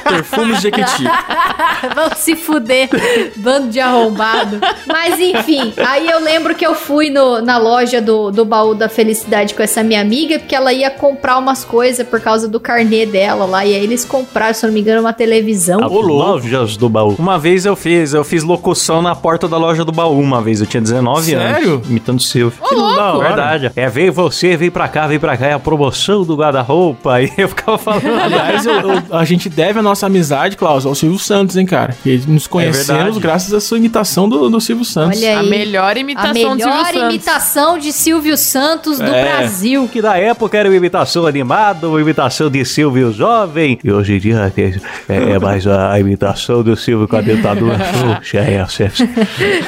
Perfumes 0.08 0.60
Jequiti. 0.60 1.04
Vão 1.94 2.10
se 2.16 2.36
fuder, 2.36 2.88
bando 3.36 3.68
de 3.68 3.80
arrombado. 3.80 4.58
Mas 4.86 5.18
enfim, 5.18 5.72
aí 5.86 6.08
eu 6.08 6.20
lembro 6.20 6.54
que 6.54 6.66
eu 6.66 6.74
fui 6.74 7.10
no- 7.10 7.40
na 7.40 7.56
loja 7.58 8.00
do, 8.00 8.30
do 8.30 8.44
baú 8.44 8.74
da 8.74 8.88
felicidade 8.88 9.54
com 9.54 9.62
essa 9.62 9.82
minha 9.82 10.00
amiga, 10.00 10.38
porque 10.38 10.54
ela 10.54 10.72
ia 10.72 10.90
comprar 10.90 11.38
umas 11.38 11.64
coisas 11.64 12.06
por 12.06 12.20
causa 12.20 12.48
do 12.48 12.60
carnê 12.60 13.06
dela 13.06 13.44
lá. 13.46 13.64
E 13.64 13.74
aí 13.74 13.82
eles 13.82 14.04
compraram, 14.04 14.54
se 14.54 14.66
não 14.66 14.72
me 14.72 14.80
engano, 14.80 15.00
uma 15.00 15.12
televisão. 15.12 15.82
As 15.84 15.90
lojas 15.90 16.76
do 16.76 16.88
baú. 16.88 17.14
Uma 17.18 17.38
vez 17.38 17.64
eu 17.66 17.74
fiz, 17.76 18.12
eu 18.14 18.24
fiz 18.24 18.42
locução 18.42 19.00
na 19.02 19.14
porta 19.14 19.48
da 19.48 19.56
loja 19.56 19.84
do 19.84 19.92
baú 19.92 20.18
uma 20.20 20.40
vez. 20.42 20.60
Eu 20.60 20.66
tinha 20.66 20.80
19 20.80 21.30
Sério? 21.30 21.74
anos. 21.74 21.88
Imitando 21.88 22.18
o 22.18 22.22
Silvio. 22.22 22.58
Que 22.68 22.74
da 22.74 23.14
hora. 23.14 23.28
Verdade. 23.28 23.72
É, 23.76 23.88
veio 23.88 24.12
você, 24.12 24.56
veio 24.56 24.72
pra 24.72 24.88
cá, 24.88 25.06
veio 25.06 25.20
pra 25.20 25.36
cá. 25.36 25.46
É 25.46 25.52
a 25.54 25.58
promoção 25.58 26.22
do 26.24 26.36
guarda-roupa. 26.36 27.14
Aí 27.14 27.32
eu 27.38 27.48
ficava 27.48 27.78
falando. 27.78 28.06
Aliás, 28.20 28.66
eu- 28.66 28.72
eu- 28.80 29.02
a 29.10 29.24
gente 29.30 29.48
deve 29.48 29.78
a 29.78 29.82
nossa 29.82 30.06
amizade, 30.06 30.56
Klaus, 30.56 30.84
ao 30.86 30.94
Silvio 30.94 31.18
Santos, 31.18 31.56
hein, 31.56 31.66
cara? 31.66 31.94
Que 32.02 32.20
nos 32.26 32.46
conhecemos 32.46 32.86
verdade. 33.02 33.20
graças 33.20 33.52
à 33.54 33.60
sua 33.60 33.78
imitação 33.78 34.28
do, 34.28 34.48
do 34.48 34.60
Silvio 34.60 34.84
Santos. 34.84 35.18
Olha 35.20 35.38
A 35.38 35.40
aí. 35.40 35.48
melhor 35.48 35.96
A 35.96 36.00
imitação 36.00 36.32
de 36.56 36.62
Silvio 36.62 36.66
melhor 36.66 36.84
Santos. 36.86 37.00
imitação 37.14 37.78
de 37.78 37.92
Silvio 37.92 38.36
Santos 38.36 38.98
do 38.98 39.04
É. 39.04 39.24
Brasil. 39.24 39.88
que 39.90 40.00
na 40.02 40.16
época 40.16 40.56
era 40.58 40.68
uma 40.68 40.76
imitação 40.76 41.26
animada, 41.26 41.88
uma 41.88 42.00
imitação 42.00 42.50
de 42.50 42.64
Silvio 42.64 43.12
jovem. 43.12 43.78
E 43.82 43.90
hoje 43.92 44.14
em 44.14 44.18
dia 44.18 44.52
é, 44.56 45.32
é 45.34 45.38
mais 45.38 45.66
a, 45.66 45.92
a 45.92 46.00
imitação 46.00 46.62
do 46.62 46.76
Silvio 46.76 47.06
com 47.08 47.16
a 47.16 47.20
dentadura. 47.20 47.78
Puxa, 48.18 48.38
é 48.38 48.54
essa. 48.54 48.90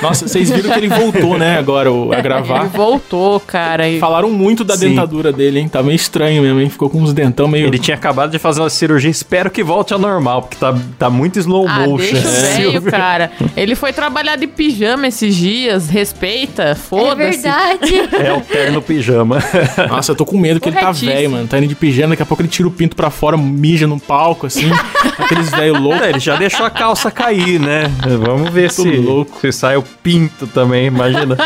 Nossa, 0.03 0.27
vocês 0.29 0.51
viram 0.51 0.71
que 0.71 0.79
ele 0.79 0.89
voltou, 0.89 1.39
né, 1.39 1.59
agora 1.59 1.91
o- 1.93 2.11
a 2.13 2.15
Ele 2.15 2.23
gravar. 2.23 2.65
voltou, 2.67 3.39
cara. 3.41 3.89
E... 3.89 3.99
Falaram 3.99 4.31
muito 4.31 4.65
da 4.65 4.77
Sim. 4.77 4.91
dentadura 4.91 5.33
dele, 5.33 5.61
hein? 5.61 5.69
Tá 5.69 5.83
meio 5.83 5.97
estranho 5.97 6.43
mesmo, 6.43 6.61
hein? 6.61 6.69
Ficou 6.69 6.89
com 6.91 7.01
uns 7.01 7.13
dentão 7.13 7.47
meio. 7.49 7.67
Ele 7.67 7.79
tinha 7.79 7.97
acabado 7.97 8.31
de 8.31 8.39
fazer 8.39 8.61
uma 8.61 8.71
cirurgia, 8.71 9.11
espero 9.11 9.51
que 9.53 9.63
volte 9.63 9.93
ao 9.93 9.99
normal, 9.99 10.43
porque 10.43 10.57
tá, 10.57 10.75
tá 10.99 11.09
muito 11.11 11.39
slow 11.39 11.67
Ah, 11.69 11.81
motion. 11.87 11.97
deixa 12.13 12.29
o 12.29 12.31
velho, 12.31 12.71
Silvio. 12.73 12.91
cara. 12.91 13.31
Ele 13.57 13.75
foi 13.75 13.93
trabalhar 13.93 14.37
de 14.37 14.47
pijama 14.47 15.07
esses 15.07 15.35
dias. 15.37 15.89
Respeita, 15.89 16.63
É 16.63 16.75
foda-se. 16.75 17.17
verdade. 17.43 17.95
É 18.25 18.33
o 18.33 18.41
terno 18.41 18.83
pijama. 18.83 19.39
Nossa, 19.89 20.13
eu 20.13 20.17
tô 20.17 20.25
com 20.25 20.37
medo 20.39 20.59
que 20.61 20.69
ele 20.69 20.77
tá 20.77 20.91
velho, 20.93 21.31
mano. 21.31 21.47
Tá 21.47 21.59
indo 21.59 21.67
de 21.69 21.75
pijama, 21.75 22.11
daqui 22.11 22.23
a 22.23 22.27
pouco 22.27 22.43
ele 22.43 22.49
tira 22.49 22.67
o 22.67 22.71
pinto 22.71 22.97
pra 22.97 23.11
fora, 23.11 23.37
mija 23.37 23.87
num 23.87 23.99
palco, 23.99 24.47
assim. 24.47 24.71
aqueles 25.19 25.51
velho 25.51 25.79
louco. 25.81 26.03
É, 26.03 26.11
ele 26.11 26.21
já 26.21 26.37
deixou 26.37 26.65
a 26.67 26.71
calça 26.71 27.11
cair, 27.11 27.61
né? 27.61 27.91
Vamos 28.25 28.51
ver 28.51 28.71
se, 28.71 28.89
louco. 28.97 29.39
se 29.41 29.53
sai 29.53 29.77
o 29.77 29.83
pinto 29.83 30.47
também, 30.47 30.87
imagina. 30.87 31.37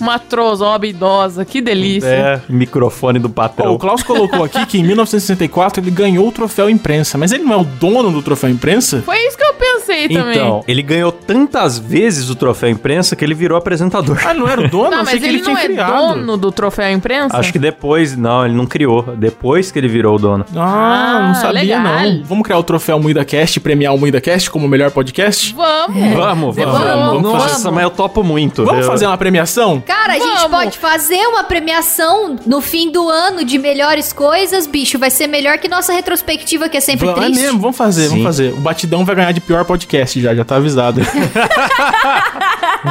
Uma 0.00 0.18
trozoba 0.18 0.86
idosa, 0.86 1.44
que 1.44 1.60
delícia. 1.60 2.08
É, 2.08 2.40
microfone 2.48 3.18
do 3.18 3.28
patrão. 3.28 3.74
o 3.74 3.78
Klaus 3.78 4.02
colocou 4.02 4.44
aqui 4.44 4.64
que 4.66 4.78
em 4.78 4.82
1964 4.84 5.82
ele 5.82 5.90
ganhou 5.90 6.28
o 6.28 6.32
troféu 6.32 6.70
imprensa, 6.70 7.18
mas 7.18 7.32
ele 7.32 7.44
não 7.50 7.58
é 7.58 7.60
o 7.60 7.64
dono 7.64 8.10
do 8.10 8.22
troféu 8.22 8.48
imprensa? 8.50 9.02
Foi 9.04 9.16
isso 9.26 9.36
que 9.36 9.44
eu 9.44 9.54
pensei 9.54 10.08
também. 10.08 10.36
Então, 10.36 10.64
ele 10.66 10.82
ganhou 10.82 11.10
tantas 11.12 11.78
vezes 11.78 12.30
o 12.30 12.34
troféu 12.34 12.70
imprensa 12.70 13.14
que 13.16 13.24
ele 13.24 13.34
virou 13.34 13.58
apresentador. 13.58 14.18
Ah, 14.24 14.32
não 14.34 14.48
era 14.48 14.60
o 14.62 14.68
dono? 14.68 14.90
Não, 14.90 14.98
mas 14.98 15.10
que 15.10 15.16
ele, 15.16 15.26
ele, 15.28 15.40
tinha 15.40 15.54
não 15.54 15.60
é 15.60 15.64
criado. 15.64 15.96
dono 16.14 16.36
do 16.36 16.52
troféu 16.52 16.90
imprensa? 16.90 17.36
Acho 17.36 17.52
que 17.52 17.58
depois, 17.58 18.16
não, 18.16 18.44
ele 18.46 18.54
não 18.54 18.66
criou. 18.66 19.02
Depois 19.16 19.70
que 19.72 19.78
ele 19.78 19.88
virou 19.88 20.16
o 20.16 20.18
dono. 20.18 20.44
Ah, 20.56 21.16
Ah, 21.20 21.28
não 21.28 21.34
sabia 21.34 21.60
legal. 21.60 21.80
não. 21.82 22.22
Vamos 22.24 22.44
criar 22.44 22.58
o 22.58 22.62
troféu 22.62 22.98
MuidaCast 23.00 23.58
e 23.58 23.60
premiar 23.60 23.94
o 23.94 23.98
MuidaCast 23.98 24.50
como 24.50 24.66
o 24.66 24.68
melhor 24.68 24.90
podcast? 24.90 25.54
Vamos. 25.54 26.14
Vamos, 26.14 26.56
vamos. 26.56 26.80
Vamos, 26.80 27.22
Nossa, 27.22 27.48
vamos. 27.58 27.72
mas 27.74 27.84
eu 27.84 27.90
topo 27.90 28.22
muito. 28.22 28.64
Vamos 28.64 28.84
Eu- 28.86 28.90
fazer 28.92 29.06
uma 29.06 29.18
premiação? 29.18 29.80
Cara, 29.80 30.12
a 30.14 30.18
gente 30.18 30.26
Vamos. 30.42 30.50
pode 30.50 30.78
fazer 30.78 31.26
uma 31.26 31.42
premiação 31.44 32.36
no 32.46 32.60
fim 32.60 32.90
do 32.90 33.08
ano 33.08 33.44
de 33.44 33.58
melhores 33.58 34.12
coisas, 34.12 34.66
bicho. 34.66 34.98
Vai 34.98 35.10
ser 35.10 35.26
melhor 35.26 35.58
que 35.58 35.68
nossa 35.68 35.92
retrospectiva, 35.92 36.68
que 36.68 36.76
é 36.76 36.80
sempre 36.80 37.06
Vamos, 37.06 37.20
é 37.22 37.24
triste. 37.26 37.39
Mesmo, 37.40 37.58
vamos 37.60 37.76
fazer, 37.76 38.02
Sim. 38.02 38.08
vamos 38.10 38.24
fazer. 38.24 38.52
O 38.52 38.56
Batidão 38.56 39.04
vai 39.04 39.14
ganhar 39.14 39.32
de 39.32 39.40
pior 39.40 39.64
podcast 39.64 40.20
já, 40.20 40.34
já 40.34 40.44
tá 40.44 40.56
avisado. 40.56 41.00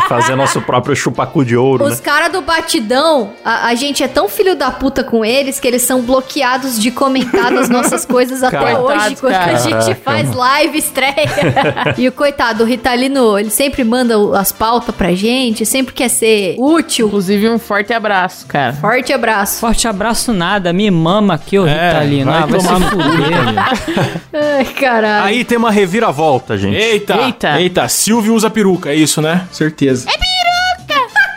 Fazer 0.08 0.36
nosso 0.36 0.62
próprio 0.62 0.96
chupacu 0.96 1.44
de 1.44 1.58
ouro, 1.58 1.86
né? 1.86 1.92
Os 1.92 2.00
caras 2.00 2.32
do 2.32 2.42
Batidão, 2.42 3.32
a, 3.44 3.68
a 3.68 3.76
gente 3.76 4.04
é 4.04 4.08
tão 4.08 4.30
filho 4.30 4.56
da 4.56 4.70
puta 4.70 5.04
com 5.04 5.26
eles 5.26 5.60
que 5.60 5.68
eles 5.68 5.82
são 5.82 6.02
bloqueados 6.02 6.80
de 6.80 6.92
comentar 6.92 7.52
das 7.52 7.70
nossas 7.70 8.06
coisas 8.06 8.44
até 8.44 8.78
hoje, 8.78 9.16
quando 9.16 9.34
a 9.34 9.56
gente 9.56 9.96
faz 9.96 10.34
live, 10.34 10.78
estreia. 10.78 11.16
e 11.98 12.08
o 12.08 12.12
coitado, 12.12 12.64
o 12.64 12.68
Ritalino, 12.68 13.38
ele 13.38 13.50
sempre 13.50 13.84
manda 13.84 14.16
as 14.40 14.52
pautas 14.52 14.94
pra 14.94 15.14
gente, 15.14 15.66
sempre 15.66 15.94
quer 15.94 16.10
ser 16.10 16.56
útil. 16.60 17.08
Inclusive, 17.08 17.50
um 17.50 17.58
forte 17.60 17.92
abraço, 17.92 18.46
cara. 18.48 18.74
Forte 18.74 19.12
abraço. 19.12 19.60
Forte 19.60 19.88
abraço 19.88 20.34
nada, 20.34 20.72
me 20.72 20.90
mama 20.92 21.34
aqui, 21.34 21.58
ô 21.58 21.66
É, 21.66 21.88
Ritalino. 21.88 22.32
vai 22.32 22.42
Ah, 22.42 22.46
vai 22.46 22.60
tomar 22.60 22.80
no. 22.80 22.90
Ai, 24.58 24.66
caralho. 24.66 25.26
Aí 25.26 25.44
tem 25.44 25.58
uma 25.58 25.72
reviravolta, 25.72 26.58
gente. 26.58 26.76
Eita, 26.76 27.16
Eita. 27.18 27.62
eita. 27.62 27.88
Silvio 27.90 28.34
usa 28.34 28.50
peruca, 28.50 28.90
é 28.92 28.96
isso, 28.96 29.22
né? 29.22 29.48
Certeza. 29.52 30.08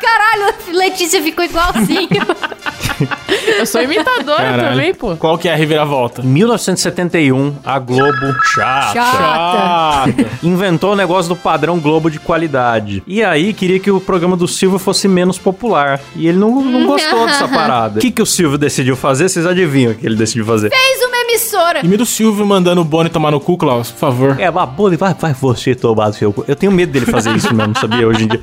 Caralho, 0.00 0.54
a 0.68 0.72
Letícia 0.76 1.22
ficou 1.22 1.44
igualzinho. 1.44 2.08
Eu 3.58 3.66
sou 3.66 3.82
imitadora 3.82 4.36
Caralho. 4.42 4.68
também, 4.70 4.94
pô. 4.94 5.16
Qual 5.16 5.36
que 5.38 5.48
é 5.48 5.52
a 5.52 5.56
reviravolta? 5.56 6.22
Em 6.22 6.26
1971, 6.26 7.56
a 7.64 7.78
Globo, 7.78 8.32
chata, 8.54 8.92
Chata. 8.92 10.14
inventou 10.42 10.92
o 10.92 10.96
negócio 10.96 11.28
do 11.28 11.36
padrão 11.36 11.78
Globo 11.80 12.10
de 12.10 12.18
qualidade. 12.18 13.02
E 13.06 13.22
aí 13.22 13.52
queria 13.52 13.80
que 13.80 13.90
o 13.90 14.00
programa 14.00 14.36
do 14.36 14.46
Silvio 14.46 14.78
fosse 14.78 15.08
menos 15.08 15.38
popular. 15.38 16.00
E 16.14 16.26
ele 16.28 16.38
não, 16.38 16.62
não 16.62 16.86
gostou 16.86 17.26
dessa 17.26 17.48
parada. 17.48 17.98
O 17.98 18.02
que, 18.02 18.10
que 18.10 18.22
o 18.22 18.26
Silvio 18.26 18.58
decidiu 18.58 18.94
fazer? 18.96 19.28
Vocês 19.28 19.46
adivinham 19.46 19.92
o 19.92 19.94
que 19.94 20.06
ele 20.06 20.16
decidiu 20.16 20.44
fazer? 20.44 20.70
Fez 20.70 21.01
emissora. 21.22 21.84
Imita 21.84 22.02
o 22.02 22.06
Silvio 22.06 22.44
mandando 22.46 22.80
o 22.80 22.84
Boni 22.84 23.08
tomar 23.10 23.30
no 23.30 23.40
cu, 23.40 23.56
Klaus, 23.56 23.90
por 23.90 23.98
favor. 23.98 24.40
É, 24.40 24.50
mas 24.50 24.68
Boni, 24.70 24.96
vai, 24.96 25.14
vai 25.14 25.32
você 25.32 25.74
tomar 25.74 26.08
no 26.08 26.14
seu 26.14 26.32
cu. 26.32 26.44
Eu 26.46 26.56
tenho 26.56 26.72
medo 26.72 26.92
dele 26.92 27.06
fazer 27.06 27.34
isso 27.36 27.52
mesmo, 27.54 27.76
sabia? 27.78 28.06
Hoje 28.06 28.24
em 28.24 28.28
dia. 28.28 28.40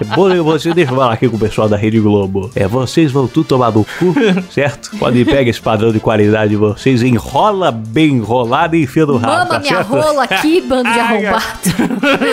É, 0.00 0.04
Boni, 0.04 0.38
você 0.40 0.72
deixa 0.74 0.90
eu 0.92 0.96
falar 0.96 1.12
aqui 1.12 1.28
com 1.28 1.36
o 1.36 1.38
pessoal 1.38 1.68
da 1.68 1.76
Rede 1.76 2.00
Globo. 2.00 2.50
É, 2.54 2.66
vocês 2.66 3.10
vão 3.12 3.26
tudo 3.26 3.46
tomar 3.46 3.70
no 3.72 3.84
cu, 3.84 4.14
certo? 4.50 4.90
Pode 4.98 5.24
pegar 5.24 5.48
esse 5.50 5.60
padrão 5.60 5.92
de 5.92 6.00
qualidade 6.00 6.50
de 6.50 6.56
vocês, 6.56 7.02
enrola 7.02 7.70
bem 7.70 8.10
enrolado 8.14 8.76
e 8.76 8.82
enfia 8.82 9.06
no 9.06 9.16
rabo, 9.16 9.32
Mama 9.32 9.46
tá 9.46 9.58
minha 9.60 9.74
certo? 9.76 9.88
rola 9.88 10.24
aqui, 10.24 10.60
bando 10.60 10.90
de 10.92 10.98
arrombado. 10.98 11.42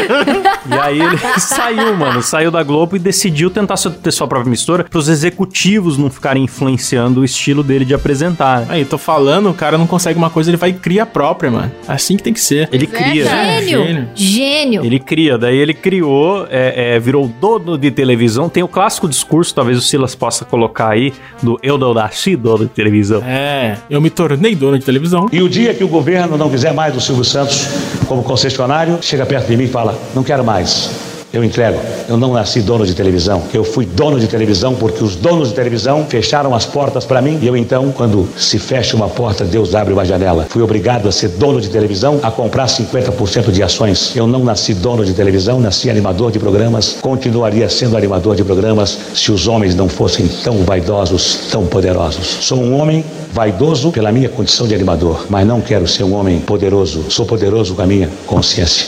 Aí 0.89 0.99
ele 0.99 1.17
saiu, 1.39 1.95
mano, 1.95 2.21
saiu 2.21 2.51
da 2.51 2.63
Globo 2.63 2.95
e 2.95 2.99
decidiu 2.99 3.49
tentar 3.49 3.75
ter 3.75 4.11
sua 4.11 4.27
própria 4.27 4.49
emissora 4.49 4.83
pros 4.83 5.07
executivos 5.07 5.97
não 5.97 6.09
ficarem 6.09 6.43
influenciando 6.43 7.21
o 7.21 7.25
estilo 7.25 7.63
dele 7.63 7.85
de 7.85 7.93
apresentar. 7.93 8.61
né? 8.61 8.67
Aí, 8.69 8.85
tô 8.85 8.97
falando, 8.97 9.49
o 9.49 9.53
cara 9.53 9.77
não 9.77 9.87
consegue 9.87 10.17
uma 10.17 10.29
coisa, 10.29 10.49
ele 10.49 10.57
vai 10.57 10.69
e 10.71 10.73
cria 10.73 11.03
a 11.03 11.05
própria, 11.05 11.51
mano. 11.51 11.71
Assim 11.87 12.17
que 12.17 12.23
tem 12.23 12.33
que 12.33 12.39
ser. 12.41 12.69
Ele 12.71 12.87
cria. 12.87 13.25
cara. 13.25 13.61
Gênio. 13.61 13.85
gênio. 13.85 14.09
Gênio. 14.15 14.85
Ele 14.85 14.99
cria, 14.99 15.37
daí 15.37 15.57
ele 15.57 15.73
criou, 15.73 16.47
é, 16.49 16.95
é, 16.95 16.99
virou 16.99 17.27
dono 17.27 17.77
de 17.77 17.91
televisão. 17.91 18.49
Tem 18.49 18.63
o 18.63 18.67
clássico 18.67 19.07
discurso, 19.07 19.53
talvez 19.53 19.77
o 19.77 19.81
Silas 19.81 20.15
possa 20.15 20.45
colocar 20.45 20.89
aí, 20.89 21.13
do 21.41 21.59
eu 21.61 21.77
não 21.77 21.93
nasci 21.93 22.35
dono 22.35 22.65
de 22.65 22.71
televisão. 22.71 23.21
É, 23.23 23.77
eu 23.89 24.01
me 24.01 24.09
tornei 24.09 24.55
dono 24.55 24.77
de 24.77 24.85
televisão. 24.85 25.27
E 25.31 25.41
o 25.41 25.49
dia 25.49 25.73
que 25.73 25.83
o 25.83 25.87
governo 25.87 26.37
não 26.37 26.49
quiser 26.49 26.73
mais 26.73 26.93
do 26.93 27.01
Silvio 27.01 27.23
Santos 27.23 27.67
como 28.09 28.23
concessionário, 28.23 28.97
chega 29.01 29.25
perto 29.25 29.47
de 29.47 29.55
mim 29.55 29.65
e 29.65 29.67
fala: 29.67 29.95
não 30.15 30.23
quero 30.23 30.43
mais. 30.43 31.08
Eu 31.31 31.43
entrego. 31.43 31.79
Eu 32.07 32.17
não 32.17 32.33
nasci 32.33 32.59
dono 32.59 32.85
de 32.85 32.95
televisão. 32.95 33.43
Eu 33.53 33.63
fui 33.63 33.85
dono 33.85 34.19
de 34.19 34.27
televisão 34.27 34.73
porque 34.73 35.03
os 35.03 35.15
donos 35.15 35.49
de 35.49 35.53
televisão 35.53 36.05
fecharam 36.09 36.55
as 36.55 36.65
portas 36.65 37.05
para 37.05 37.21
mim. 37.21 37.37
E 37.39 37.45
eu 37.45 37.55
então, 37.55 37.91
quando 37.91 38.27
se 38.35 38.57
fecha 38.57 38.95
uma 38.95 39.07
porta, 39.07 39.45
Deus 39.45 39.75
abre 39.75 39.93
uma 39.93 40.03
janela. 40.03 40.47
Fui 40.49 40.63
obrigado 40.63 41.07
a 41.07 41.11
ser 41.11 41.29
dono 41.29 41.61
de 41.61 41.69
televisão, 41.69 42.19
a 42.23 42.31
comprar 42.31 42.65
50% 42.65 43.51
de 43.51 43.61
ações. 43.61 44.15
Eu 44.15 44.25
não 44.25 44.43
nasci 44.43 44.73
dono 44.73 45.05
de 45.05 45.13
televisão, 45.13 45.59
nasci 45.59 45.87
animador 45.87 46.31
de 46.31 46.39
programas. 46.39 46.97
Continuaria 46.99 47.69
sendo 47.69 47.95
animador 47.95 48.35
de 48.35 48.43
programas 48.43 48.97
se 49.13 49.31
os 49.31 49.47
homens 49.47 49.75
não 49.75 49.87
fossem 49.87 50.27
tão 50.43 50.63
vaidosos, 50.63 51.47
tão 51.51 51.67
poderosos. 51.67 52.25
Sou 52.41 52.59
um 52.59 52.75
homem 52.79 53.05
vaidoso 53.31 53.91
pela 53.91 54.11
minha 54.11 54.29
condição 54.29 54.67
de 54.67 54.73
animador, 54.73 55.27
mas 55.29 55.45
não 55.45 55.61
quero 55.61 55.87
ser 55.87 56.03
um 56.03 56.15
homem 56.15 56.39
poderoso. 56.39 57.05
Sou 57.09 57.25
poderoso 57.25 57.75
com 57.75 57.83
a 57.83 57.85
minha 57.85 58.09
consciência. 58.25 58.87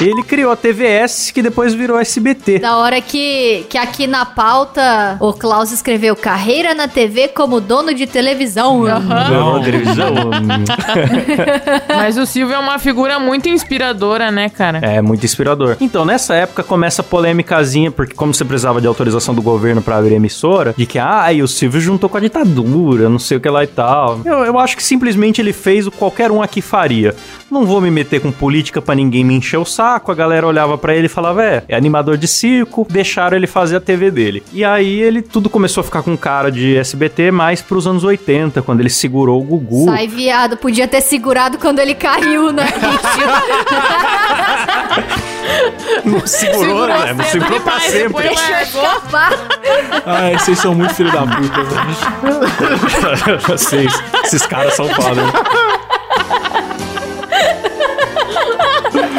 Ele 0.00 0.22
criou 0.22 0.52
a 0.52 0.56
TVS, 0.56 1.32
que 1.32 1.42
depois 1.42 1.74
virou 1.74 1.98
SBT. 1.98 2.60
Da 2.60 2.76
hora 2.76 3.00
que, 3.00 3.66
que 3.68 3.76
aqui 3.76 4.06
na 4.06 4.24
pauta 4.24 5.16
o 5.20 5.32
Klaus 5.32 5.72
escreveu 5.72 6.14
carreira 6.14 6.74
na 6.74 6.86
TV 6.86 7.28
como 7.28 7.60
dono 7.60 7.92
de 7.92 8.06
televisão. 8.06 8.84
Não, 8.84 9.60
televisão. 9.62 10.14
Mas 11.88 12.16
o 12.16 12.24
Silvio 12.26 12.54
é 12.54 12.58
uma 12.58 12.78
figura 12.78 13.18
muito 13.18 13.48
inspiradora, 13.48 14.30
né, 14.30 14.48
cara? 14.48 14.78
É, 14.78 15.02
muito 15.02 15.24
inspirador. 15.24 15.76
Então, 15.80 16.04
nessa 16.04 16.34
época 16.34 16.62
começa 16.62 17.02
a 17.02 17.04
polêmicazinha, 17.04 17.90
porque 17.90 18.14
como 18.14 18.32
você 18.32 18.44
precisava 18.44 18.80
de 18.80 18.86
autorização 18.86 19.34
do 19.34 19.42
governo 19.42 19.82
pra 19.82 19.96
abrir 19.96 20.14
emissora, 20.14 20.74
de 20.76 20.86
que, 20.86 20.98
ah, 20.98 21.32
e 21.32 21.42
o 21.42 21.48
Silvio 21.48 21.80
juntou 21.80 22.08
com 22.08 22.16
a 22.16 22.20
ditadura, 22.20 23.08
não 23.08 23.18
sei 23.18 23.36
o 23.36 23.40
que 23.40 23.48
lá 23.48 23.64
e 23.64 23.66
tal. 23.66 24.20
Eu, 24.24 24.44
eu 24.44 24.58
acho 24.58 24.76
que 24.76 24.82
simplesmente 24.82 25.40
ele 25.40 25.52
fez 25.52 25.86
o 25.86 25.90
que 25.90 25.98
qualquer 25.98 26.30
um 26.30 26.40
aqui 26.40 26.62
faria. 26.62 27.14
Não 27.50 27.66
vou 27.66 27.80
me 27.80 27.90
meter 27.90 28.20
com 28.20 28.30
política 28.30 28.80
pra 28.80 28.94
ninguém 28.94 29.24
me 29.24 29.34
encher 29.34 29.47
o 29.56 29.64
saco. 29.64 30.10
A 30.12 30.14
galera 30.14 30.46
olhava 30.46 30.76
pra 30.76 30.94
ele 30.94 31.06
e 31.06 31.08
falava, 31.08 31.42
é, 31.44 31.62
é 31.68 31.76
animador 31.76 32.16
de 32.16 32.26
circo, 32.28 32.86
deixaram 32.90 33.36
ele 33.36 33.46
fazer 33.46 33.76
a 33.76 33.80
TV 33.80 34.10
dele. 34.10 34.42
E 34.52 34.64
aí 34.64 35.00
ele 35.00 35.22
tudo 35.22 35.48
começou 35.48 35.80
a 35.80 35.84
ficar 35.84 36.02
com 36.02 36.16
cara 36.16 36.50
de 36.50 36.76
SBT 36.76 37.30
mais 37.30 37.62
pros 37.62 37.86
anos 37.86 38.04
80, 38.04 38.60
quando 38.62 38.80
ele 38.80 38.90
segurou 38.90 39.40
o 39.40 39.44
Gugu. 39.44 39.84
Sai 39.86 40.06
viado, 40.08 40.56
podia 40.56 40.86
ter 40.88 41.00
segurado 41.00 41.56
quando 41.58 41.78
ele 41.78 41.94
caiu, 41.94 42.52
né? 42.52 42.66
Não 46.04 46.26
segurou, 46.26 46.86
né? 46.86 47.12
Não 47.14 47.24
segurou 47.24 47.60
pra 47.60 47.80
sempre. 47.80 48.02
depois 48.08 48.26
Deixa 48.26 48.42
eu 48.44 48.50
largou. 48.52 48.82
escapar. 48.82 49.32
Ai, 50.06 50.38
vocês 50.38 50.58
são 50.58 50.74
muito 50.74 50.94
filho 50.94 51.10
da 51.12 51.22
puta, 51.26 51.62
velho. 51.64 53.38
Vocês, 53.48 53.92
esses 54.24 54.46
caras 54.46 54.74
são 54.74 54.88
foda. 54.88 55.22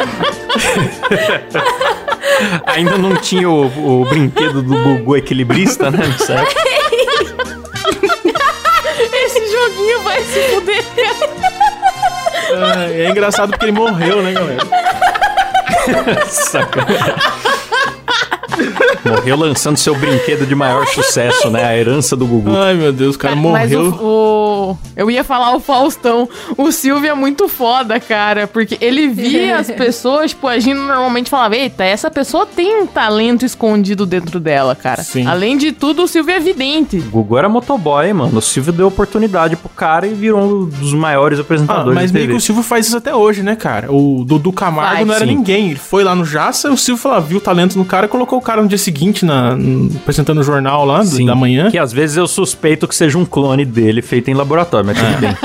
Ainda 2.66 2.96
não 2.96 3.16
tinha 3.16 3.48
o, 3.48 4.02
o 4.02 4.04
brinquedo 4.04 4.62
do 4.62 4.76
Gugu 4.76 5.16
equilibrista, 5.16 5.90
né? 5.90 5.98
Época. 6.04 6.46
Esse 9.12 9.52
joguinho 9.52 10.02
vai 10.02 10.22
se 10.22 10.40
fuder. 10.48 10.84
Ai, 12.56 13.02
é 13.02 13.10
engraçado 13.10 13.50
porque 13.50 13.66
ele 13.66 13.72
morreu, 13.72 14.22
né, 14.22 14.32
galera? 14.32 14.64
Saca. 16.26 16.86
Morreu 19.04 19.36
lançando 19.36 19.76
seu 19.76 19.94
brinquedo 19.94 20.46
de 20.46 20.54
maior 20.54 20.86
sucesso, 20.86 21.50
né? 21.50 21.64
A 21.64 21.76
herança 21.76 22.16
do 22.16 22.26
Gugu. 22.26 22.54
Ai, 22.56 22.74
meu 22.74 22.92
Deus, 22.92 23.16
o 23.16 23.18
cara 23.18 23.34
Mas 23.36 23.70
morreu. 23.70 23.94
o, 24.00 24.70
o- 24.72 24.78
Eu 24.96 25.10
ia 25.10 25.24
falar 25.24 25.54
o 25.54 25.60
Faustão. 25.60 26.28
O 26.56 26.70
Silvio 26.70 27.10
é 27.10 27.14
muito 27.14 27.48
foda, 27.48 27.98
cara. 27.98 28.46
Porque 28.46 28.76
ele 28.80 29.08
via 29.08 29.58
as 29.58 29.70
pessoas, 29.72 30.30
tipo, 30.30 30.46
agindo 30.46 30.80
normalmente 30.82 31.26
e 31.26 31.30
falava: 31.30 31.56
Eita, 31.56 31.84
essa 31.84 32.10
pessoa 32.10 32.46
tem 32.46 32.82
um 32.82 32.86
talento 32.86 33.44
escondido 33.44 34.04
dentro 34.06 34.38
dela, 34.38 34.74
cara. 34.74 35.02
Sim. 35.02 35.26
Além 35.26 35.56
de 35.56 35.72
tudo, 35.72 36.02
o 36.04 36.08
Silvio 36.08 36.32
é 36.34 36.36
evidente. 36.36 36.98
O 36.98 37.02
Gugu 37.10 37.38
era 37.38 37.48
motoboy, 37.48 38.12
mano. 38.12 38.38
O 38.38 38.42
Silvio 38.42 38.72
deu 38.72 38.86
oportunidade 38.86 39.56
pro 39.56 39.68
cara 39.68 40.06
e 40.06 40.14
virou 40.14 40.40
um 40.42 40.64
dos 40.66 40.92
maiores 40.92 41.38
Ah, 41.38 41.42
apresentadores 41.42 41.94
mas 41.94 42.10
de 42.12 42.18
meio 42.18 42.28
que 42.30 42.36
o 42.36 42.40
Silvio 42.40 42.62
faz 42.62 42.86
isso 42.86 42.96
até 42.96 43.14
hoje, 43.14 43.42
né, 43.42 43.56
cara? 43.56 43.90
O 43.92 44.24
Dudu 44.24 44.52
Camargo 44.52 45.04
não 45.06 45.14
era 45.14 45.24
sim. 45.26 45.34
ninguém. 45.34 45.70
Ele 45.70 45.78
foi 45.78 46.04
lá 46.04 46.14
no 46.14 46.24
Jaça, 46.24 46.70
o 46.70 46.76
Silvio 46.76 47.02
falou, 47.02 47.18
ah, 47.18 47.20
viu 47.20 47.38
o 47.38 47.40
talento 47.40 47.76
no 47.78 47.84
cara, 47.84 48.06
colocou 48.08 48.38
o 48.38 48.42
cara 48.42 48.60
no 48.62 48.68
dia 48.68 48.78
seguinte, 48.78 48.89
na, 49.24 49.54
no- 49.56 49.94
apresentando 49.96 50.38
o 50.38 50.42
jornal 50.42 50.84
lá 50.84 51.04
Sim, 51.04 51.26
da 51.26 51.34
manhã. 51.34 51.70
Que 51.70 51.78
às 51.78 51.92
vezes 51.92 52.16
eu 52.16 52.26
suspeito 52.26 52.86
que 52.88 52.94
seja 52.94 53.16
um 53.18 53.24
clone 53.24 53.64
dele 53.64 54.02
feito 54.02 54.30
em 54.30 54.34
laboratório, 54.34 54.86
mas 54.86 54.98
tudo 54.98 55.20
bem. 55.20 55.36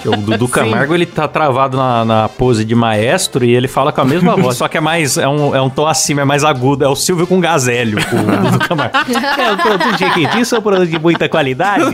Que 0.00 0.08
o 0.08 0.16
Dudu 0.16 0.46
Camargo, 0.48 0.94
ele 0.94 1.06
tá 1.06 1.26
travado 1.28 1.76
na, 1.76 2.04
na 2.04 2.28
pose 2.28 2.64
de 2.64 2.74
maestro 2.74 3.44
e 3.44 3.54
ele 3.54 3.68
fala 3.68 3.92
com 3.92 4.00
a 4.00 4.04
mesma 4.04 4.34
voz, 4.40 4.56
só 4.56 4.68
que 4.68 4.76
é 4.76 4.80
mais, 4.80 5.16
é 5.16 5.28
um, 5.28 5.54
é 5.54 5.60
um 5.60 5.70
tom 5.70 5.86
acima, 5.86 6.22
é 6.22 6.24
mais 6.24 6.44
agudo. 6.44 6.84
É 6.84 6.88
o 6.88 6.96
Silvio 6.96 7.26
com 7.26 7.40
gazélio, 7.40 7.98
o 7.98 8.50
Dudu 8.50 8.58
Camargo. 8.68 8.96
É 9.38 9.52
um 9.52 9.56
produto 9.56 9.98
jequitinho, 9.98 10.44
um 10.58 10.62
produto 10.62 10.88
de 10.88 10.98
muita 10.98 11.28
qualidade. 11.28 11.84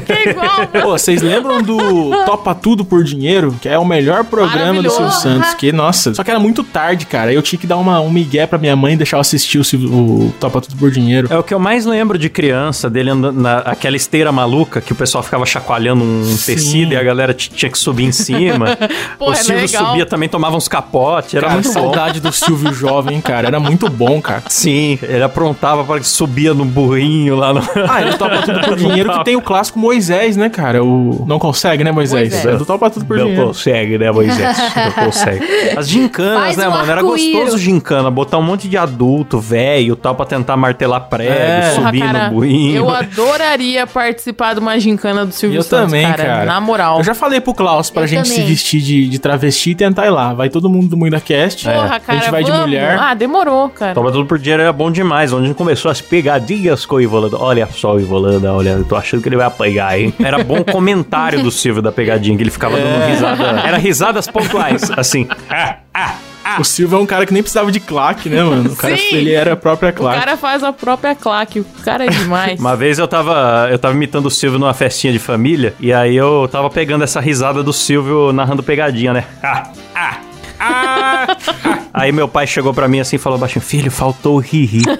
Que 0.00 0.12
é 0.12 0.30
igual. 0.30 0.66
Pô, 0.82 0.90
vocês 0.90 1.22
lembram 1.22 1.62
do 1.62 1.76
Topa 2.24 2.54
Tudo 2.54 2.84
por 2.84 3.04
Dinheiro? 3.04 3.54
Que 3.60 3.68
é 3.68 3.78
o 3.78 3.84
melhor 3.84 4.24
programa 4.24 4.82
do. 4.82 4.90
Silvio 4.90 5.12
Santos. 5.12 5.54
Que, 5.54 5.72
nossa, 5.72 6.14
só 6.14 6.22
que 6.24 6.30
era 6.30 6.38
muito 6.40 6.62
tarde, 6.62 7.06
cara. 7.06 7.32
Eu 7.32 7.42
tinha 7.42 7.58
que 7.58 7.66
dar 7.66 7.76
uma, 7.76 8.00
um 8.00 8.10
migué 8.10 8.46
pra 8.46 8.58
minha 8.58 8.76
mãe 8.76 8.94
e 8.94 8.96
deixar 8.96 9.16
eu 9.16 9.20
assistir 9.20 9.58
o, 9.58 9.64
Silvio- 9.64 9.90
o 9.92 10.34
Topa 10.40 10.60
Tudo 10.60 10.76
por 10.76 10.90
Dinheiro. 10.90 11.28
É 11.30 11.38
o 11.38 11.42
que 11.42 11.52
eu 11.54 11.58
mais 11.58 11.84
lembro 11.86 12.18
de 12.18 12.28
criança, 12.28 12.88
dele 12.90 13.10
andando 13.10 13.40
naquela 13.40 13.96
esteira 13.96 14.30
maluca 14.32 14.80
que 14.80 14.92
o 14.92 14.94
pessoal 14.94 15.22
ficava 15.22 15.44
chacoalhando 15.46 16.02
um 16.04 16.24
Sim. 16.24 16.54
tecido 16.54 16.92
e 16.92 16.96
a 16.96 17.02
galera 17.02 17.32
tinha 17.34 17.70
que 17.70 17.78
subir 17.78 18.04
em 18.04 18.12
cima. 18.12 18.76
Pô, 19.18 19.30
o 19.30 19.32
é 19.32 19.36
Silvio 19.36 19.62
legal. 19.62 19.86
subia 19.86 20.06
também, 20.06 20.28
tomava 20.28 20.56
uns 20.56 20.68
capotes, 20.68 21.34
era 21.34 21.42
Cara, 21.46 21.54
muito 21.54 21.66
bom. 21.68 21.72
saudade 21.72 22.20
do 22.20 22.32
Silvio 22.32 22.72
jovem, 22.72 23.20
cara. 23.20 23.46
Era 23.48 23.60
muito 23.60 23.88
bom, 23.88 24.20
cara. 24.20 24.42
Sim, 24.48 24.98
ele 25.02 25.22
aprontava 25.22 25.84
para 25.84 26.00
que 26.00 26.06
subia 26.08 26.52
no 26.54 26.64
burrinho 26.64 27.36
lá 27.36 27.52
no. 27.54 27.60
Ah, 27.88 28.02
ele 28.02 28.16
topa 28.16 28.42
tudo 28.42 28.60
por 28.60 28.76
dinheiro 28.76 29.12
que 29.12 29.24
tem 29.24 29.36
o 29.36 29.42
clássico 29.42 29.78
Moisés, 29.82 30.36
né, 30.36 30.48
cara? 30.48 30.82
O 30.82 31.24
Não 31.26 31.38
consegue, 31.38 31.82
né, 31.84 31.90
Moisés? 31.92 32.30
Moisés. 32.32 32.54
É 32.54 32.56
do 32.56 32.64
topa 32.64 32.88
tudo 32.88 33.04
por 33.04 33.16
Não 33.18 33.24
dinheiro. 33.26 33.48
consegue, 33.48 33.98
né, 33.98 34.10
Moisés? 34.10 34.56
Não 34.76 34.92
consegue. 35.06 35.44
As 35.76 35.88
gincanas, 35.88 36.38
Faz 36.40 36.56
né, 36.56 36.68
um 36.68 36.70
mano? 36.70 36.90
Era 36.90 37.02
gostoso 37.02 37.58
gincana. 37.58 38.10
Botar 38.10 38.38
um 38.38 38.42
monte 38.42 38.68
de 38.68 38.76
adulto, 38.78 39.38
velho, 39.40 39.96
tal, 39.96 40.14
pra 40.14 40.24
tentar 40.24 40.56
martelar 40.56 41.00
prego, 41.08 41.32
É. 41.32 41.70
Porra, 41.74 41.86
subir 41.86 42.00
cara, 42.00 42.28
no 42.28 42.34
burrinho. 42.34 42.76
eu 42.76 42.88
adoraria 42.90 43.86
participar 43.86 44.54
de 44.54 44.60
uma 44.60 44.78
gincana 44.78 45.26
do 45.26 45.32
Silvio 45.32 45.58
Eu 45.58 45.62
Santos, 45.62 45.86
também, 45.92 46.06
cara, 46.06 46.24
cara. 46.24 46.44
Na 46.44 46.60
moral. 46.60 46.98
Eu 46.98 47.04
já 47.04 47.14
falei 47.14 47.40
pro 47.40 47.52
Klaus 47.52 47.90
pra 47.90 48.02
Eu 48.02 48.06
gente 48.06 48.28
também. 48.28 48.44
se 48.44 48.50
vestir 48.50 48.80
de, 48.80 49.08
de 49.08 49.18
travesti 49.18 49.70
e 49.70 49.74
tentar 49.74 50.06
ir 50.06 50.10
lá. 50.10 50.32
Vai 50.32 50.48
todo 50.48 50.68
mundo 50.68 50.88
do 50.88 50.96
Muita 50.96 51.20
Cast. 51.20 51.64
Porra, 51.64 51.96
a 51.96 52.00
cara, 52.00 52.18
gente 52.20 52.30
vai 52.30 52.44
de 52.44 52.50
vamos. 52.50 52.66
mulher. 52.66 52.96
Ah, 52.98 53.14
demorou, 53.14 53.68
cara. 53.68 53.94
Toma 53.94 54.10
tudo 54.12 54.26
por 54.26 54.38
dinheiro 54.38 54.62
era 54.62 54.72
bom 54.72 54.90
demais. 54.90 55.32
Onde 55.32 55.44
a 55.44 55.46
gente 55.48 55.56
começou 55.56 55.90
as 55.90 56.00
pegadinhas 56.00 56.86
com 56.86 56.96
o 56.96 57.00
Ivolanda. 57.00 57.36
Olha 57.38 57.66
só 57.72 57.94
o 57.94 58.00
Ivolanda, 58.00 58.52
olha, 58.52 58.70
eu 58.70 58.84
tô 58.84 58.94
achando 58.96 59.22
que 59.22 59.28
ele 59.28 59.36
vai 59.36 59.46
apanhar 59.46 59.71
ai. 59.78 60.12
Era 60.22 60.42
bom 60.42 60.62
comentário 60.64 61.42
do 61.42 61.50
Silvio 61.50 61.82
da 61.82 61.92
pegadinha, 61.92 62.36
que 62.36 62.42
ele 62.42 62.50
ficava 62.50 62.76
dando 62.76 63.06
risada. 63.06 63.44
Era 63.66 63.76
risadas 63.76 64.26
pontuais, 64.28 64.90
assim. 64.96 65.26
Ah, 65.48 65.76
ah, 65.92 66.14
ah. 66.44 66.60
O 66.60 66.64
Silvio 66.64 66.98
é 66.98 67.00
um 67.00 67.06
cara 67.06 67.24
que 67.24 67.32
nem 67.32 67.42
precisava 67.42 67.70
de 67.70 67.78
claque, 67.80 68.28
né, 68.28 68.42
mano? 68.42 68.70
O 68.72 68.76
cara, 68.76 68.96
Sim. 68.96 69.14
ele 69.16 69.32
era 69.32 69.52
a 69.52 69.56
própria 69.56 69.90
O 69.90 69.92
claque. 69.92 70.18
cara 70.18 70.36
faz 70.36 70.62
a 70.62 70.72
própria 70.72 71.14
claque. 71.14 71.60
O 71.60 71.66
cara 71.84 72.04
é 72.04 72.08
demais. 72.08 72.58
Uma 72.58 72.76
vez 72.76 72.98
eu 72.98 73.06
tava, 73.06 73.68
eu 73.70 73.78
tava 73.78 73.94
imitando 73.94 74.26
o 74.26 74.30
Silvio 74.30 74.58
numa 74.58 74.74
festinha 74.74 75.12
de 75.12 75.18
família, 75.18 75.74
e 75.78 75.92
aí 75.92 76.16
eu 76.16 76.48
tava 76.50 76.68
pegando 76.68 77.04
essa 77.04 77.20
risada 77.20 77.62
do 77.62 77.72
Silvio 77.72 78.32
narrando 78.32 78.62
pegadinha, 78.62 79.12
né? 79.12 79.24
Ah, 79.42 79.70
ah, 79.94 80.16
ah. 80.58 81.01
Aí 81.94 82.10
meu 82.10 82.26
pai 82.26 82.46
chegou 82.46 82.72
pra 82.72 82.88
mim 82.88 83.00
assim 83.00 83.16
e 83.16 83.18
falou 83.18 83.38
baixinho, 83.38 83.62
filho, 83.62 83.90
faltou 83.90 84.36
o 84.36 84.38
ri-ri. 84.38 84.82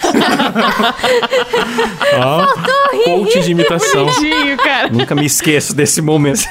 Ó, 2.19 2.47
coach 3.05 3.41
de 3.41 3.51
imitação. 3.53 4.07
Bonitinho, 4.07 4.57
cara. 4.59 4.91
Nunca 4.91 5.15
me 5.15 5.25
esqueço 5.25 5.75
desse 5.75 6.03
momento. 6.03 6.43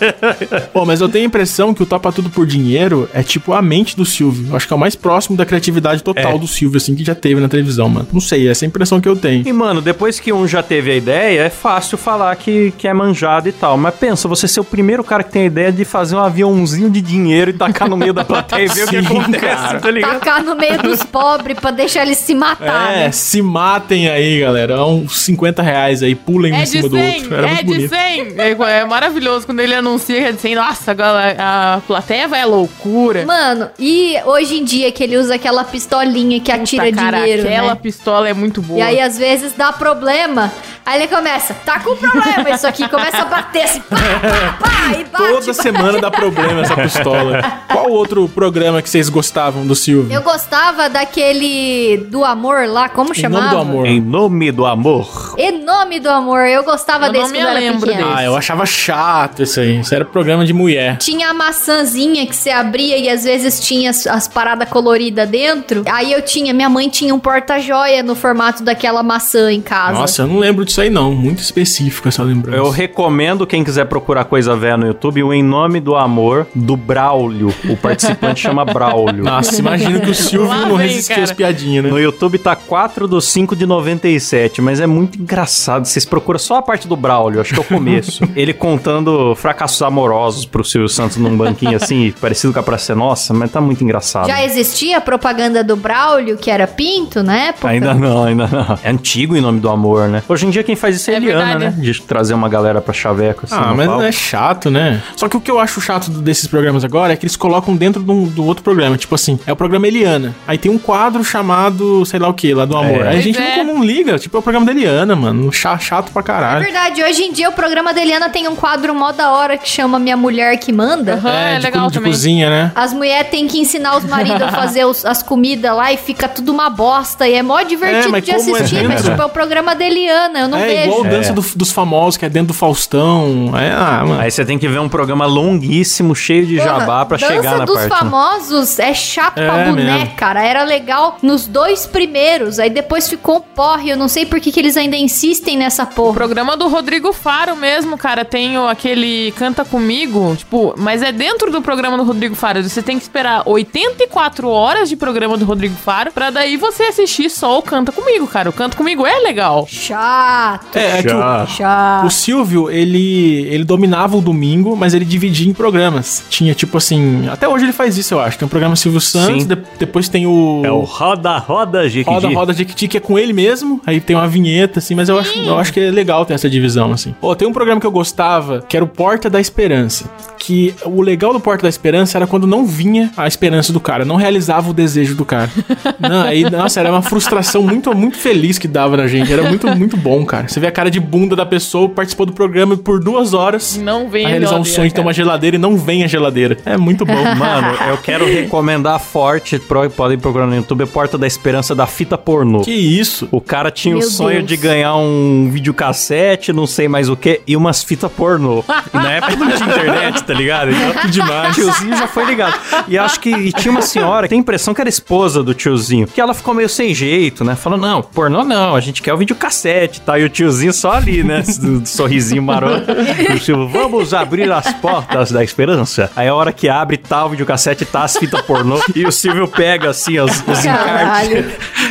Pô, 0.72 0.84
mas 0.84 1.00
eu 1.00 1.08
tenho 1.08 1.24
a 1.24 1.28
impressão 1.28 1.72
que 1.72 1.82
o 1.82 1.86
Topa 1.86 2.12
Tudo 2.12 2.28
por 2.30 2.46
Dinheiro 2.46 3.08
é 3.14 3.22
tipo 3.22 3.52
a 3.52 3.62
mente 3.62 3.96
do 3.96 4.04
Silvio. 4.04 4.48
Eu 4.50 4.56
acho 4.56 4.66
que 4.66 4.72
é 4.72 4.76
o 4.76 4.78
mais 4.78 4.94
próximo 4.94 5.36
da 5.36 5.46
criatividade 5.46 6.02
total 6.02 6.32
É. 6.34 6.38
do 6.38 6.46
Silvio, 6.46 6.76
assim, 6.76 6.94
que 6.94 7.04
já 7.04 7.14
teve 7.14 7.40
na 7.40 7.48
televisão, 7.48 7.88
mano. 7.88 8.06
Não 8.12 8.20
sei, 8.20 8.48
essa 8.48 8.64
é 8.64 8.66
a 8.66 8.68
impressão 8.68 9.00
que 9.00 9.08
eu 9.08 9.16
tenho. 9.16 9.46
E, 9.48 9.52
mano, 9.52 9.80
depois 9.80 10.20
que 10.20 10.32
um 10.32 10.46
já 10.46 10.62
teve 10.62 10.90
a 10.90 10.96
ideia, 10.96 11.40
é 11.42 11.50
fácil 11.50 11.96
falar 11.96 12.34
que, 12.36 12.72
que 12.76 12.86
é 12.86 12.92
manjado 12.92 13.48
e 13.48 13.52
tal. 13.52 13.76
Mas 13.76 13.94
pensa, 13.94 14.28
você 14.28 14.46
ser 14.46 14.60
o 14.60 14.64
primeiro 14.64 15.02
cara 15.02 15.22
que 15.22 15.30
tem 15.32 15.42
a 15.42 15.46
ideia 15.46 15.72
de 15.72 15.84
fazer 15.84 16.16
um 16.16 16.20
aviãozinho 16.20 16.90
de 16.90 17.00
dinheiro 17.00 17.50
e 17.50 17.54
tacar 17.54 17.88
no 17.88 17.96
meio 17.96 18.12
da 18.12 18.24
plateia 18.24 18.64
e 18.64 18.68
ver 18.68 18.84
o 18.84 18.89
que 18.90 19.00
Sim, 19.00 19.06
acontece, 19.20 19.46
cara. 19.46 19.80
tá 19.80 19.90
ligado? 19.90 20.12
Tacar 20.20 20.42
no 20.42 20.54
meio 20.56 20.82
dos 20.82 21.02
pobres 21.04 21.58
pra 21.58 21.70
deixar 21.70 22.02
eles 22.02 22.18
se 22.18 22.34
matar, 22.34 22.92
É, 22.92 22.96
né? 23.04 23.12
se 23.12 23.40
matem 23.40 24.08
aí, 24.08 24.40
galera. 24.40 24.74
É 24.74 24.80
uns 24.82 25.18
50 25.20 25.62
reais 25.62 26.02
aí, 26.02 26.14
pulem 26.14 26.52
um 26.52 26.56
É 26.56 26.60
em 26.60 26.64
de 26.64 26.68
cima 26.70 26.88
do 26.88 26.96
100, 26.96 27.14
outro. 27.22 27.34
Era 27.36 27.46
é 27.46 27.50
muito 27.54 27.66
de 27.66 27.88
bonito. 27.88 27.90
100. 27.90 28.34
É, 28.38 28.78
é 28.80 28.84
maravilhoso 28.84 29.46
quando 29.46 29.60
ele 29.60 29.74
anuncia 29.74 30.16
que 30.20 30.26
é 30.28 30.32
de 30.32 30.40
100. 30.40 30.54
Nossa, 30.54 30.90
agora 30.90 31.36
a 31.38 31.80
plateia 31.86 32.28
vai 32.28 32.40
à 32.42 32.46
loucura. 32.46 33.24
Mano, 33.24 33.70
e 33.78 34.16
hoje 34.26 34.56
em 34.58 34.64
dia 34.64 34.90
que 34.92 35.02
ele 35.02 35.16
usa 35.16 35.34
aquela 35.36 35.64
pistolinha 35.64 36.40
que 36.40 36.50
atira 36.50 36.84
Puta, 36.84 36.96
cara, 36.96 37.18
dinheiro, 37.20 37.42
aquela 37.42 37.74
né? 37.74 37.80
pistola 37.80 38.28
é 38.28 38.34
muito 38.34 38.60
boa. 38.60 38.78
E 38.78 38.82
aí, 38.82 39.00
às 39.00 39.16
vezes, 39.16 39.52
dá 39.56 39.72
problema. 39.72 40.52
Aí 40.84 41.00
ele 41.02 41.08
começa, 41.08 41.54
tá 41.64 41.78
com 41.80 41.94
problema 41.96 42.50
isso 42.50 42.66
aqui. 42.66 42.88
Começa 42.88 43.18
a 43.18 43.24
bater 43.24 43.62
assim, 43.62 43.80
pá, 43.80 43.96
pá, 43.96 44.68
pá, 44.68 44.98
e 44.98 45.04
bate. 45.04 45.24
Toda 45.32 45.54
semana 45.54 46.00
dá 46.00 46.10
problema 46.10 46.62
essa 46.62 46.74
pistola. 46.74 47.40
Qual 47.70 47.90
outro 47.90 48.28
programa 48.28 48.82
que 48.82 48.90
vocês 48.90 49.08
gostavam 49.08 49.66
do 49.66 49.74
Silvio? 49.74 50.12
Eu 50.12 50.22
gostava 50.22 50.88
daquele 50.88 51.98
do 52.08 52.24
amor 52.24 52.66
lá, 52.66 52.88
como 52.88 53.12
Em 53.12 53.14
chamava? 53.14 53.44
nome 53.44 53.54
do 53.54 53.60
amor. 53.60 53.86
Em 53.86 54.00
nome 54.00 54.50
do 54.52 54.66
amor. 54.66 55.29
Em 55.40 55.64
nome 55.64 55.98
do 56.00 56.08
amor. 56.08 56.40
Eu 56.46 56.62
gostava 56.64 57.06
Eu 57.06 57.12
desse 57.12 57.24
não 57.24 57.32
me 57.32 57.38
quando 57.38 57.48
eu 57.48 57.60
lembro 57.60 57.80
pequena. 57.86 58.04
desse. 58.08 58.18
Ah, 58.18 58.24
eu 58.24 58.36
achava 58.36 58.66
chato 58.66 59.42
isso 59.42 59.60
aí. 59.60 59.80
Isso 59.80 59.94
era 59.94 60.04
programa 60.04 60.44
de 60.44 60.52
mulher. 60.52 60.96
Tinha 60.98 61.30
a 61.30 61.34
maçãzinha 61.34 62.26
que 62.26 62.34
você 62.36 62.50
abria 62.50 62.98
e 62.98 63.08
às 63.08 63.24
vezes 63.24 63.60
tinha 63.60 63.90
as, 63.90 64.06
as 64.06 64.28
paradas 64.28 64.68
coloridas 64.68 65.28
dentro. 65.28 65.82
Aí 65.90 66.12
eu 66.12 66.22
tinha, 66.22 66.52
minha 66.52 66.68
mãe 66.68 66.88
tinha 66.88 67.14
um 67.14 67.18
porta-joia 67.18 68.02
no 68.02 68.14
formato 68.14 68.62
daquela 68.62 69.02
maçã 69.02 69.52
em 69.52 69.60
casa. 69.60 69.98
Nossa, 69.98 70.22
eu 70.22 70.26
não 70.26 70.38
lembro 70.38 70.64
disso 70.64 70.80
aí 70.80 70.90
não. 70.90 71.14
Muito 71.14 71.40
específico 71.40 72.08
essa 72.08 72.22
lembrança. 72.22 72.58
Eu 72.58 72.68
recomendo 72.70 73.46
quem 73.46 73.64
quiser 73.64 73.86
procurar 73.86 74.24
coisa 74.24 74.54
velha 74.56 74.76
no 74.76 74.86
YouTube, 74.86 75.22
o 75.22 75.32
Em 75.32 75.42
Nome 75.42 75.80
do 75.80 75.96
Amor, 75.96 76.46
do 76.54 76.76
Braulio. 76.76 77.54
O 77.68 77.76
participante 77.76 78.40
chama 78.42 78.64
Braulio. 78.64 79.24
Nossa, 79.24 79.58
imagino 79.58 80.00
que 80.00 80.10
o 80.10 80.14
Silvio 80.14 80.48
Lá 80.48 80.66
não 80.66 80.76
resistiu 80.76 81.22
às 81.22 81.32
piadinhas, 81.32 81.84
né? 81.84 81.90
No 81.90 81.98
YouTube 81.98 82.38
tá 82.38 82.54
4 82.56 83.06
do 83.06 83.20
5 83.20 83.54
de 83.54 83.66
97, 83.66 84.60
mas 84.60 84.80
é 84.80 84.86
muito 84.86 85.18
engraçado. 85.30 85.84
Vocês 85.86 86.04
procuram 86.04 86.38
só 86.38 86.56
a 86.56 86.62
parte 86.62 86.88
do 86.88 86.96
Braulio, 86.96 87.40
acho 87.40 87.54
que 87.54 87.60
é 87.60 87.62
o 87.62 87.64
começo. 87.64 88.22
Ele 88.34 88.52
contando 88.52 89.34
fracassos 89.36 89.80
amorosos 89.82 90.44
pro 90.44 90.64
Silvio 90.64 90.88
Santos 90.88 91.16
num 91.16 91.36
banquinho 91.36 91.76
assim, 91.76 92.12
parecido 92.20 92.52
com 92.52 92.58
a 92.58 92.62
Praça 92.62 92.92
é 92.92 92.94
Nossa, 92.94 93.32
mas 93.32 93.50
tá 93.50 93.60
muito 93.60 93.82
engraçado. 93.84 94.26
Já 94.26 94.44
existia 94.44 94.98
a 94.98 95.00
propaganda 95.00 95.62
do 95.62 95.76
Braulio, 95.76 96.36
que 96.36 96.50
era 96.50 96.66
pinto 96.66 97.22
na 97.22 97.36
época? 97.36 97.68
Ainda 97.68 97.94
não, 97.94 98.24
ainda 98.24 98.46
não. 98.46 98.78
É 98.82 98.90
antigo 98.90 99.36
em 99.36 99.40
nome 99.40 99.60
do 99.60 99.68
amor, 99.68 100.08
né? 100.08 100.22
Hoje 100.28 100.46
em 100.46 100.50
dia 100.50 100.62
quem 100.62 100.74
faz 100.76 100.96
isso 100.96 101.10
é, 101.10 101.14
É 101.14 101.16
Eliana, 101.18 101.58
verdade. 101.58 101.76
né? 101.76 101.82
De 101.82 102.02
trazer 102.02 102.34
uma 102.34 102.48
galera 102.48 102.80
pra 102.80 102.92
chaveco, 102.92 103.42
assim. 103.44 103.54
Ah, 103.54 103.68
no 103.70 103.76
mas 103.76 103.86
palco. 103.86 104.00
não 104.02 104.08
é 104.08 104.12
chato, 104.12 104.70
né? 104.70 105.02
Só 105.16 105.28
que 105.28 105.36
o 105.36 105.40
que 105.40 105.50
eu 105.50 105.58
acho 105.58 105.80
chato 105.80 106.10
desses 106.10 106.46
programas 106.46 106.84
agora 106.84 107.12
é 107.12 107.16
que 107.16 107.24
eles 107.24 107.36
colocam 107.36 107.76
dentro 107.76 108.02
do, 108.02 108.26
do 108.26 108.44
outro 108.44 108.62
programa. 108.62 108.96
Tipo 108.96 109.14
assim, 109.14 109.38
é 109.46 109.52
o 109.52 109.56
programa 109.56 109.86
Eliana. 109.86 110.34
Aí 110.46 110.58
tem 110.58 110.70
um 110.70 110.78
quadro 110.78 111.22
chamado, 111.24 112.04
sei 112.04 112.18
lá 112.18 112.28
o 112.28 112.34
que, 112.34 112.52
lá 112.54 112.64
do 112.64 112.76
amor. 112.76 113.02
É. 113.06 113.08
Aí 113.08 113.18
a 113.18 113.20
gente 113.20 113.36
Pois 113.36 113.48
não, 113.48 113.62
é. 113.62 113.64
não 113.64 113.84
liga. 113.84 114.18
Tipo, 114.18 114.36
é 114.36 114.40
o 114.40 114.42
programa 114.42 114.66
da 114.66 114.72
Eliana, 114.72 115.16
mano. 115.20 115.52
Cha- 115.52 115.78
Chato 115.78 116.10
pra 116.12 116.20
É 116.20 116.24
caralho. 116.24 116.64
verdade, 116.64 117.02
hoje 117.02 117.22
em 117.22 117.32
dia 117.32 117.48
o 117.48 117.52
programa 117.52 117.92
da 117.92 118.00
Eliana 118.00 118.28
tem 118.28 118.48
um 118.48 118.56
quadro 118.56 118.94
mó 118.94 119.12
da 119.12 119.30
hora 119.32 119.56
que 119.58 119.68
chama 119.68 119.98
Minha 119.98 120.16
Mulher 120.16 120.56
que 120.58 120.72
Manda. 120.72 121.14
Aham, 121.14 121.30
é, 121.30 121.56
de, 121.58 121.62
legal 121.62 121.86
de 121.88 121.94
também. 121.94 122.12
cozinha, 122.12 122.50
né? 122.50 122.72
As 122.74 122.92
mulheres 122.92 123.30
têm 123.30 123.46
que 123.46 123.58
ensinar 123.58 123.96
os 123.96 124.04
maridos 124.04 124.42
a 124.42 124.48
fazer 124.52 124.84
os- 124.84 125.04
as 125.04 125.22
comidas 125.22 125.74
lá 125.76 125.92
e 125.92 125.96
fica 125.96 126.28
tudo 126.28 126.52
uma 126.52 126.68
bosta. 126.70 127.26
E 127.28 127.34
é 127.34 127.42
mó 127.42 127.60
divertido 127.62 128.08
É, 128.08 128.10
mas 128.10 128.24
de 128.24 128.32
como 128.32 128.56
é 128.56 128.60
assistir, 128.60 128.76
mas 128.82 128.88
dentro? 128.96 129.10
tipo, 129.10 129.22
é 129.22 129.24
o 129.24 129.28
programa 129.28 129.74
da 129.74 129.84
Eliana, 129.84 130.40
eu 130.40 130.48
não 130.48 130.58
é 130.58 130.66
vejo. 130.66 130.82
igual 130.90 131.04
dança 131.04 131.32
do- 131.32 131.44
dos 131.56 131.72
famosos, 131.72 132.16
que 132.16 132.24
é 132.24 132.28
dentro 132.28 132.48
do 132.48 132.54
Faustão. 132.54 133.52
É, 133.56 133.70
ah, 133.70 134.04
mano. 134.06 134.20
Aí 134.20 134.30
você 134.30 134.44
tem 134.44 134.58
que 134.58 134.66
ver 134.68 134.78
um 134.80 134.88
programa 134.88 135.26
longuíssimo, 135.26 136.14
cheio 136.14 136.46
de 136.46 136.56
Porra, 136.56 136.80
jabá 136.80 137.04
pra 137.06 137.16
Dança 137.16 137.32
chegar 137.32 137.58
na 137.58 137.64
dos 137.64 137.74
parte. 137.76 137.90
né? 137.90 137.96
famosos 137.98 138.78
é 138.78 138.94
chato 138.94 139.38
É 139.38 139.46
pra 139.46 139.64
boneca, 139.64 139.98
mesmo. 139.98 140.14
cara. 140.16 140.42
Era 140.44 140.64
legal 140.64 141.16
nos 141.22 141.46
dois 141.46 141.86
primeiros, 141.86 142.58
aí 142.58 142.70
depois 142.70 143.08
ficou 143.08 143.36
um 143.38 143.40
porre. 143.40 143.90
Eu 143.90 143.96
não 143.96 144.08
sei 144.08 144.24
por 144.26 144.40
que, 144.40 144.50
que 144.52 144.58
eles 144.60 144.76
ainda 144.76 144.96
insistem 145.00 145.56
nessa 145.56 145.84
O 145.84 145.86
porra. 145.86 146.14
programa 146.14 146.56
do 146.56 146.68
Rodrigo 146.68 147.12
Faro 147.12 147.56
mesmo, 147.56 147.96
cara, 147.98 148.24
tem 148.24 148.58
o- 148.58 148.66
aquele 148.68 149.32
Canta 149.32 149.64
Comigo, 149.64 150.34
tipo, 150.36 150.74
mas 150.76 151.02
é 151.02 151.12
dentro 151.12 151.50
do 151.50 151.60
programa 151.62 151.96
do 151.96 152.02
Rodrigo 152.04 152.34
Faro. 152.34 152.62
Você 152.62 152.82
tem 152.82 152.96
que 152.96 153.02
esperar 153.02 153.42
84 153.46 154.48
horas 154.48 154.88
de 154.88 154.96
programa 154.96 155.36
do 155.36 155.44
Rodrigo 155.44 155.74
Faro 155.74 156.12
pra 156.12 156.30
daí 156.30 156.56
você 156.56 156.84
assistir 156.84 157.30
só 157.30 157.58
o 157.58 157.62
Canta 157.62 157.92
Comigo, 157.92 158.26
cara. 158.26 158.50
O 158.50 158.52
Canta 158.52 158.76
Comigo 158.76 159.06
é 159.06 159.18
legal. 159.20 159.66
Chato. 159.68 160.76
É, 160.76 160.98
é 160.98 161.02
que 161.02 161.08
o. 161.12 161.46
Chato. 161.46 162.06
o 162.06 162.10
Silvio, 162.10 162.70
ele, 162.70 163.46
ele 163.50 163.64
dominava 163.64 164.16
o 164.16 164.20
domingo, 164.20 164.76
mas 164.76 164.94
ele 164.94 165.04
dividia 165.04 165.48
em 165.48 165.52
programas. 165.54 166.24
Tinha, 166.28 166.54
tipo 166.54 166.76
assim... 166.78 167.28
Até 167.28 167.48
hoje 167.48 167.64
ele 167.64 167.72
faz 167.72 167.96
isso, 167.96 168.14
eu 168.14 168.20
acho. 168.20 168.38
Tem 168.38 168.46
o 168.46 168.48
programa 168.48 168.76
Silvio 168.76 169.00
Santos, 169.00 169.44
de- 169.46 169.58
depois 169.78 170.08
tem 170.08 170.26
o... 170.26 170.62
É 170.64 170.70
o 170.70 170.80
Roda 170.80 171.38
Roda 171.38 171.88
Jequiti. 171.88 172.10
Roda 172.10 172.28
Roda 172.28 172.52
Jequiti, 172.52 172.88
que 172.88 172.96
é 172.96 173.00
com 173.00 173.18
ele 173.18 173.32
mesmo. 173.32 173.80
Aí 173.86 174.00
tem 174.00 174.16
uma 174.16 174.28
vinheta, 174.28 174.80
assim, 174.90 174.94
mas 174.94 175.08
eu 175.08 175.18
acho, 175.18 175.38
eu 175.38 175.58
acho 175.58 175.72
que 175.72 175.80
é 175.80 175.90
legal 175.90 176.24
ter 176.26 176.34
essa 176.34 176.48
divisão, 176.50 176.92
assim. 176.92 177.14
Ó, 177.22 177.34
tem 177.34 177.46
um 177.46 177.52
programa 177.52 177.80
que 177.80 177.86
eu 177.86 177.90
gostava, 177.90 178.64
que 178.68 178.76
era 178.76 178.84
o 178.84 178.88
Porta 178.88 179.30
da 179.30 179.40
Esperança. 179.40 180.04
Que 180.38 180.74
o 180.84 181.00
legal 181.02 181.32
do 181.32 181.40
Porta 181.40 181.62
da 181.62 181.68
Esperança 181.68 182.18
era 182.18 182.26
quando 182.26 182.46
não 182.46 182.64
vinha 182.66 183.10
a 183.16 183.26
esperança 183.28 183.72
do 183.72 183.80
cara, 183.80 184.04
não 184.04 184.16
realizava 184.16 184.70
o 184.70 184.72
desejo 184.74 185.14
do 185.14 185.24
cara. 185.24 185.50
não, 186.00 186.22
aí, 186.22 186.48
nossa, 186.50 186.80
era 186.80 186.90
uma 186.90 187.02
frustração 187.02 187.62
muito, 187.62 187.94
muito 187.94 188.16
feliz 188.16 188.58
que 188.58 188.66
dava 188.66 188.96
na 188.96 189.06
gente. 189.06 189.32
Era 189.32 189.42
muito, 189.42 189.66
muito 189.76 189.96
bom, 189.96 190.24
cara. 190.24 190.48
Você 190.48 190.58
vê 190.58 190.66
a 190.66 190.72
cara 190.72 190.90
de 190.90 190.98
bunda 190.98 191.36
da 191.36 191.46
pessoa, 191.46 191.88
participou 191.88 192.26
do 192.26 192.32
programa 192.32 192.76
por 192.76 192.98
duas 193.00 193.34
horas. 193.34 193.76
Não 193.76 194.08
vem 194.08 194.22
Pra 194.22 194.30
a 194.30 194.32
realizar 194.32 194.56
um 194.58 194.64
sonho 194.64 194.88
de 194.88 194.94
ter 194.94 195.00
uma 195.00 195.12
geladeira 195.12 195.56
e 195.56 195.58
não 195.58 195.76
vem 195.76 196.02
a 196.02 196.06
geladeira. 196.06 196.56
É 196.64 196.76
muito 196.76 197.04
bom. 197.04 197.12
Mano, 197.36 197.68
eu 197.90 197.98
quero 197.98 198.24
recomendar 198.26 198.98
forte, 198.98 199.58
pro- 199.58 199.88
podem 199.90 200.18
procurar 200.18 200.46
no 200.46 200.56
YouTube, 200.56 200.86
Porta 200.86 201.16
da 201.18 201.26
Esperança 201.26 201.74
da 201.74 201.86
fita 201.86 202.16
pornô. 202.16 202.62
que 202.62 202.72
isso? 202.72 203.28
O 203.30 203.40
cara 203.40 203.70
tinha 203.70 203.94
Meu 203.94 204.06
o 204.06 204.10
sonho 204.10 204.38
Deus. 204.38 204.48
de 204.48 204.56
ganhar 204.56 204.79
um 204.88 205.50
videocassete, 205.50 206.52
não 206.52 206.66
sei 206.66 206.88
mais 206.88 207.08
o 207.08 207.16
que, 207.16 207.40
e 207.46 207.56
umas 207.56 207.82
fitas 207.82 208.10
pornô. 208.10 208.64
E 208.92 208.96
na 208.96 209.12
época 209.12 209.36
não 209.36 209.50
tinha 209.50 209.68
internet, 209.68 210.22
tá 210.24 210.34
ligado? 210.34 210.70
Então, 210.70 211.02
Que 211.02 211.10
demais. 211.10 211.56
O 211.56 211.60
tiozinho 211.60 211.96
já 211.96 212.06
foi 212.06 212.24
ligado. 212.24 212.58
E 212.88 212.98
acho 212.98 213.18
que 213.20 213.30
e 213.30 213.52
tinha 213.52 213.70
uma 213.72 213.82
senhora, 213.82 214.28
tem 214.28 214.38
a 214.38 214.40
impressão 214.40 214.74
que 214.74 214.80
era 214.80 214.88
esposa 214.88 215.42
do 215.42 215.54
tiozinho, 215.54 216.06
que 216.06 216.20
ela 216.20 216.34
ficou 216.34 216.54
meio 216.54 216.68
sem 216.68 216.94
jeito, 216.94 217.44
né? 217.44 217.54
Falou, 217.54 217.78
não, 217.78 218.02
pornô 218.02 218.44
não, 218.44 218.74
a 218.74 218.80
gente 218.80 219.02
quer 219.02 219.12
o 219.12 219.16
videocassete, 219.16 220.00
tá? 220.00 220.18
E 220.18 220.24
o 220.24 220.28
tiozinho 220.28 220.72
só 220.72 220.92
ali, 220.92 221.22
né? 221.22 221.42
Do 221.60 221.86
sorrisinho 221.86 222.42
maroto. 222.42 222.90
E 222.90 223.34
o 223.34 223.38
tio, 223.38 223.68
vamos 223.68 224.14
abrir 224.14 224.50
as 224.50 224.72
portas 224.74 225.30
da 225.30 225.42
esperança. 225.42 226.10
Aí 226.16 226.28
a 226.28 226.34
hora 226.34 226.52
que 226.52 226.68
abre, 226.68 226.96
tá 226.96 227.24
o 227.24 227.30
videocassete, 227.30 227.84
tá 227.84 228.04
as 228.04 228.16
fitas 228.16 228.40
pornô, 228.42 228.80
e 228.94 229.04
o 229.04 229.12
Silvio 229.12 229.46
pega, 229.48 229.90
assim, 229.90 230.18
os, 230.18 230.32
os 230.46 230.64
encartes. 230.64 231.44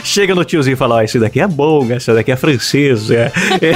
Chega 0.04 0.34
no 0.34 0.44
tiozinho 0.44 0.74
e 0.74 0.78
fala, 0.78 0.96
ó, 0.96 1.02
esse 1.02 1.20
daqui 1.20 1.40
é 1.40 1.48
bom, 1.48 1.88
essa 1.92 2.14
daqui 2.14 2.32
é 2.32 2.36
francesa. 2.88 3.32
É. 3.62 3.74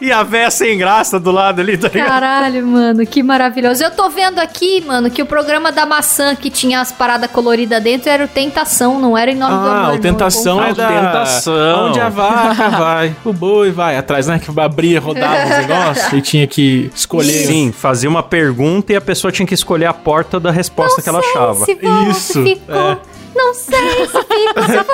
e 0.00 0.12
a 0.12 0.22
véia 0.22 0.50
sem 0.50 0.76
graça 0.78 1.18
do 1.18 1.30
lado 1.30 1.60
ali, 1.60 1.76
tá 1.76 1.88
ligado? 1.88 2.08
Caralho, 2.08 2.66
mano, 2.66 3.06
que 3.06 3.22
maravilhoso. 3.22 3.82
Eu 3.82 3.90
tô 3.90 4.08
vendo 4.08 4.38
aqui, 4.38 4.82
mano, 4.84 5.10
que 5.10 5.22
o 5.22 5.26
programa 5.26 5.72
da 5.72 5.84
maçã 5.86 6.34
que 6.34 6.50
tinha 6.50 6.80
as 6.80 6.92
paradas 6.92 7.30
coloridas 7.30 7.82
dentro 7.82 8.08
era 8.08 8.24
o 8.24 8.28
Tentação, 8.28 9.00
não 9.00 9.16
era 9.16 9.30
em 9.30 9.34
nome 9.36 9.54
do 9.54 9.58
amor. 9.60 9.70
Ah, 9.70 9.88
não. 9.88 9.94
o 9.96 9.98
Tentação 10.00 10.60
Ah, 10.60 10.68
é 10.68 10.72
o 10.72 10.74
da... 10.74 10.88
Tentação. 10.88 11.88
Onde 11.88 12.00
a 12.00 12.08
vaca 12.08 12.70
vai, 12.70 13.16
o 13.24 13.32
boi 13.32 13.70
vai 13.70 13.96
atrás, 13.96 14.26
né? 14.26 14.38
Que 14.38 14.60
abria, 14.60 15.00
rodava 15.00 15.44
os 15.44 15.50
negócios 15.66 16.12
e 16.12 16.20
tinha 16.20 16.46
que 16.46 16.90
escolher. 16.94 17.46
Sim, 17.46 17.72
fazia 17.72 18.08
uma 18.08 18.22
pergunta 18.22 18.92
e 18.92 18.96
a 18.96 19.00
pessoa 19.00 19.30
tinha 19.32 19.46
que 19.46 19.54
escolher 19.54 19.86
a 19.86 19.94
porta 19.94 20.38
da 20.38 20.50
resposta 20.50 21.02
que 21.02 21.08
ela 21.08 21.18
achava. 21.18 21.64
Se 21.64 21.78
Isso, 22.10 22.42
ficou. 22.42 22.92
é. 22.92 22.98
Não 23.34 23.54
sei 23.54 24.06
se 24.06 24.06
ficou, 24.06 24.62
se. 24.64 24.84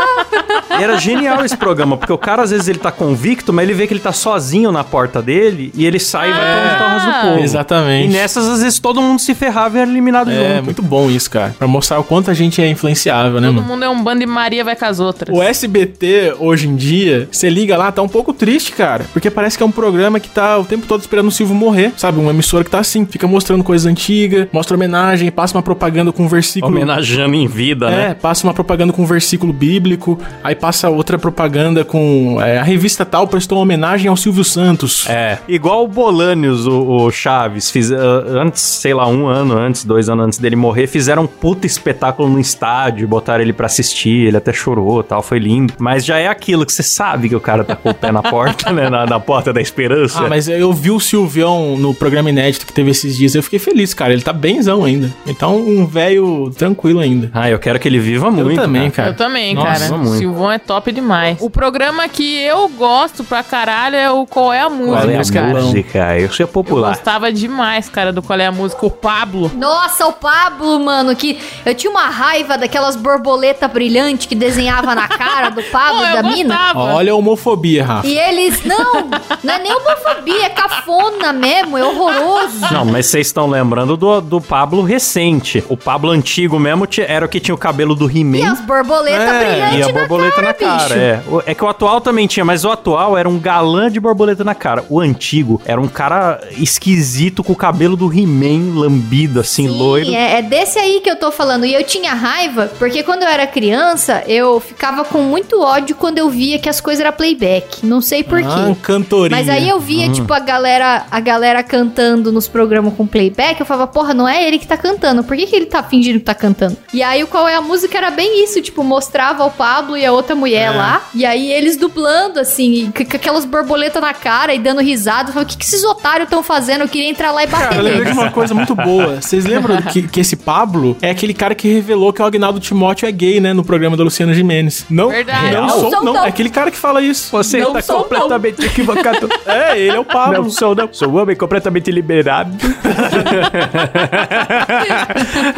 E 0.81 0.83
era 0.83 0.96
genial 0.98 1.44
esse 1.44 1.57
programa, 1.57 1.96
porque 1.96 2.12
o 2.12 2.16
cara 2.18 2.42
às 2.42 2.50
vezes 2.50 2.68
ele 2.68 2.79
tá 2.79 2.90
convicto, 2.90 3.53
mas 3.53 3.64
ele 3.64 3.74
vê 3.74 3.87
que 3.87 3.92
ele 3.92 4.00
tá 4.00 4.12
sozinho 4.12 4.70
na 4.72 4.83
porta 4.83 5.20
dele 5.20 5.70
e 5.74 5.85
ele 5.85 5.98
sai 5.98 6.31
e 6.31 6.33
vai 6.33 6.40
pra 6.40 6.61
onde 6.64 6.79
tá 6.79 6.87
o 6.87 6.88
resto 6.90 7.07
do 7.07 7.29
povo. 7.29 7.40
E 7.40 7.42
Exatamente. 7.42 8.12
nessas, 8.12 8.46
às 8.48 8.62
vezes, 8.62 8.79
todo 8.79 9.03
mundo 9.03 9.18
se 9.20 9.35
ferrava 9.35 9.76
e 9.79 9.81
era 9.83 9.90
eliminado 9.90 10.31
É, 10.31 10.55
junto. 10.55 10.64
muito 10.64 10.83
bom 10.83 11.11
isso, 11.11 11.31
cara. 11.31 11.55
Pra 11.59 11.66
mostrar 11.66 11.98
o 11.98 12.05
quanto 12.05 12.31
a 12.31 12.35
gente 12.35 12.62
é 12.62 12.68
influenciável, 12.68 13.40
né, 13.40 13.48
Todo 13.48 13.57
mano? 13.57 13.66
mundo 13.68 13.85
é 13.85 13.88
um 13.88 14.03
bando 14.03 14.20
de 14.20 14.26
Maria 14.26 14.64
vai 14.64 14.74
com 14.76 14.85
as 14.87 15.00
outras. 15.00 15.37
O 15.37 15.42
SBT, 15.42 16.35
hoje 16.38 16.68
em 16.68 16.76
dia, 16.76 17.29
você 17.31 17.50
liga 17.50 17.76
lá, 17.76 17.90
tá 17.92 18.00
um 18.03 18.09
pouco 18.09 18.33
triste, 18.33 18.72
cara. 18.72 19.05
Porque 19.12 19.31
parece 19.31 19.57
que 19.57 19.62
é 19.62 19.66
um 19.66 19.70
programa 19.70 20.18
que 20.20 20.29
tá 20.29 20.57
o 20.59 20.64
tempo 20.64 20.87
todo 20.87 21.00
esperando 21.00 21.29
o 21.29 21.31
Silvio 21.33 21.55
morrer, 21.55 21.92
sabe? 21.96 22.18
Uma 22.20 22.31
emissora 22.31 22.64
que 22.64 22.70
tá 22.70 22.79
assim, 22.79 23.05
fica 23.07 23.26
mostrando 23.26 23.62
coisas 23.64 23.87
antigas, 23.87 24.46
mostra 24.53 24.76
homenagem, 24.76 25.31
passa 25.31 25.57
uma 25.57 25.62
propaganda 25.62 26.12
com 26.12 26.24
um 26.24 26.29
versículo. 26.29 26.72
Homenageando 26.74 27.35
em 27.35 27.46
vida, 27.46 27.87
É, 27.90 28.09
né? 28.09 28.16
Passa 28.30 28.46
uma 28.46 28.54
propaganda 28.54 28.92
com 28.92 29.02
um 29.02 29.06
versículo 29.06 29.52
bíblico, 29.52 30.16
aí 30.44 30.54
passa 30.54 30.88
outra 30.88 31.18
propaganda 31.18 31.84
com 31.84 32.38
é, 32.40 32.58
a 32.58 32.62
revista 32.62 33.04
tal 33.04 33.26
prestou 33.26 33.58
uma 33.58 33.62
homenagem 33.62 34.08
ao 34.08 34.16
Silvio 34.16 34.44
Santos. 34.44 35.04
É. 35.08 35.38
Igual 35.48 35.82
o 35.82 35.88
Bolanios, 35.88 36.64
o, 36.64 36.80
o 36.80 37.10
Chaves, 37.10 37.72
fiz, 37.72 37.90
ah, 37.90 37.96
antes, 38.28 38.62
sei 38.62 38.94
lá, 38.94 39.08
um 39.08 39.26
ano 39.26 39.58
antes, 39.58 39.84
dois 39.84 40.08
anos 40.08 40.26
antes 40.26 40.38
dele 40.38 40.54
morrer, 40.54 40.86
fizeram 40.86 41.24
um 41.24 41.26
puta 41.26 41.66
espetáculo 41.66 42.28
no 42.28 42.38
estádio, 42.38 43.08
botaram 43.08 43.42
ele 43.42 43.52
pra 43.52 43.66
assistir, 43.66 44.28
ele 44.28 44.36
até 44.36 44.52
chorou 44.52 45.02
tal, 45.02 45.24
foi 45.24 45.40
lindo. 45.40 45.74
Mas 45.80 46.04
já 46.04 46.16
é 46.16 46.28
aquilo 46.28 46.64
que 46.64 46.72
você 46.72 46.84
sabe 46.84 47.28
que 47.28 47.34
o 47.34 47.40
cara 47.40 47.64
tá 47.64 47.74
com 47.74 47.90
o 47.90 47.94
pé 47.94 48.12
na 48.12 48.22
porta, 48.22 48.70
né? 48.70 48.88
Na, 48.88 49.06
na 49.06 49.18
porta 49.18 49.52
da 49.52 49.60
esperança. 49.60 50.20
Ah, 50.20 50.28
mas 50.28 50.46
eu 50.46 50.72
vi 50.72 50.92
o 50.92 51.00
Silvião 51.00 51.76
no 51.76 51.92
programa 51.92 52.30
inédito 52.30 52.64
que 52.64 52.72
teve 52.72 52.92
esses 52.92 53.16
dias, 53.16 53.34
eu 53.34 53.42
fiquei 53.42 53.58
feliz, 53.58 53.92
cara. 53.92 54.12
Ele 54.12 54.22
tá 54.22 54.32
benzão 54.32 54.84
ainda. 54.84 55.12
Então, 55.26 55.56
um 55.56 55.84
velho 55.84 56.48
tranquilo 56.56 57.00
ainda. 57.00 57.28
Ah, 57.34 57.50
eu 57.50 57.58
quero 57.58 57.80
que 57.80 57.88
ele 57.88 57.98
viva 57.98 58.19
muito. 58.28 58.61
também, 58.61 58.90
cara. 58.90 59.09
Eu 59.11 59.16
também, 59.16 59.54
Nossa, 59.54 59.85
cara. 59.88 59.96
muito. 59.98 60.18
Silvão 60.18 60.50
é 60.50 60.59
top 60.59 60.92
demais. 60.92 61.38
O 61.40 61.48
programa 61.48 62.09
que 62.09 62.42
eu 62.42 62.68
gosto 62.68 63.22
pra 63.24 63.42
caralho 63.42 63.96
é 63.96 64.11
o 64.11 64.26
Qual 64.26 64.52
é 64.52 64.61
a 64.61 64.68
Música, 64.68 64.96
Qual 64.96 65.11
é 65.11 65.16
a 65.18 65.24
cara. 65.52 65.62
música? 65.64 66.18
Isso 66.18 66.42
é 66.42 66.44
Eu 66.44 66.48
popular. 66.48 66.88
gostava 66.90 67.33
demais, 67.33 67.88
cara, 67.88 68.12
do 68.12 68.20
Qual 68.22 68.38
é 68.38 68.46
a 68.46 68.52
Música. 68.52 68.85
O 68.87 68.90
Pablo. 68.90 69.50
Nossa, 69.54 70.06
o 70.06 70.12
Pablo, 70.12 70.80
mano, 70.80 71.14
que 71.14 71.38
eu 71.64 71.74
tinha 71.74 71.90
uma 71.90 72.09
raiva 72.09 72.59
daquelas 72.59 72.96
borboletas 72.96 73.70
brilhantes 73.70 74.26
que 74.26 74.35
desenhava 74.35 74.94
na 74.94 75.06
cara 75.09 75.50
do 75.50 75.62
Pablo 75.70 75.98
Pô, 76.00 76.04
e 76.04 76.09
eu 76.16 76.22
da 76.22 76.22
mina. 76.22 76.72
Olha 76.74 77.12
a 77.12 77.14
homofobia, 77.14 77.85
Rafa. 77.85 78.06
E 78.06 78.18
eles, 78.18 78.64
não, 78.64 79.09
não 79.44 79.54
é 79.54 79.59
nem 79.59 79.72
homofobia, 79.72 80.46
é 80.46 80.48
cafona 80.50 81.33
mesmo, 81.33 81.78
é 81.78 81.85
horroroso. 81.85 82.66
Não, 82.72 82.85
mas 82.85 83.06
vocês 83.06 83.26
estão 83.28 83.46
lembrando 83.48 83.96
do, 83.96 84.20
do 84.20 84.40
Pablo 84.40 84.83
recente. 84.83 85.62
O 85.68 85.76
Pablo 85.76 86.11
antigo 86.11 86.59
mesmo 86.59 86.87
era 87.06 87.26
o 87.26 87.28
que 87.28 87.38
tinha 87.40 87.54
o 87.54 87.59
cabelo 87.59 87.94
do 87.94 88.06
E 88.12 88.20
He-Man. 88.20 88.52
as 88.52 88.60
borboletas 88.60 89.20
É, 89.28 89.38
brilhantes 89.44 89.78
E 89.78 89.82
a 89.82 89.86
na 89.86 89.92
borboleta 89.92 90.34
cara, 90.36 90.46
na 90.48 90.54
cara, 90.54 90.94
é. 90.96 91.20
É 91.46 91.54
que 91.54 91.64
o 91.64 91.68
atual 91.68 92.00
também 92.00 92.26
tinha, 92.26 92.44
mas 92.44 92.64
o 92.64 92.70
atual 92.70 93.16
era 93.16 93.28
um 93.28 93.38
galã 93.38 93.90
de 93.90 93.98
borboleta 94.00 94.44
na 94.44 94.54
cara. 94.54 94.84
O 94.88 95.00
antigo 95.00 95.60
era 95.64 95.80
um 95.80 95.88
cara 95.88 96.40
esquisito 96.80 97.42
com 97.44 97.52
o 97.52 97.56
cabelo 97.56 97.96
do 97.96 98.12
He-Man 98.12 98.78
lambido, 98.78 99.40
assim, 99.40 99.68
Sim, 99.68 99.76
loiro. 99.78 100.12
É, 100.14 100.38
é 100.38 100.42
desse 100.42 100.78
aí 100.78 101.00
que 101.02 101.10
eu 101.10 101.16
tô 101.16 101.30
falando. 101.30 101.64
E 101.66 101.74
eu 101.74 101.84
tinha 101.84 102.14
raiva, 102.14 102.70
porque 102.78 103.02
quando 103.02 103.22
eu 103.22 103.28
era 103.28 103.46
criança, 103.46 104.22
eu 104.26 104.60
ficava 104.60 105.04
com 105.04 105.18
muito 105.22 105.60
ódio 105.60 105.94
quando 105.96 106.18
eu 106.18 106.30
via 106.30 106.58
que 106.58 106.68
as 106.68 106.80
coisas 106.80 107.04
eram 107.04 107.12
playback. 107.16 107.84
Não 107.84 108.00
sei 108.00 108.22
por 108.24 108.38
Ah, 108.42 108.66
quê. 108.72 108.76
cantoria. 108.82 109.36
Mas 109.36 109.48
aí 109.48 109.68
eu 109.68 109.78
via, 109.78 110.08
Hum. 110.08 110.12
tipo, 110.12 110.32
a 110.32 110.38
galera, 110.40 111.04
a 111.10 111.20
galera 111.20 111.62
cantando 111.62 112.32
nos 112.32 112.48
programas 112.48 112.94
com 112.94 113.06
playback. 113.06 113.60
Eu 113.60 113.66
falava, 113.66 113.86
porra, 113.86 114.14
não 114.14 114.28
é 114.28 114.46
ele 114.46 114.58
que 114.58 114.66
tá 114.66 114.76
cantando. 114.76 115.22
Por 115.24 115.36
que, 115.36 115.46
que 115.46 115.56
ele 115.56 115.66
tá 115.66 115.82
fingindo 115.82 116.18
que 116.18 116.24
tá 116.24 116.34
cantando? 116.34 116.76
E 116.94 117.02
aí, 117.02 117.24
qual 117.26 117.46
é 117.48 117.54
a 117.56 117.60
música 117.60 117.99
era 118.00 118.10
bem 118.10 118.42
isso. 118.44 118.60
Tipo, 118.60 118.82
mostrava 118.82 119.44
o 119.44 119.50
Pablo 119.50 119.96
e 119.96 120.04
a 120.04 120.12
outra 120.12 120.34
mulher 120.34 120.72
É. 120.72 120.76
lá. 120.76 121.02
E 121.14 121.24
aí 121.24 121.52
eles 121.52 121.76
dublando, 121.76 122.40
assim, 122.40 122.92
com 122.96 123.02
aquelas 123.02 123.44
borboletas 123.44 124.00
na 124.02 124.14
cara 124.14 124.54
e 124.54 124.58
dando 124.58 124.80
risada. 124.80 125.28
Falava, 125.32 125.42
o 125.42 125.46
que, 125.46 125.56
que 125.56 125.64
esses 125.64 125.84
otários 125.84 126.24
estão 126.24 126.42
fazendo? 126.42 126.82
Eu 126.82 126.88
queria 126.88 127.08
entrar 127.08 127.30
lá 127.32 127.44
e 127.44 127.46
bater 127.46 127.64
Cara, 127.68 127.76
eu 127.76 127.82
lembrei 127.82 128.12
de 128.12 128.18
uma 128.18 128.30
coisa 128.30 128.54
muito 128.54 128.74
boa. 128.74 129.20
Vocês 129.20 129.44
lembram 129.44 129.80
que, 129.92 130.02
que 130.08 130.20
esse 130.20 130.36
Pablo 130.36 130.96
é 131.02 131.10
aquele 131.10 131.34
cara 131.34 131.54
que 131.54 131.68
revelou 131.72 132.12
que 132.12 132.22
o 132.22 132.24
Agnaldo 132.24 132.58
Timóteo 132.60 133.08
é 133.08 133.12
gay, 133.12 133.40
né? 133.40 133.52
No 133.52 133.64
programa 133.64 133.96
da 133.96 134.04
Luciana 134.04 134.32
Gimenez. 134.34 134.86
Não, 134.90 135.08
Verdade. 135.10 135.42
não 135.54 135.66
Real? 135.66 135.80
sou, 135.80 135.90
Não, 135.90 136.02
não. 136.04 136.12
não. 136.14 136.24
É 136.24 136.28
aquele 136.28 136.50
cara 136.50 136.70
que 136.70 136.76
fala 136.76 137.02
isso. 137.02 137.30
Você 137.30 137.58
Não 137.58 137.72
tá 137.72 137.82
sou, 137.82 137.96
não. 137.96 138.02
completamente 138.04 138.64
equivocado. 138.64 139.28
É, 139.46 139.78
ele 139.78 139.96
é 139.96 139.98
o 139.98 140.04
Pablo. 140.04 140.42
Não 140.44 140.50
sou, 140.50 140.74
não. 140.74 140.88
Sou 140.92 141.14
homem 141.16 141.34
completamente 141.36 141.90
liberado. 141.90 142.50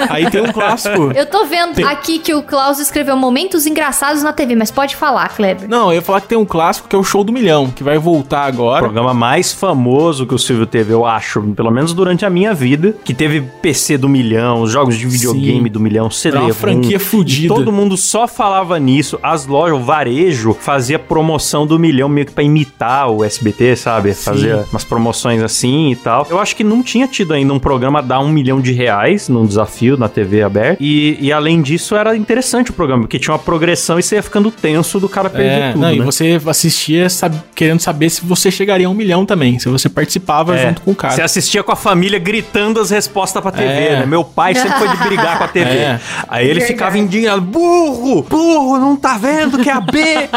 Aí 0.08 0.30
tem 0.30 0.40
um 0.40 0.52
clássico. 0.52 1.12
Eu 1.14 1.26
tô 1.26 1.44
vendo 1.44 1.74
Tem- 1.74 1.84
aqui 1.84 2.18
que 2.22 2.34
o 2.34 2.42
Klaus 2.42 2.78
escreveu 2.78 3.16
momentos 3.16 3.66
engraçados 3.66 4.22
na 4.22 4.32
TV, 4.32 4.54
mas 4.54 4.70
pode 4.70 4.96
falar, 4.96 5.28
Kleber. 5.28 5.68
Não, 5.68 5.88
eu 5.88 5.94
ia 5.96 6.02
falar 6.02 6.20
que 6.20 6.28
tem 6.28 6.38
um 6.38 6.44
clássico 6.44 6.88
que 6.88 6.96
é 6.96 6.98
o 6.98 7.02
Show 7.04 7.24
do 7.24 7.32
Milhão, 7.32 7.68
que 7.70 7.82
vai 7.82 7.98
voltar 7.98 8.44
O 8.44 8.48
agora. 8.48 8.82
programa 8.82 9.12
mais 9.12 9.52
famoso 9.52 10.26
que 10.26 10.34
o 10.34 10.38
Silvio 10.38 10.66
teve, 10.66 10.92
eu 10.92 11.04
acho, 11.04 11.42
pelo 11.54 11.70
menos 11.70 11.92
durante 11.92 12.24
a 12.24 12.30
minha 12.30 12.54
vida, 12.54 12.94
que 13.04 13.12
teve 13.12 13.40
PC 13.40 13.98
do 13.98 14.08
milhão, 14.08 14.62
os 14.62 14.70
jogos 14.70 14.96
de 14.96 15.06
videogame 15.06 15.64
Sim. 15.64 15.72
do 15.72 15.80
milhão, 15.80 16.10
CD 16.10 16.36
Era 16.36 16.46
uma 16.46 16.54
franquia 16.54 17.00
fudida. 17.00 17.54
Todo 17.54 17.72
mundo 17.72 17.96
só 17.96 18.28
falava 18.28 18.78
nisso. 18.78 19.18
As 19.22 19.46
lojas, 19.46 19.78
o 19.78 19.82
varejo, 19.82 20.56
fazia 20.58 20.98
promoção 20.98 21.66
do 21.66 21.78
milhão 21.78 22.08
meio 22.08 22.26
que 22.26 22.32
pra 22.32 22.44
imitar 22.44 23.10
o 23.10 23.24
SBT, 23.24 23.76
sabe? 23.76 24.14
Fazia 24.14 24.64
umas 24.70 24.84
promoções 24.84 25.42
assim 25.42 25.90
e 25.90 25.96
tal. 25.96 26.26
Eu 26.30 26.38
acho 26.38 26.54
que 26.54 26.62
não 26.64 26.82
tinha 26.82 27.08
tido 27.08 27.32
ainda 27.34 27.52
um 27.52 27.58
programa 27.58 28.02
dar 28.02 28.20
um 28.20 28.28
milhão 28.28 28.60
de 28.60 28.72
reais 28.72 29.28
num 29.28 29.44
desafio 29.44 29.96
na 29.96 30.08
TV 30.08 30.42
aberta. 30.42 30.82
E, 30.82 31.18
e 31.20 31.32
além 31.32 31.60
disso, 31.60 31.96
era 31.96 32.11
interessante 32.16 32.70
o 32.70 32.72
programa, 32.74 33.02
porque 33.02 33.18
tinha 33.18 33.32
uma 33.32 33.38
progressão 33.38 33.98
e 33.98 34.02
você 34.02 34.16
ia 34.16 34.22
ficando 34.22 34.50
tenso 34.50 34.98
do 35.00 35.08
cara 35.08 35.28
perder 35.30 35.48
É, 35.62 35.72
tudo, 35.72 35.80
não, 35.82 35.92
e 35.92 35.98
né? 35.98 36.04
você 36.04 36.40
assistia 36.46 37.08
sab- 37.08 37.34
querendo 37.54 37.80
saber 37.80 38.10
se 38.10 38.24
você 38.24 38.50
chegaria 38.50 38.86
a 38.86 38.90
um 38.90 38.94
milhão 38.94 39.24
também, 39.26 39.58
se 39.58 39.68
você 39.68 39.88
participava 39.88 40.56
É, 40.56 40.66
junto 40.68 40.80
com 40.82 40.90
o 40.90 40.94
cara. 40.94 41.14
Você 41.14 41.22
assistia 41.22 41.62
com 41.62 41.72
a 41.72 41.76
família 41.76 42.18
gritando 42.18 42.80
as 42.80 42.90
respostas 42.90 43.42
pra 43.42 43.50
TV, 43.52 43.64
É. 43.72 43.98
né? 44.00 44.06
Meu 44.06 44.24
pai 44.24 44.54
sempre 44.54 44.78
foi 44.78 44.88
de 44.88 44.96
brigar 44.96 45.38
com 45.38 45.44
a 45.44 45.48
TV. 45.48 45.70
É. 45.70 46.00
Aí 46.28 46.44
ele 46.44 46.54
Verdade. 46.60 46.72
ficava 46.72 46.98
indignado. 46.98 47.40
Burro! 47.40 48.22
Burro, 48.22 48.78
não 48.78 48.96
tá 48.96 49.18
vendo 49.18 49.58
que 49.58 49.68
é 49.68 49.72
a 49.72 49.80
B? 49.80 50.28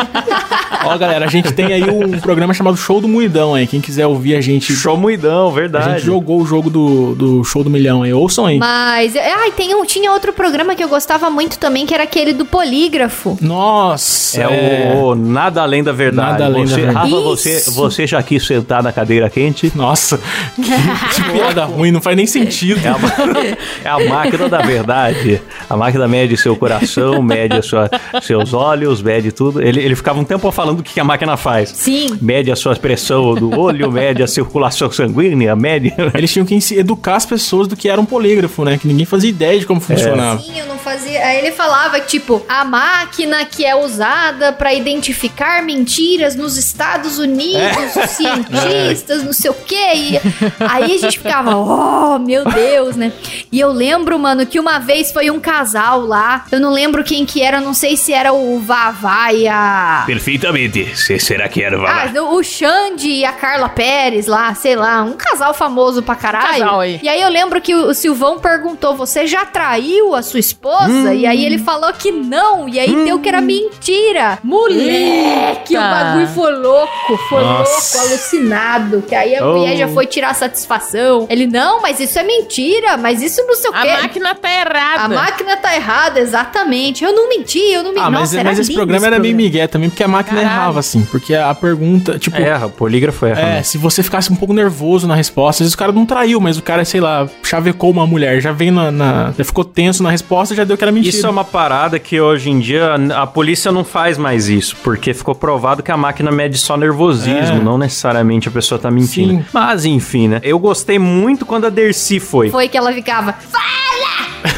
Ó, 0.85 0.97
galera, 0.97 1.25
a 1.25 1.29
gente 1.29 1.51
tem 1.51 1.67
aí 1.73 1.83
um 1.89 2.19
programa 2.19 2.53
chamado 2.53 2.77
Show 2.77 3.01
do 3.01 3.07
Muidão 3.07 3.53
aí. 3.55 3.65
Quem 3.67 3.81
quiser 3.81 4.05
ouvir 4.07 4.35
a 4.35 4.41
gente. 4.41 4.73
Show 4.75 4.97
muidão, 4.97 5.49
A 5.49 5.51
verdade. 5.51 5.91
gente 5.93 6.05
jogou 6.05 6.41
o 6.41 6.45
jogo 6.45 6.69
do, 6.69 7.15
do 7.15 7.43
Show 7.43 7.63
do 7.63 7.69
Milhão 7.69 8.03
aí. 8.03 8.13
Ouçam 8.13 8.45
aí. 8.45 8.57
Mas, 8.57 9.15
ai, 9.15 9.51
tem 9.51 9.73
um, 9.75 9.85
tinha 9.85 10.11
outro 10.11 10.31
programa 10.33 10.75
que 10.75 10.83
eu 10.83 10.87
gostava 10.89 11.29
muito 11.29 11.57
também, 11.65 11.83
que 11.83 11.95
era 11.95 12.03
aquele 12.03 12.31
do 12.31 12.45
polígrafo. 12.45 13.39
Nossa! 13.41 14.39
É, 14.39 14.93
o 14.95 15.15
Nada 15.15 15.63
Além 15.63 15.83
da 15.83 15.91
Verdade. 15.91 16.31
Nada 16.33 16.45
Além 16.45 16.63
da 16.63 16.69
você, 16.69 16.81
Verdade. 16.81 17.09
Rafa, 17.11 17.21
você, 17.23 17.71
você 17.71 18.07
já 18.07 18.21
quis 18.21 18.45
sentar 18.45 18.83
na 18.83 18.91
cadeira 18.91 19.27
quente? 19.31 19.71
Nossa, 19.73 20.19
que, 20.55 20.61
que 20.61 21.23
piada 21.33 21.65
ruim, 21.65 21.89
não 21.89 21.99
faz 21.99 22.15
nem 22.15 22.27
sentido. 22.27 22.79
É 22.85 22.89
a, 22.89 23.97
é 23.99 24.03
a 24.05 24.09
máquina 24.09 24.47
da 24.47 24.59
verdade. 24.61 25.41
A 25.67 25.75
máquina 25.75 26.07
mede 26.07 26.37
seu 26.37 26.55
coração, 26.55 27.19
mede 27.23 27.57
a 27.57 27.63
sua- 27.63 27.89
seus 28.21 28.53
olhos, 28.53 29.01
mede 29.01 29.31
tudo. 29.31 29.59
Ele, 29.59 29.81
ele 29.81 29.95
ficava 29.95 30.19
um 30.19 30.23
tempo 30.23 30.51
falando 30.51 30.81
o 30.81 30.83
que 30.83 30.99
a 30.99 31.03
máquina 31.03 31.35
faz. 31.35 31.69
Sim. 31.69 32.15
Mede 32.21 32.51
a 32.51 32.55
sua 32.55 32.75
pressão 32.75 33.33
do 33.33 33.59
olho, 33.59 33.91
mede 33.91 34.21
a 34.21 34.27
circulação 34.27 34.91
sanguínea, 34.91 35.55
mede. 35.55 35.91
Eles 36.13 36.31
tinham 36.31 36.45
que 36.45 36.59
educar 36.75 37.15
as 37.15 37.25
pessoas 37.25 37.67
do 37.67 37.75
que 37.75 37.89
era 37.89 37.99
um 37.99 38.05
polígrafo, 38.05 38.63
né? 38.63 38.77
Que 38.77 38.87
ninguém 38.87 39.05
fazia 39.07 39.31
ideia 39.31 39.59
de 39.59 39.65
como 39.65 39.81
funcionava. 39.81 40.39
Sim, 40.41 40.59
eu 40.59 40.67
não 40.67 40.77
fazia. 40.77 41.25
Aí 41.25 41.39
ele 41.39 41.51
falava 41.55 41.99
que, 41.99 42.07
tipo, 42.07 42.45
a 42.47 42.63
máquina 42.63 43.43
que 43.45 43.65
é 43.65 43.75
usada 43.75 44.51
pra 44.53 44.73
identificar 44.73 45.63
mentiras 45.63 46.35
nos 46.35 46.57
Estados 46.57 47.17
Unidos, 47.17 47.95
os 47.95 48.09
cientistas, 48.11 49.23
não 49.23 49.33
sei 49.33 49.51
o 49.51 49.53
quê. 49.53 49.75
E 49.95 50.19
aí 50.59 50.95
a 50.95 50.97
gente 50.97 51.17
ficava, 51.19 51.55
oh, 51.55 52.19
meu 52.19 52.45
Deus, 52.45 52.95
né? 52.95 53.11
E 53.51 53.59
eu 53.59 53.71
lembro, 53.71 54.17
mano, 54.19 54.45
que 54.45 54.59
uma 54.59 54.79
vez 54.79 55.11
foi 55.11 55.29
um 55.31 55.39
casal 55.39 56.01
lá. 56.01 56.45
Eu 56.51 56.59
não 56.59 56.71
lembro 56.71 57.03
quem 57.03 57.25
que 57.25 57.41
era, 57.41 57.59
não 57.61 57.73
sei 57.73 57.95
se 57.97 58.13
era 58.13 58.33
o 58.33 58.59
Vavá 58.59 59.31
e 59.33 59.47
a. 59.47 60.03
Perfeitamente. 60.05 60.95
Se- 60.95 61.19
será 61.19 61.47
que 61.47 61.61
era? 61.63 61.75
Ah, 61.77 62.11
o 62.23 62.43
Xande 62.43 63.07
e 63.09 63.25
a 63.25 63.31
Carla 63.33 63.69
Pérez 63.69 64.27
lá, 64.27 64.53
sei 64.55 64.75
lá, 64.75 65.03
um 65.03 65.13
casal 65.13 65.53
famoso 65.53 66.01
pra 66.01 66.15
caralho. 66.15 66.59
Casal 66.59 66.79
aí. 66.81 66.99
E 67.01 67.07
aí 67.09 67.21
eu 67.21 67.29
lembro 67.29 67.61
que 67.61 67.73
o, 67.73 67.87
o 67.89 67.93
Silvão 67.93 68.39
perguntou: 68.39 68.95
Você 68.95 69.27
já 69.27 69.45
traiu 69.45 70.13
a 70.15 70.21
sua 70.21 70.39
esposa? 70.39 71.13
E 71.13 71.25
aí 71.25 71.44
ele 71.45 71.57
falou 71.59 71.91
que 71.93 72.11
não. 72.11 72.67
E 72.67 72.79
aí 72.79 73.05
deu 73.05 73.19
que 73.19 73.29
era 73.29 73.41
mentira. 73.41 74.39
Moleque, 74.43 75.75
o 75.75 75.81
Eita. 75.81 75.89
bagulho 75.89 76.27
foi 76.27 76.51
louco, 76.55 77.17
foi 77.29 77.41
Nossa. 77.43 77.97
louco, 77.97 78.09
alucinado. 78.13 79.01
Que 79.07 79.15
aí 79.15 79.35
a 79.35 79.45
Oh. 79.45 79.57
mulher 79.57 79.77
já 79.77 79.87
foi 79.87 80.05
tirar 80.05 80.33
satisfação. 80.33 81.27
Ele, 81.29 81.45
não, 81.47 81.81
mas 81.81 81.99
isso 81.99 82.17
é 82.17 82.23
mentira, 82.23 82.97
mas 82.97 83.21
isso 83.21 83.43
não 83.45 83.55
sei 83.55 83.69
o 83.69 83.75
A 83.75 83.81
quê. 83.81 83.87
máquina 84.01 84.35
tá 84.35 84.49
errada. 84.49 85.03
A 85.03 85.07
máquina 85.09 85.57
tá 85.57 85.75
errada, 85.75 86.19
exatamente. 86.19 87.03
Eu 87.03 87.13
não 87.13 87.29
menti, 87.29 87.59
eu 87.59 87.83
não 87.83 87.91
menti. 87.91 88.03
Ah, 88.03 88.09
mas, 88.09 88.21
Nossa, 88.21 88.39
era 88.39 88.49
mas 88.49 88.59
esse 88.59 88.73
programa 88.73 89.05
era 89.07 89.19
meio 89.19 89.35
migué 89.35 89.67
também, 89.67 89.89
porque 89.89 90.03
a 90.03 90.07
máquina 90.07 90.41
Caralho. 90.41 90.55
errava, 90.59 90.79
assim. 90.79 91.03
Porque 91.05 91.33
a 91.35 91.53
pergunta, 91.53 92.17
tipo. 92.19 92.35
É, 92.37 92.57
o 92.65 92.69
polígrafo 92.69 93.25
erra. 93.25 93.41
É, 93.41 93.45
né? 93.55 93.63
se 93.63 93.77
você 93.77 94.01
ficasse 94.03 94.31
um 94.31 94.35
pouco 94.35 94.53
nervoso 94.53 95.07
na 95.07 95.15
resposta, 95.15 95.63
às 95.63 95.67
vezes 95.67 95.73
o 95.73 95.77
cara 95.77 95.91
não 95.91 96.05
traiu, 96.05 96.39
mas 96.39 96.57
o 96.57 96.61
cara, 96.63 96.83
sei 96.85 96.99
lá, 97.01 97.27
chavecou 97.43 97.91
uma 97.91 98.05
mulher, 98.07 98.41
já 98.41 98.51
vem 98.51 98.71
na, 98.71 98.91
na- 98.91 99.33
já 99.37 99.43
ficou 99.43 99.63
tenso 99.63 100.01
na 100.03 100.09
resposta, 100.09 100.55
já 100.55 100.63
deu 100.63 100.77
que 100.77 100.83
era 100.83 100.91
mentira. 100.91 101.15
Isso 101.15 101.25
é 101.25 101.29
uma 101.35 101.43
parada 101.43 101.99
que 101.99 102.19
hoje 102.19 102.49
em 102.49 102.59
dia 102.59 102.95
a 103.15 103.27
polícia 103.27 103.71
não 103.71 103.83
faz 103.83 104.17
mais 104.17 104.47
isso, 104.47 104.75
porque 104.83 105.13
ficou 105.13 105.35
provado 105.35 105.83
que 105.83 105.91
a 105.91 105.97
máquina 105.97 106.31
mede 106.31 106.57
só 106.57 106.77
nervosismo, 106.77 107.57
É. 107.57 107.63
não 107.63 107.77
necessariamente 107.77 108.47
a 108.47 108.51
pessoa 108.51 108.79
tá 108.79 108.89
mentindo. 108.89 109.33
Sim. 109.33 109.45
Mas 109.53 109.83
enfim, 109.85 110.27
né? 110.29 110.39
Eu 110.43 110.57
gostei 110.57 110.97
muito 110.97 111.45
quando 111.45 111.65
a 111.65 111.69
Dercy 111.69 112.19
foi. 112.19 112.49
Foi 112.49 112.67
que 112.69 112.77
ela 112.77 112.91
ficava. 112.93 113.35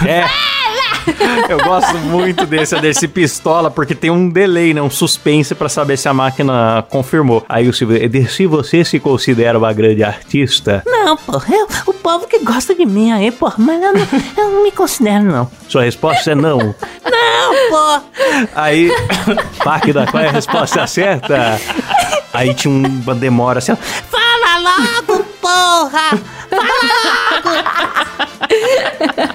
É. 0.06 0.24
Eu 1.50 1.58
gosto 1.60 1.98
muito 2.00 2.46
desse 2.46 2.80
Dercy 2.80 3.08
pistola, 3.08 3.70
porque 3.72 3.96
tem 3.96 4.10
um 4.10 4.30
delay, 4.30 4.74
né? 4.74 4.82
Um 4.82 4.90
suspense 4.90 5.56
pra 5.56 5.70
saber 5.70 5.98
se 5.98 6.08
a 6.10 6.14
máquina 6.14 6.84
confirmou. 6.90 7.46
Aí 7.48 7.68
o 7.68 7.74
Silvio, 7.74 8.08
Dercy, 8.10 8.46
você 8.46 8.84
se 8.84 9.00
considera 9.00 9.58
uma 9.58 9.72
grande 9.74 10.04
artista? 10.04 10.84
Não, 10.86 11.16
pô, 11.18 11.34
eu- 11.52 11.68
o 11.88 11.94
povo 11.94 12.28
que 12.28 12.40
gosta 12.40 12.74
de 12.76 12.86
mim 12.86 13.12
aí, 13.12 13.32
pô, 13.32 13.52
mas 13.58 13.82
eu 13.82 13.94
não, 13.94 14.08
eu 14.38 14.52
não 14.52 14.64
me 14.64 14.72
considero, 14.72 15.24
não. 15.24 15.50
Sua 15.68 15.84
resposta 15.84 16.32
é 16.32 16.36
não. 16.36 16.58
Não, 17.18 17.54
pô. 17.70 18.02
Aí, 18.56 18.92
máquina, 19.66 20.06
qual 20.08 20.24
é 20.24 20.28
a 20.28 20.32
resposta 20.32 20.86
certa? 20.88 21.60
Aí 22.34 22.54
tinha 22.54 22.74
uma 22.88 23.16
demora 23.16 23.60
assim. 23.60 23.74
Fala 24.10 24.60
logo, 24.60 25.26
porra! 25.48 26.20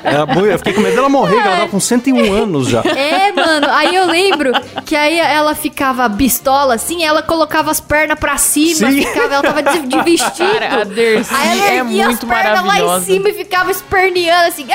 Era 0.05 0.27
muito- 0.27 0.47
eu 0.47 0.59
fiquei 0.59 0.73
com 0.73 0.81
medo 0.81 0.95
dela 0.97 1.09
morrer, 1.09 1.41
que 1.41 1.47
ela 1.47 1.57
tava 1.57 1.69
com 1.69 1.81
101 1.81 2.33
anos 2.33 2.69
já. 2.69 2.81
É, 2.83 3.33
mano. 3.33 3.67
Aí 3.71 3.95
eu 3.95 4.07
lembro 4.07 4.53
que 4.85 4.95
aí 4.97 5.19
ela 5.19 5.55
ficava 5.55 6.09
bistola 6.09 6.75
assim, 6.75 7.03
ela 7.05 7.23
colocava 7.23 7.71
as 7.71 7.81
pernas 7.81 8.19
pra 8.19 8.37
cima, 8.37 8.91
Sim. 8.91 9.03
ficava, 9.03 9.35
ela 9.35 9.43
tava 9.43 9.63
de, 9.63 9.87
de 9.87 10.03
vestido. 10.03 10.53
Cara, 10.53 10.81
a 10.83 10.85
Dercy 10.85 11.35
Aí 11.35 11.59
ela 11.59 11.71
é 11.71 11.77
erguia 11.79 12.05
muito 12.07 12.27
as 12.27 12.33
pernas 12.43 12.65
lá 12.65 12.81
em 12.99 13.01
cima 13.03 13.29
e 13.29 13.35
ficava 13.35 13.71
esperneando 13.71 14.49
assim. 14.49 14.67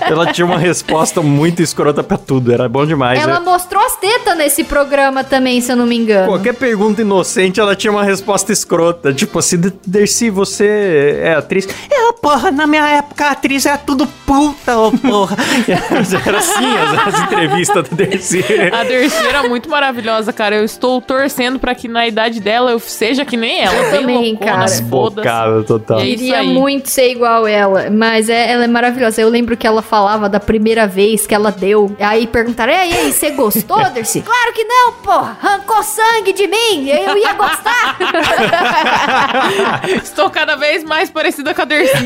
Ela 0.00 0.32
tinha 0.32 0.44
uma 0.46 0.58
resposta 0.58 1.20
muito 1.22 1.62
escrota 1.62 2.02
pra 2.02 2.16
tudo, 2.16 2.52
era 2.52 2.68
bom 2.68 2.84
demais. 2.86 3.20
Ela 3.22 3.36
É- 3.36 3.40
mostrou 3.40 3.84
as 3.84 3.96
tetas 3.96 4.36
nesse 4.36 4.64
programa 4.64 5.22
também, 5.24 5.60
se 5.60 5.70
eu 5.72 5.76
não 5.76 5.86
me 5.86 5.96
engano. 5.96 6.28
Qualquer 6.28 6.54
pergunta 6.54 7.00
inocente, 7.02 7.60
ela 7.60 7.74
tinha 7.76 7.90
uma 7.90 8.04
resposta 8.04 8.52
escrota. 8.52 9.12
Tipo 9.12 9.33
assim, 9.38 9.60
Dercy, 9.86 10.30
você 10.30 11.20
é 11.22 11.34
atriz? 11.34 11.68
Eu, 11.90 12.12
porra, 12.14 12.50
na 12.50 12.66
minha 12.66 12.86
época 12.88 13.26
a 13.26 13.30
atriz 13.32 13.64
era 13.66 13.78
tudo 13.78 14.06
puta, 14.26 14.78
ô 14.78 14.92
porra. 14.92 15.36
Era 16.26 16.38
assim 16.38 16.76
as, 16.76 17.14
as 17.14 17.20
entrevistas 17.22 17.88
da 17.88 17.96
Dercy. 17.96 18.44
A 18.72 18.84
Dercy 18.84 19.26
era 19.26 19.42
muito 19.48 19.68
maravilhosa, 19.68 20.32
cara. 20.32 20.56
Eu 20.56 20.64
estou 20.64 21.00
torcendo 21.00 21.58
pra 21.58 21.74
que 21.74 21.86
na 21.88 22.06
idade 22.06 22.40
dela 22.40 22.70
eu 22.70 22.78
seja 22.78 23.24
que 23.24 23.36
nem 23.36 23.60
ela. 23.62 23.74
Eu 23.74 23.90
também, 24.00 24.30
loucona, 24.32 24.50
cara. 24.52 24.68
foda-se. 24.68 25.28
Bocada 25.28 25.62
total. 25.64 25.98
E 25.98 26.02
aí- 26.02 26.14
Queria 26.16 26.42
muito 26.42 26.88
ser 26.88 27.10
igual 27.10 27.46
ela, 27.46 27.90
mas 27.90 28.28
é- 28.28 28.52
ela 28.52 28.64
é 28.64 28.68
maravilhosa. 28.68 29.20
Eu 29.20 29.28
lembro 29.28 29.56
que 29.56 29.66
ela 29.66 29.82
falava 29.82 30.28
da 30.28 30.40
primeira 30.40 30.86
vez 30.86 31.26
que 31.26 31.34
ela 31.34 31.50
deu. 31.50 31.94
Aí 32.00 32.26
perguntaram: 32.26 32.72
E 32.72 32.76
aí, 32.76 33.12
você 33.12 33.30
gostou, 33.30 33.82
Dercy? 33.90 34.22
claro 34.22 34.52
que 34.54 34.64
não, 34.64 34.92
porra! 34.94 35.36
Arrancou 35.42 35.82
sangue 35.82 36.32
de 36.32 36.46
mim! 36.46 36.88
Eu 36.88 37.16
ia 37.18 37.32
gostar! 37.34 37.96
Estou 40.02 40.30
cada 40.30 40.56
vez 40.56 40.84
mais 40.84 41.10
parecida 41.10 41.54
com 41.54 41.62
a 41.62 41.64
Dercy. 41.64 41.94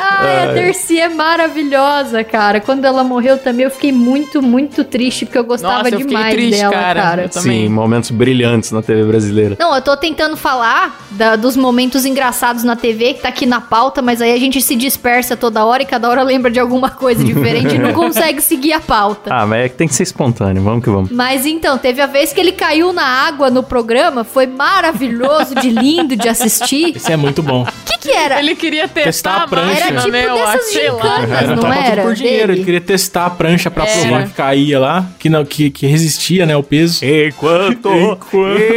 Ai, 0.00 0.42
a 0.48 0.52
Dercy 0.52 0.98
é 0.98 1.08
maravilhosa, 1.08 2.22
cara. 2.24 2.60
Quando 2.60 2.84
ela 2.84 3.02
morreu 3.02 3.38
também, 3.38 3.64
eu 3.64 3.70
fiquei 3.70 3.92
muito, 3.92 4.42
muito 4.42 4.84
triste, 4.84 5.24
porque 5.24 5.38
eu 5.38 5.44
gostava 5.44 5.84
Nossa, 5.84 5.94
eu 5.94 5.98
demais 5.98 6.34
triste, 6.34 6.58
dela, 6.60 6.72
cara. 6.72 7.02
cara. 7.02 7.28
Sim, 7.30 7.68
momentos 7.68 8.10
brilhantes 8.10 8.72
na 8.72 8.82
TV 8.82 9.04
brasileira. 9.04 9.56
Não, 9.58 9.74
eu 9.74 9.80
tô 9.82 9.96
tentando 9.96 10.36
falar 10.36 11.00
da- 11.12 11.36
dos 11.36 11.56
momentos 11.56 12.04
engraçados 12.04 12.62
na 12.64 12.76
TV, 12.76 13.14
que 13.14 13.22
tá 13.22 13.28
aqui 13.28 13.46
na 13.46 13.60
pauta, 13.60 14.02
mas 14.02 14.20
aí 14.20 14.32
a 14.32 14.38
gente 14.38 14.60
se 14.60 14.76
dispersa 14.76 15.36
toda 15.36 15.64
hora 15.64 15.82
e 15.82 15.86
cada 15.86 16.08
hora 16.08 16.22
lembra 16.22 16.50
de 16.50 16.60
alguma 16.60 16.90
coisa 16.90 17.22
diferente 17.24 17.74
e 17.76 17.78
não 17.78 17.92
consegue 17.94 18.40
seguir 18.40 18.72
a 18.74 18.80
pauta. 18.80 19.30
Ah, 19.32 19.46
mas 19.46 19.64
é 19.64 19.68
que 19.68 19.76
tem 19.76 19.88
que 19.88 19.94
ser 19.94 20.02
espontâneo, 20.02 20.62
vamos 20.62 20.84
que 20.84 20.90
vamos. 20.90 21.10
Mas 21.10 21.46
então, 21.46 21.78
teve 21.78 22.00
a 22.00 22.06
vez 22.06 22.32
que 22.32 22.40
ele 22.40 22.52
caiu 22.52 22.92
na 22.92 23.01
água 23.02 23.50
no 23.50 23.62
programa, 23.62 24.24
foi 24.24 24.46
maravilhoso, 24.46 25.54
de 25.54 25.70
lindo 25.70 26.16
de 26.16 26.28
assistir. 26.28 26.96
Esse 26.96 27.12
é 27.12 27.16
muito 27.16 27.42
bom. 27.42 27.62
O 27.62 27.66
que 27.84 27.98
que 27.98 28.10
era? 28.10 28.38
Ele 28.38 28.54
queria 28.56 28.88
testar, 28.88 29.02
Testar 29.04 29.32
a 29.34 29.42
a 29.42 29.48
prancha. 29.48 29.84
Era 29.84 29.96
tipo 30.00 30.12
né? 30.12 30.26
Eu 30.26 30.34
dessas 30.34 30.76
Era, 30.76 31.56
não 31.56 31.62
tava 31.62 31.74
era 31.74 32.02
por 32.02 32.14
dinheiro. 32.14 32.46
dele? 32.48 32.58
Ele 32.58 32.64
queria 32.64 32.80
testar 32.80 33.26
a 33.26 33.30
prancha 33.30 33.70
pra 33.70 33.84
Era. 33.84 34.00
provar 34.00 34.26
que 34.26 34.34
caía 34.34 34.78
lá, 34.80 35.06
que, 35.18 35.28
não, 35.28 35.44
que, 35.44 35.70
que 35.70 35.86
resistia, 35.86 36.46
né, 36.46 36.56
o 36.56 36.62
peso. 36.62 37.04
Enquanto, 37.04 37.88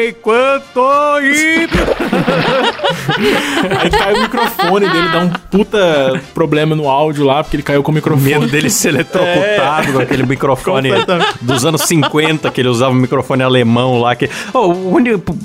enquanto, 0.10 0.82
e... 1.22 1.68
Aí 3.80 3.90
cai 3.90 4.14
o 4.14 4.22
microfone 4.22 4.88
dele, 4.90 5.10
dá 5.10 5.20
um 5.20 5.30
puta 5.30 6.22
problema 6.34 6.76
no 6.76 6.90
áudio 6.90 7.24
lá, 7.26 7.44
porque 7.44 7.56
ele 7.58 7.64
caiu 7.64 7.84
com 7.84 7.92
o 7.92 7.94
O 7.94 7.96
microfone. 7.96 8.30
medo 8.30 8.48
dele 8.48 8.70
ser 8.70 8.90
eletrocutado 8.90 9.94
com 9.94 10.00
aquele 10.00 10.24
microfone 10.24 10.90
dos 11.42 11.66
anos 11.66 11.82
50, 11.82 12.50
que 12.52 12.62
ele 12.62 12.68
usava 12.70 12.92
um 12.92 12.96
microfone 12.96 13.44
alemão 13.44 14.00
lá. 14.00 14.16
Que... 14.16 14.30
Oh, 14.54 14.68
o, 14.72 14.98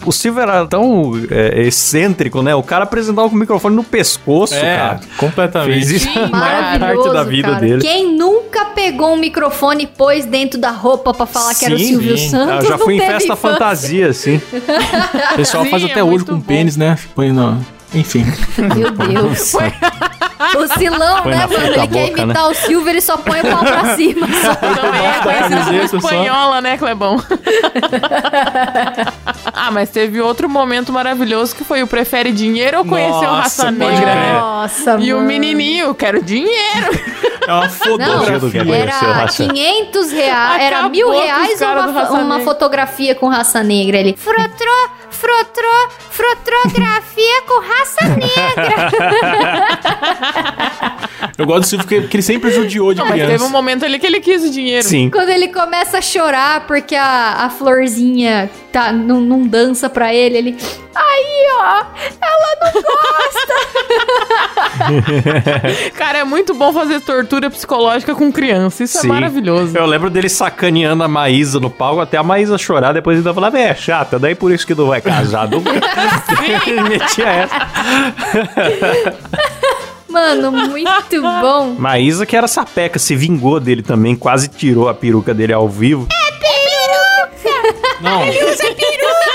o 0.06 0.12
Silvio 0.12 0.42
era 0.42 0.66
tão 0.66 1.12
é, 1.30 1.62
excêntrico, 1.62 2.42
né? 2.42 2.54
O 2.54 2.62
cara 2.62 2.84
apresentava 2.84 3.28
com 3.28 3.36
o 3.36 3.38
microfone 3.38 3.74
no 3.76 3.84
pescoço, 3.84 4.54
É, 4.54 4.76
cara. 4.76 5.00
completamente. 5.16 5.70
Fez 5.86 5.90
isso 5.90 6.08
a 6.18 6.26
maior 6.28 6.78
parte 6.78 7.12
da 7.12 7.22
vida 7.24 7.48
cara. 7.48 7.60
dele. 7.60 7.80
Quem 7.80 8.16
nunca 8.16 8.64
pegou 8.66 9.12
um 9.14 9.16
microfone 9.16 9.84
e 9.84 9.86
pôs 9.86 10.24
dentro 10.24 10.58
da 10.60 10.70
roupa 10.70 11.12
pra 11.14 11.26
falar 11.26 11.54
que 11.54 11.64
era 11.64 11.74
o 11.74 11.78
Sim, 11.78 11.86
Silvio 11.88 12.16
sim. 12.18 12.28
Santos? 12.30 12.64
Eu 12.64 12.70
já 12.70 12.78
fui 12.78 12.94
em 12.96 12.98
festa 13.00 13.14
infância. 13.32 13.36
fantasia, 13.36 14.08
assim. 14.08 14.40
O 15.32 15.36
pessoal 15.36 15.64
Sim, 15.64 15.70
faz 15.70 15.82
é 15.82 15.86
até 15.86 16.02
hoje 16.02 16.10
muito 16.10 16.26
com 16.32 16.38
bom. 16.38 16.40
pênis, 16.44 16.76
né? 16.76 16.96
Põe 17.14 17.29
no... 17.32 17.64
Enfim. 17.94 18.24
Meu 18.76 18.90
Deus. 18.92 19.52
o 20.58 20.78
Silão, 20.78 21.22
Põe 21.22 21.34
né, 21.34 21.46
mano? 21.46 21.64
Ele 21.64 21.74
quer 21.74 21.86
boca, 21.86 22.22
imitar 22.22 22.48
o 22.48 22.54
Silvio, 22.54 22.88
ele 22.88 23.00
só 23.00 23.16
põe 23.16 23.40
o 23.40 23.42
pau 23.42 23.64
pra 23.64 23.96
cima. 23.96 24.26
só. 24.42 24.54
Também 24.54 25.06
é 25.06 25.20
conhecido 25.20 25.22
como 25.22 25.48
camiseta 25.64 25.88
só. 25.88 25.96
espanhola, 25.98 26.60
né, 26.60 26.76
Clebão? 26.78 27.16
ah, 29.52 29.70
mas 29.70 29.90
teve 29.90 30.20
outro 30.20 30.48
momento 30.48 30.92
maravilhoso 30.92 31.54
que 31.54 31.64
foi 31.64 31.82
o 31.82 31.86
Prefere 31.86 32.32
Dinheiro 32.32 32.78
ou 32.78 32.84
Conhecer 32.84 33.18
o 33.18 33.22
Nossa, 33.22 33.36
Raça 33.36 33.64
pode 33.64 33.78
Negra, 33.78 34.14
né? 34.14 34.32
Nossa, 34.40 34.96
E 35.00 35.12
o 35.12 35.20
menininho, 35.20 35.94
quero 35.94 36.22
dinheiro. 36.22 37.20
É 37.46 37.52
uma 37.52 37.62
Não, 37.62 37.70
fotografia. 37.70 38.38
do 38.38 38.50
que 38.50 38.58
o 38.58 38.74
era 38.74 38.92
Raça. 38.92 39.48
500 39.48 40.12
reais, 40.12 40.62
era 40.62 40.76
Acabou 40.76 40.90
mil 40.90 41.10
reais 41.10 41.60
uma, 41.60 41.86
Raça 41.90 42.12
uma 42.12 42.40
fotografia 42.40 43.14
com 43.14 43.28
raça 43.28 43.62
negra. 43.62 43.96
Ele, 43.96 44.14
frotrô, 44.16 44.88
frotrô, 45.10 45.88
frotrografia 46.10 47.42
com 47.48 47.60
raça 47.60 48.08
negra. 48.14 50.09
Eu 51.40 51.46
gosto 51.46 51.60
do 51.60 51.66
Silvio 51.66 51.86
porque, 51.86 52.00
porque 52.02 52.16
ele 52.16 52.22
sempre 52.22 52.50
judiou 52.50 52.92
de 52.92 52.98
Não, 53.00 53.06
mas 53.06 53.14
criança. 53.14 53.32
teve 53.32 53.44
um 53.44 53.50
momento 53.50 53.84
ali 53.84 53.98
que 53.98 54.06
ele 54.06 54.20
quis 54.20 54.44
o 54.44 54.50
dinheiro. 54.50 54.86
Sim. 54.86 55.08
Quando 55.10 55.30
ele 55.30 55.48
começa 55.48 55.98
a 55.98 56.02
chorar 56.02 56.66
porque 56.66 56.94
a, 56.94 57.44
a 57.44 57.50
florzinha 57.50 58.50
tá, 58.70 58.92
não, 58.92 59.20
não 59.20 59.46
dança 59.46 59.88
pra 59.88 60.14
ele, 60.14 60.36
ele. 60.36 60.56
Aí, 60.94 61.46
ó, 61.56 61.84
ela 62.20 62.72
não 62.72 62.80
Cara, 65.96 66.18
é 66.18 66.24
muito 66.24 66.52
bom 66.54 66.72
fazer 66.72 67.00
tortura 67.00 67.48
psicológica 67.50 68.14
com 68.14 68.30
criança. 68.30 68.84
Isso 68.84 68.98
Sim. 68.98 69.06
é 69.06 69.10
maravilhoso. 69.10 69.76
Eu 69.76 69.86
lembro 69.86 70.10
dele 70.10 70.28
sacaneando 70.28 71.02
a 71.02 71.08
Maísa 71.08 71.58
no 71.58 71.70
palco, 71.70 72.00
até 72.00 72.16
a 72.16 72.22
Maísa 72.22 72.58
chorar, 72.58 72.92
depois 72.92 73.16
ainda 73.18 73.32
falava, 73.32 73.58
é 73.58 73.74
chata, 73.74 74.18
daí 74.18 74.34
por 74.34 74.52
isso 74.52 74.66
que 74.66 74.74
não 74.74 74.86
vai 74.86 75.00
casar 75.00 75.48
nunca. 75.48 75.70
ele 76.66 76.82
metia 76.82 77.26
essa. 77.26 77.68
Mano, 80.10 80.50
muito 80.52 81.22
bom. 81.22 81.74
Maísa, 81.78 82.26
que 82.26 82.36
era 82.36 82.48
sapeca, 82.48 82.98
se 82.98 83.14
vingou 83.14 83.60
dele 83.60 83.82
também, 83.82 84.16
quase 84.16 84.48
tirou 84.48 84.88
a 84.88 84.94
peruca 84.94 85.32
dele 85.32 85.52
ao 85.52 85.68
vivo. 85.68 86.08
Não. 88.00 88.22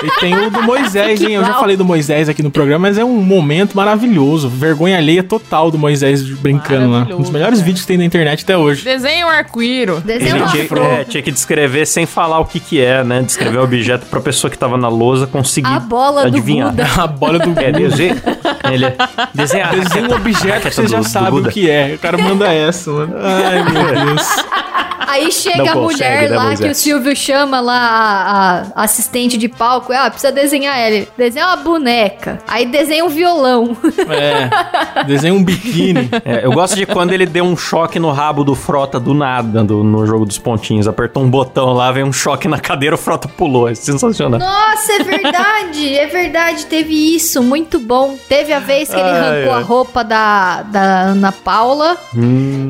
E 0.03 0.19
tem 0.19 0.35
o 0.35 0.49
do 0.49 0.61
Moisés, 0.63 1.21
hein? 1.21 1.33
Eu 1.33 1.43
já 1.45 1.53
falei 1.55 1.77
do 1.77 1.85
Moisés 1.85 2.27
aqui 2.29 2.43
no 2.43 2.51
programa, 2.51 2.87
mas 2.87 2.97
é 2.97 3.03
um 3.05 3.17
momento 3.21 3.75
maravilhoso. 3.75 4.49
Vergonha 4.49 4.97
alheia 4.97 5.23
total 5.23 5.71
do 5.71 5.77
Moisés 5.77 6.21
brincando 6.23 6.91
lá. 6.91 7.07
Um 7.11 7.21
dos 7.21 7.29
melhores 7.29 7.61
vídeos 7.61 7.81
que 7.81 7.87
tem 7.87 7.97
na 7.97 8.05
internet 8.05 8.43
até 8.43 8.57
hoje. 8.57 8.83
Desenha 8.83 9.25
um 9.25 9.29
arco-íro. 9.29 10.01
Desenho 10.01 10.35
Ele 10.35 10.43
uma 10.43 10.51
tinha, 10.51 10.63
é, 10.99 11.03
tinha 11.05 11.23
que 11.23 11.31
descrever 11.31 11.85
sem 11.85 12.05
falar 12.05 12.39
o 12.39 12.45
que 12.45 12.59
que 12.59 12.81
é, 12.81 13.03
né? 13.03 13.21
Descrever 13.21 13.57
o 13.59 13.63
objeto 13.63 14.05
pra 14.07 14.19
pessoa 14.19 14.51
que 14.51 14.57
tava 14.57 14.77
na 14.77 14.89
lousa 14.89 15.25
conseguir 15.27 15.67
A 15.69 15.79
bola 15.79 16.21
do 16.23 16.27
adivinhar. 16.27 16.69
Buda. 16.71 16.85
A 17.01 17.07
bola 17.07 17.39
do 17.39 17.59
É, 17.59 17.71
desenha, 17.71 18.15
ele 18.71 18.85
desenha, 19.33 19.67
Desenha 19.67 20.09
um 20.09 20.13
objeto 20.15 20.67
que 20.67 20.75
você 20.75 20.81
do- 20.83 20.87
já 20.89 20.99
do 20.99 21.07
sabe 21.07 21.31
Buda. 21.31 21.49
o 21.49 21.51
que 21.51 21.69
é. 21.69 21.93
O 21.95 21.99
cara 21.99 22.17
manda 22.17 22.53
essa, 22.53 22.91
mano. 22.91 23.15
Ai, 23.21 23.63
meu 23.63 24.05
Deus. 24.05 24.27
Aí 25.07 25.31
chega 25.31 25.63
Não 25.63 25.71
a 25.71 25.75
mulher 25.83 26.29
né, 26.29 26.35
lá 26.35 26.43
Moisés? 26.47 26.59
que 26.59 26.67
o 26.71 26.75
Silvio 26.75 27.15
chama 27.15 27.61
lá, 27.61 27.77
a, 28.75 28.81
a 28.81 28.83
assistente 28.83 29.37
de 29.37 29.47
palco. 29.47 29.84
Ah, 29.93 30.09
precisa 30.09 30.31
desenhar 30.31 30.79
ele. 30.79 31.07
Desenha 31.17 31.47
uma 31.47 31.55
boneca. 31.57 32.39
Aí 32.47 32.65
desenha 32.65 33.03
um 33.05 33.09
violão. 33.09 33.75
É. 34.09 34.49
Desenha 35.05 35.33
um 35.33 35.43
biquíni. 35.43 36.09
É, 36.23 36.45
eu 36.45 36.51
gosto 36.51 36.75
de 36.75 36.86
quando 36.86 37.11
ele 37.13 37.25
deu 37.25 37.43
um 37.43 37.55
choque 37.57 37.99
no 37.99 38.11
rabo 38.11 38.43
do 38.43 38.55
Frota 38.55 38.99
do 38.99 39.13
nada 39.13 39.63
do- 39.63 39.83
no 39.83 40.05
jogo 40.05 40.25
dos 40.25 40.38
pontinhos. 40.38 40.88
Apertou 40.88 41.21
um 41.23 41.29
botão 41.29 41.73
lá, 41.73 41.91
veio 41.91 42.05
um 42.05 42.13
choque 42.13 42.47
na 42.47 42.59
cadeira, 42.59 42.95
o 42.95 42.97
Frota 42.97 43.27
pulou. 43.27 43.67
É 43.69 43.75
sensacional. 43.75 44.39
Nossa, 44.39 44.93
é 44.93 45.03
verdade. 45.03 45.95
é 45.97 46.07
verdade, 46.07 46.65
teve 46.65 47.15
isso. 47.15 47.41
Muito 47.43 47.79
bom. 47.79 48.15
Teve 48.27 48.53
a 48.53 48.59
vez 48.59 48.89
que 48.89 48.95
ele 48.95 49.01
Ai, 49.03 49.19
arrancou 49.19 49.53
ai. 49.53 49.61
a 49.61 49.65
roupa 49.65 50.03
da, 50.03 50.61
da 50.63 50.81
Ana 51.01 51.31
Paula 51.31 51.97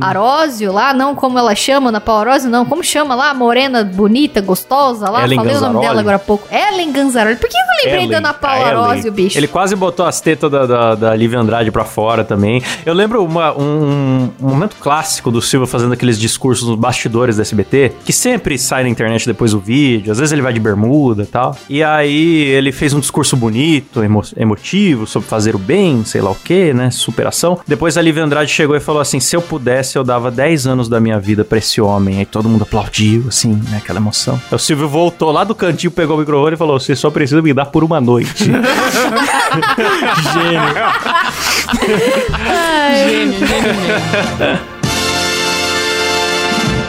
Arósio 0.01 0.72
lá, 0.72 0.93
não 0.93 1.16
como 1.16 1.38
ela 1.39 1.55
chama, 1.55 1.89
Ana 1.89 2.01
Paula 2.01 2.22
Arósio, 2.22 2.49
não. 2.49 2.66
Como 2.66 2.84
chama 2.84 3.16
lá? 3.16 3.34
Morena, 3.34 3.84
bonita, 3.84 4.41
gostosa 4.41 5.09
lá. 5.09 5.24
Ellen 5.24 5.38
Falei 5.38 5.51
o 5.51 5.55
nome 5.55 5.66
Ganzaroli. 5.74 5.88
dela 5.88 5.99
agora 6.01 6.16
há 6.16 6.20
pouco. 6.20 6.47
Ellen 6.53 6.91
Ganzaroli. 6.91 7.05
Por 7.38 7.49
que 7.49 7.56
eu 7.58 7.62
lembrei 7.86 7.93
Ellen, 8.03 8.10
da 8.10 8.18
Ana 8.18 8.34
Paula. 8.34 8.68
Arósio, 8.68 9.12
bicho? 9.12 9.38
Ele 9.38 9.47
quase 9.47 9.76
botou 9.76 10.06
as 10.06 10.20
tetas 10.22 10.49
da, 10.51 10.66
da, 10.66 10.95
da 10.95 11.16
Lívia 11.16 11.39
Andrade 11.39 11.72
pra 11.72 11.84
fora 11.86 12.24
também. 12.24 12.62
Eu 12.86 12.93
lembro 12.93 13.24
uma- 13.24 13.53
um, 13.58 14.30
um 14.41 14.47
momento 14.49 14.76
clássico 14.80 15.30
do 15.32 15.41
Silva 15.41 15.68
fazendo 15.68 15.93
aqueles 15.93 16.20
discursos 16.20 16.68
nos 16.68 16.78
bastidores 16.78 17.38
da 17.38 17.41
SBT, 17.41 17.91
que 18.06 18.14
sempre 18.14 18.58
sai 18.58 18.84
na 18.84 18.89
internet 18.89 19.26
depois 19.26 19.51
do 19.51 19.60
vídeo, 19.60 20.12
às 20.12 20.20
vezes 20.20 20.32
ele 20.32 20.41
vai 20.41 20.53
de 20.53 20.60
bermuda 20.60 21.24
e 21.24 21.28
tal. 21.28 21.56
E 21.70 21.84
aí 21.84 22.43
ele 22.43 22.72
fez 22.72 22.93
um 22.93 22.99
discurso 22.99 23.36
bonito, 23.36 24.03
emo- 24.03 24.24
emotivo, 24.38 25.06
sobre 25.08 25.28
fazer 25.28 25.56
o 25.56 25.60
bem, 25.60 26.03
sei 26.06 26.22
lá 26.22 26.32
o 26.32 26.36
que, 26.36 26.74
né? 26.74 26.89
Superação. 26.91 27.60
Depois 27.68 27.97
a 27.97 28.01
Lívia 28.01 28.24
Andrade 28.24 28.51
chegou 28.51 28.76
e 28.76 28.80
falou 28.80 29.01
assim: 29.01 29.20
se 29.20 29.36
eu 29.36 29.41
pudesse, 29.41 29.97
eu 29.97 30.03
dava 30.03 30.32
10 30.32 30.68
anos 30.68 30.88
da 30.89 30.99
minha 30.99 31.20
vida 31.20 31.43
pra 31.43 31.58
esse 31.58 31.80
homem. 31.82 32.20
Aí 32.20 32.26
todo 32.26 32.47
mundo 32.49 32.64
aplaudiu, 32.64 33.26
assim, 33.28 33.53
né? 33.70 33.78
Aquela 33.78 33.99
emoção. 33.99 34.36
Aí 34.51 34.56
o 34.56 34.60
Silvio 34.60 34.88
voltou 34.88 35.32
lá 35.32 35.43
do 35.43 35.53
cantinho, 35.56 35.91
pegou 35.91 36.16
o 36.16 36.20
microfone 36.20 36.56
e 36.56 36.58
falou: 36.58 36.80
você 36.96 37.02
só 37.02 37.12
precisa 37.12 37.41
me 37.41 37.54
dar 37.54 37.66
por 37.66 37.84
uma 37.84 38.00
noite. 38.00 38.46
Gênio. 40.34 40.62
Gênio, 43.06 43.48
gênio, 43.48 43.74
gênio. 43.74 44.74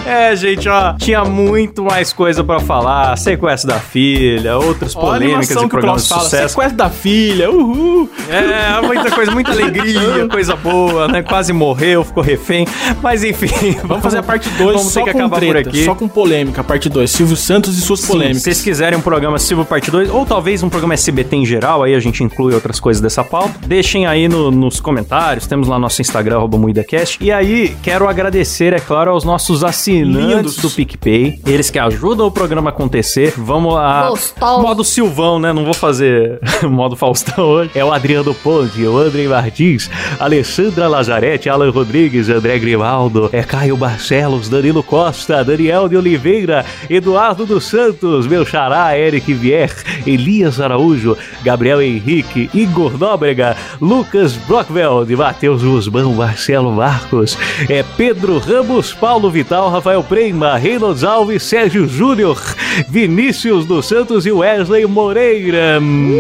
É, 0.07 0.37
gente, 0.37 0.69
ó, 0.69 0.93
tinha 0.95 1.25
muito 1.25 1.83
mais 1.83 2.13
coisa 2.13 2.45
pra 2.45 2.61
falar. 2.61 3.17
Sequestro 3.17 3.69
da 3.69 3.79
filha, 3.81 4.57
outras 4.57 4.95
polêmicas 4.95 5.51
e 5.51 5.67
programas 5.69 6.03
de 6.05 6.09
fala. 6.09 6.21
sucesso. 6.23 6.49
Sequestro 6.51 6.77
da 6.77 6.89
filha, 6.91 7.51
uhul. 7.51 8.09
É, 8.31 8.81
muita 8.87 9.11
coisa, 9.11 9.31
muita 9.33 9.51
alegria, 9.51 10.29
coisa 10.31 10.55
boa, 10.55 11.09
né? 11.09 11.23
Quase 11.23 11.53
morreu, 11.53 12.05
ficou 12.05 12.23
refém. 12.23 12.67
Mas 13.03 13.25
enfim, 13.25 13.77
Vamos 13.85 14.03
fazer 14.03 14.19
a 14.19 14.23
parte 14.23 14.49
2 14.51 14.77
Vamos 14.77 14.93
só 14.93 15.01
ter 15.05 15.11
que 15.13 15.19
acabar 15.19 15.37
treta, 15.39 15.53
por 15.63 15.69
aqui. 15.69 15.85
só 15.85 15.95
com 15.95 16.07
polêmica, 16.09 16.63
parte 16.63 16.89
2. 16.89 17.11
Silvio 17.11 17.37
Santos 17.37 17.77
e 17.77 17.81
suas 17.81 18.01
Sim, 18.01 18.07
polêmicas. 18.09 18.39
se 18.39 18.45
vocês 18.45 18.63
quiserem 18.63 18.99
um 18.99 19.03
programa 19.03 19.39
Silvio 19.39 19.65
Parte 19.65 19.91
2, 19.91 20.11
ou 20.11 20.25
talvez 20.25 20.63
um 20.63 20.69
programa 20.69 20.95
SBT 20.95 21.37
em 21.37 21.47
geral, 21.47 21.83
aí 21.83 21.95
a 21.95 22.01
gente 22.01 22.23
inclui 22.23 22.55
outras 22.55 22.79
coisas 22.79 23.01
dessa 23.03 23.25
pauta, 23.25 23.55
deixem 23.67 24.07
aí 24.07 24.29
no- 24.29 24.51
nos 24.51 24.79
comentários, 24.81 25.47
temos 25.47 25.67
lá 25.69 25.79
nosso 25.79 26.01
Instagram, 26.01 26.37
arroba 26.37 26.57
MuidaCast. 26.59 27.19
E 27.21 27.33
aí, 27.33 27.77
quero 27.83 28.09
agradecer, 28.09 28.73
é 28.73 28.79
claro, 28.79 29.11
aos 29.11 29.25
nossos 29.25 29.65
assinantes 29.65 29.95
Lindos. 30.05 30.57
do 30.57 30.70
PicPay, 30.70 31.40
eles 31.47 31.70
que 31.70 31.78
ajudam 31.78 32.26
o 32.26 32.30
programa 32.30 32.70
a 32.70 32.72
acontecer. 32.72 33.34
Vamos 33.36 33.74
lá. 33.74 34.09
Gostoso. 34.11 34.62
Modo 34.62 34.84
Silvão, 34.84 35.38
né? 35.38 35.53
Não 35.53 35.64
vou 35.64 35.74
fazer 35.74 36.40
modo 36.68 36.97
Faustão 36.97 37.44
hoje. 37.44 37.70
É 37.74 37.84
o 37.84 37.92
Adriano 37.92 38.34
Ponte, 38.34 38.82
o 38.82 38.99
André 38.99 39.26
Martins, 39.28 39.90
Alessandra 40.18 40.88
Lazarete, 40.88 41.49
Alan 41.49 41.70
Rodrigues, 41.70 42.28
André 42.28 42.59
Grimaldo, 42.59 43.28
é 43.32 43.42
Caio 43.42 43.76
Barcelos, 43.76 44.49
Danilo 44.49 44.82
Costa, 44.82 45.44
Daniel 45.44 45.88
de 45.88 45.97
Oliveira, 45.97 46.64
Eduardo 46.90 47.47
dos 47.47 47.64
Santos, 47.64 48.26
meu 48.26 48.44
xará, 48.44 48.99
Eric 48.99 49.32
Vier, 49.32 49.72
Elias 50.07 50.61
Araújo, 50.61 51.16
Gabriel 51.42 51.80
Henrique, 51.82 52.51
Igor 52.53 52.99
Nóbrega, 52.99 53.57
Lucas 53.80 54.34
Brockveld, 54.34 55.14
Matheus 55.16 55.62
Guzmão, 55.62 56.14
Marcelo 56.14 56.72
Marcos, 56.72 57.36
é 57.68 57.82
Pedro 57.97 58.38
Ramos, 58.38 58.92
Paulo 58.92 59.30
Vital, 59.30 59.70
Rafael 59.70 59.86
Prema, 60.09 60.57
Reynolds 60.57 61.05
Alves, 61.05 61.45
Sérgio 61.45 61.87
Júnior, 61.87 62.43
Vinícius 62.89 63.64
dos 63.64 63.87
Santos 63.87 64.26
e 64.26 64.32
Wesley 64.32 64.84
Moreira. 64.84 65.78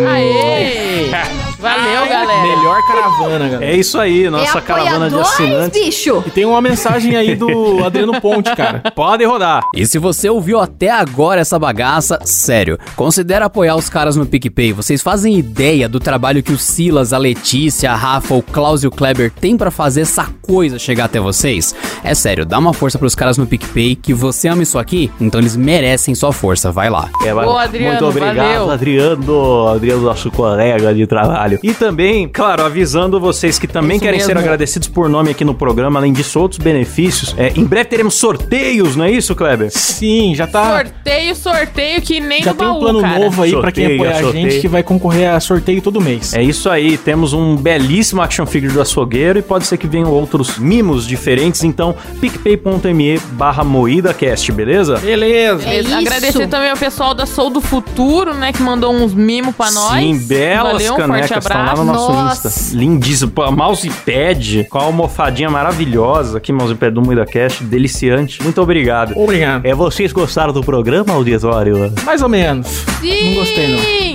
Aê! 0.08 1.10
Valeu, 1.66 2.08
galera. 2.08 2.42
Melhor 2.42 2.86
caravana, 2.86 3.48
galera. 3.48 3.64
É 3.64 3.76
isso 3.76 3.98
aí, 3.98 4.30
nossa 4.30 4.58
é 4.58 4.60
caravana 4.60 5.10
de 5.10 5.18
assinantes. 5.18 5.84
bicho. 5.84 6.22
E 6.26 6.30
tem 6.30 6.44
uma 6.44 6.60
mensagem 6.60 7.16
aí 7.16 7.34
do 7.34 7.84
Adriano 7.84 8.20
Ponte, 8.20 8.54
cara. 8.54 8.82
Pode 8.94 9.24
rodar. 9.24 9.62
E 9.74 9.84
se 9.86 9.98
você 9.98 10.28
ouviu 10.28 10.60
até 10.60 10.90
agora 10.90 11.40
essa 11.40 11.58
bagaça, 11.58 12.18
sério, 12.24 12.78
considera 12.94 13.46
apoiar 13.46 13.76
os 13.76 13.88
caras 13.88 14.16
no 14.16 14.26
PicPay. 14.26 14.72
Vocês 14.72 15.02
fazem 15.02 15.36
ideia 15.38 15.88
do 15.88 15.98
trabalho 15.98 16.42
que 16.42 16.52
o 16.52 16.58
Silas, 16.58 17.12
a 17.12 17.18
Letícia, 17.18 17.90
a 17.90 17.96
Rafa, 17.96 18.34
o 18.34 18.42
Klaus 18.42 18.82
e 18.82 18.86
o 18.86 18.90
Kleber 18.90 19.30
têm 19.30 19.56
pra 19.56 19.70
fazer 19.70 20.02
essa 20.02 20.26
coisa 20.42 20.78
chegar 20.78 21.06
até 21.06 21.20
vocês? 21.20 21.74
É 22.04 22.14
sério, 22.14 22.46
dá 22.46 22.58
uma 22.58 22.72
força 22.72 22.98
pros 22.98 23.14
caras 23.14 23.36
no 23.36 23.46
PicPay, 23.46 23.96
que 23.96 24.14
você 24.14 24.48
ama 24.48 24.62
isso 24.62 24.78
aqui, 24.78 25.10
então 25.20 25.40
eles 25.40 25.56
merecem 25.56 26.14
sua 26.14 26.32
força, 26.32 26.70
vai 26.70 26.88
lá. 26.88 27.08
É, 27.24 27.32
Boa, 27.32 27.62
Adriano, 27.62 27.90
Muito 27.90 28.06
obrigado, 28.06 28.36
valeu. 28.36 28.70
Adriano. 28.70 29.68
Adriano, 29.68 30.02
nosso 30.02 30.30
colega 30.30 30.94
de 30.94 31.06
trabalho. 31.06 31.55
E 31.62 31.72
também, 31.74 32.28
claro, 32.28 32.64
avisando 32.64 33.18
vocês 33.20 33.58
que 33.58 33.66
também 33.66 33.96
Isso 33.96 34.04
querem 34.04 34.20
ser 34.20 34.28
mesmo. 34.28 34.40
agradecidos 34.40 34.88
por 34.88 35.08
nome 35.08 35.30
aqui 35.30 35.44
no 35.44 35.54
programa, 35.54 35.98
além 35.98 36.12
disso, 36.12 36.38
outros 36.40 36.58
benefícios. 36.58 37.34
É, 37.38 37.52
em 37.56 37.64
breve 37.64 37.88
teremos 37.88 38.14
sorteios, 38.14 38.96
não 38.96 39.04
é 39.04 39.10
isso, 39.10 39.34
Kleber? 39.34 39.70
Sim, 39.70 40.34
já 40.34 40.46
tá. 40.46 40.76
Sorteio, 40.76 41.34
sorteio 41.36 42.02
que 42.02 42.20
nem 42.20 42.42
Já 42.42 42.52
no 42.52 42.58
tem 42.58 42.66
baú, 42.68 42.76
um 42.76 42.80
plano 42.80 43.00
cara. 43.00 43.18
novo 43.18 43.42
aí 43.42 43.52
pra 43.52 43.72
quem 43.72 43.84
Sorteio, 43.84 44.00
apoiar 44.02 44.18
a 44.18 44.22
sorteio. 44.22 44.50
gente 44.50 44.60
que 44.60 44.68
vai 44.68 44.82
concorrer 44.82 45.30
a 45.30 45.40
sorteio 45.40 45.80
todo 45.82 46.00
mês. 46.00 46.34
É 46.34 46.42
isso 46.42 46.68
aí, 46.68 46.96
temos 46.98 47.32
um 47.32 47.56
belíssimo 47.56 48.20
action 48.22 48.46
figure 48.46 48.72
do 48.72 48.80
açougueiro 48.80 49.38
e 49.38 49.42
pode 49.42 49.66
ser 49.66 49.76
que 49.76 49.86
venham 49.86 50.10
outros 50.10 50.58
mimos 50.58 51.06
diferentes, 51.06 51.62
então 51.64 51.94
picpay.me 52.20 53.18
barra 53.32 53.64
moídacast, 53.64 54.50
beleza? 54.52 54.96
Beleza. 54.98 55.68
É 55.68 55.80
isso. 55.80 55.94
Agradecer 55.94 56.46
também 56.48 56.70
ao 56.70 56.76
pessoal 56.76 57.14
da 57.14 57.26
Soul 57.26 57.50
do 57.50 57.60
Futuro, 57.60 58.34
né, 58.34 58.52
que 58.52 58.62
mandou 58.62 58.92
uns 58.92 59.14
mimos 59.14 59.54
pra 59.54 59.70
nós. 59.70 59.98
Sim, 60.02 60.18
belas 60.18 60.72
Valeu, 60.72 60.94
um 60.94 60.96
forte 61.40 61.48
canecas 61.48 61.50
estão 61.50 61.56
lá 61.58 61.62
abraço. 61.72 61.84
no 61.84 61.92
nosso 61.92 62.12
Nossa. 62.12 62.48
Insta. 62.48 62.76
Lindíssimo. 62.76 63.30
Pô, 63.32 63.50
Mousepad 63.52 64.64
com 64.70 64.78
a 64.78 64.82
almofadinha 64.82 65.50
maravilhosa 65.50 66.38
aqui, 66.38 66.52
mousepad 66.52 66.94
do 66.94 67.02
MuidaCast, 67.02 67.64
deliciante. 67.64 68.42
Muito 68.42 68.60
obrigado. 68.60 69.12
Obrigado. 69.16 69.64
É, 69.64 69.74
vocês 69.74 70.12
gostaram 70.12 70.52
do 70.52 70.62
programa, 70.62 71.14
auditório? 71.14 71.92
Mais 72.04 72.22
ou 72.22 72.28
menos. 72.28 72.66
Sim. 73.00 73.26
Não 73.30 73.34
gostei, 73.34 73.68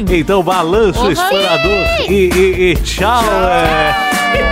não. 0.08 0.16
Então, 0.16 0.44
balanço 0.44 1.12
explorador 1.12 1.72
e, 2.10 2.30
e- 2.34 2.72
e 2.72 2.76
tchau. 2.78 3.24
é. 3.24 4.51